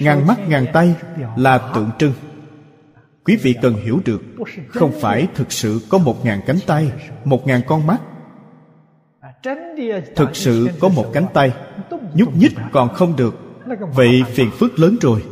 [0.00, 0.94] Ngàn mắt, ngàn tay
[1.36, 2.12] là tượng trưng.
[3.24, 4.22] Quý vị cần hiểu được,
[4.68, 6.92] không phải thực sự có một ngàn cánh tay,
[7.24, 8.00] một ngàn con mắt.
[10.16, 11.52] Thực sự có một cánh tay
[12.16, 13.34] nhúc nhích còn không được.
[13.94, 15.24] Vậy phiền phức lớn rồi.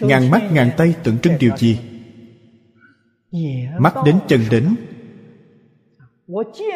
[0.00, 1.80] Ngàn mắt, ngàn tay tượng trưng điều gì?
[3.78, 4.74] Mắt đến chân đỉnh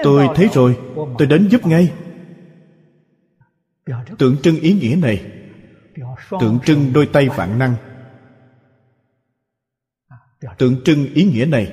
[0.02, 0.78] tôi thấy rồi,
[1.18, 1.92] tôi đến giúp ngay.
[4.18, 5.32] Tượng trưng ý nghĩa này.
[6.40, 7.74] Tượng trưng đôi tay vạn năng.
[10.58, 11.72] Tượng trưng ý nghĩa này.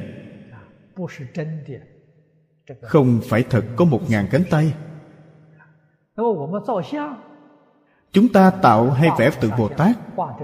[2.81, 4.73] Không phải thật có một ngàn cánh tay
[8.11, 9.95] chúng ta tạo hay vẽ tượng bồ tát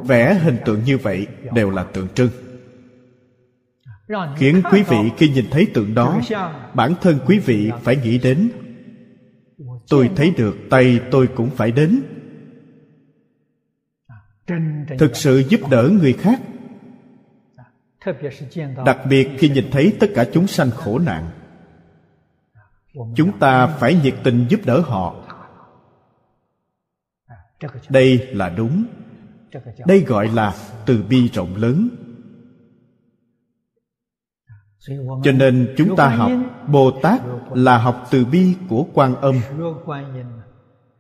[0.04, 2.30] vẽ hình tượng như vậy đều là tượng trưng.
[4.38, 6.20] Khiến quý vị khi nhìn thấy tượng đó
[6.74, 8.50] bản thân quý vị phải nghĩ đến.
[9.90, 12.02] Tôi thấy được tay tôi cũng phải đến.
[15.00, 16.42] thực sự giúp đỡ người khác.
[18.86, 21.30] đặc biệt khi nhìn thấy tất cả chúng sanh khổ nạn.
[23.16, 25.29] chúng ta phải nhiệt tình giúp đỡ họ
[27.90, 28.86] đây là đúng.
[29.86, 30.56] Đây gọi là
[30.86, 31.90] từ bi rộng lớn.
[35.24, 36.32] Cho nên chúng ta học
[36.68, 37.22] bồ tát
[37.54, 39.36] là học từ bi của quan âm.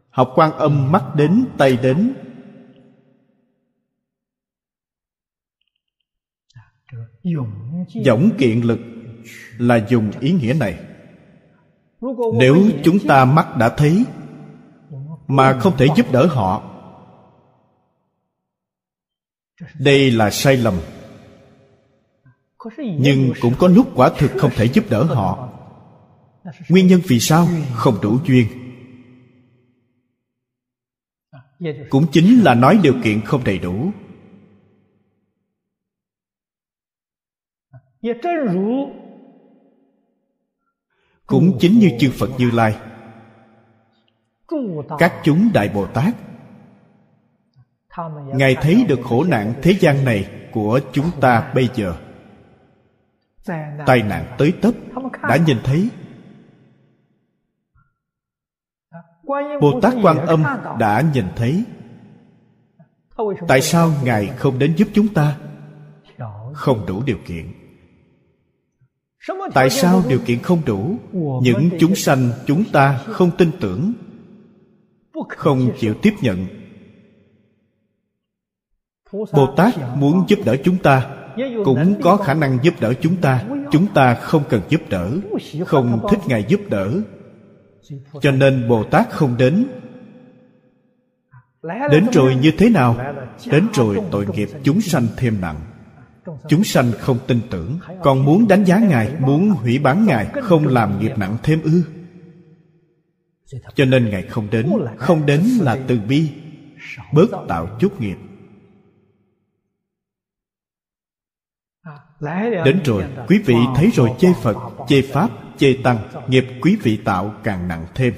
[0.10, 2.14] Học quan âm mắt đến, tay đến.
[8.06, 8.80] Dõng kiện lực
[9.58, 10.80] là dùng ý nghĩa này.
[12.40, 14.06] Nếu chúng ta mắt đã thấy
[15.30, 16.64] mà không thể giúp đỡ họ.
[19.80, 20.74] Đây là sai lầm.
[22.78, 25.50] Nhưng cũng có lúc quả thực không thể giúp đỡ họ.
[26.70, 27.48] Nguyên nhân vì sao?
[27.74, 28.48] Không đủ duyên.
[31.90, 33.92] Cũng chính là nói điều kiện không đầy đủ.
[41.26, 42.89] Cũng chính như chư phật như lai
[45.00, 46.14] các chúng đại bồ tát.
[48.34, 51.96] Ngài thấy được khổ nạn thế gian này của chúng ta bây giờ.
[53.86, 54.72] Tai nạn tới tấp,
[55.22, 55.90] đã nhìn thấy.
[59.62, 60.44] Bồ tát quan âm
[60.80, 61.64] đã nhìn thấy.
[63.48, 65.38] Tại sao ngài không đến giúp chúng ta?
[66.54, 67.54] Không đủ điều kiện.
[69.54, 70.98] Tại sao điều kiện không đủ?
[71.42, 73.94] Những chúng sanh chúng ta không tin tưởng
[75.30, 76.48] không chịu tiếp nhận.
[79.12, 81.16] Bồ tát muốn giúp đỡ chúng ta,
[81.66, 83.44] cũng có khả năng giúp đỡ chúng ta.
[83.72, 85.12] Chúng ta không cần giúp đỡ,
[85.66, 87.02] không thích ngài giúp đỡ.
[88.22, 89.68] Cho nên bồ tát không đến.
[91.92, 93.16] Đến rồi như thế nào?
[93.52, 95.62] Đến rồi tội nghiệp chúng sanh thêm nặng.
[96.48, 100.68] Chúng sanh không tin tưởng, còn muốn đánh giá ngài, muốn hủy bán ngài, không
[100.68, 101.84] làm nghiệp nặng thêm ư?
[103.76, 106.30] Cho nên ngài không đến không đến là từ bi,
[107.14, 108.18] bớt tạo chút nghiệp.
[112.66, 114.58] Đến rồi, quý vị thấy rồi chê phật,
[114.88, 115.98] chê pháp, chê tăng,
[116.28, 118.14] nghiệp quý vị tạo càng nặng thêm.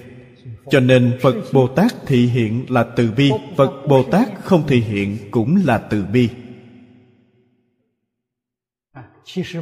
[0.69, 4.81] Cho nên phật bồ tát thị hiện là từ bi, phật bồ tát không thị
[4.81, 6.29] hiện cũng là từ bi.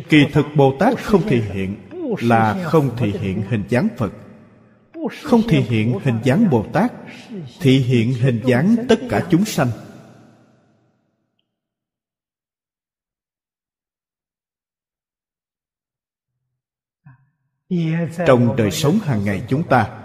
[0.09, 1.75] Kỳ thực bồ tát không thị hiện
[2.21, 4.11] là không thị hiện hình dáng phật
[5.23, 6.91] không thị hiện hình dáng bồ tát
[7.59, 9.67] thị hiện hình dáng tất cả chúng sanh.
[18.27, 19.99] Trong đời sống hàng ngày chúng ta,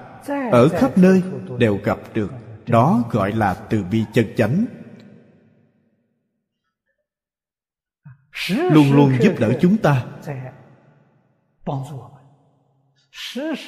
[0.53, 1.23] ở khắp nơi
[1.59, 2.31] đều gặp được
[2.66, 4.65] đó gọi là từ bi chân chánh.
[8.51, 10.07] Luôn luôn giúp đỡ chúng ta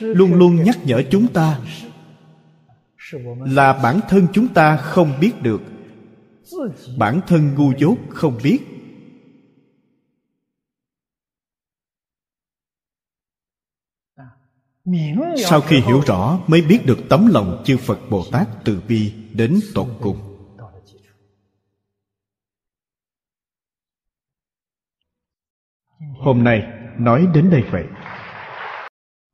[0.01, 1.61] luôn luôn nhắc nhở chúng ta
[3.47, 5.61] là bản thân chúng ta không biết được.
[6.99, 8.59] Bản thân ngu dốt không biết.
[15.37, 19.15] Sau khi hiểu rõ, mới biết được tấm lòng chư phật bồ tát từ bi
[19.33, 20.19] đến tột cùng.
[26.19, 26.63] Hôm nay,
[26.99, 27.85] nói đến đây vậy.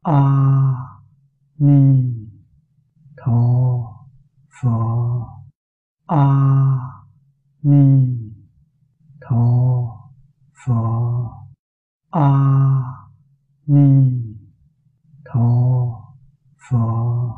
[0.02, 1.00] 阿
[1.54, 2.28] 弥
[3.14, 4.08] 陀
[4.48, 5.44] 佛。
[6.06, 7.04] 阿
[7.60, 8.34] 弥
[9.20, 10.10] 陀
[10.52, 11.48] 佛。
[12.10, 13.06] 阿
[13.64, 14.36] 弥
[15.22, 16.16] 陀
[16.56, 17.22] 佛。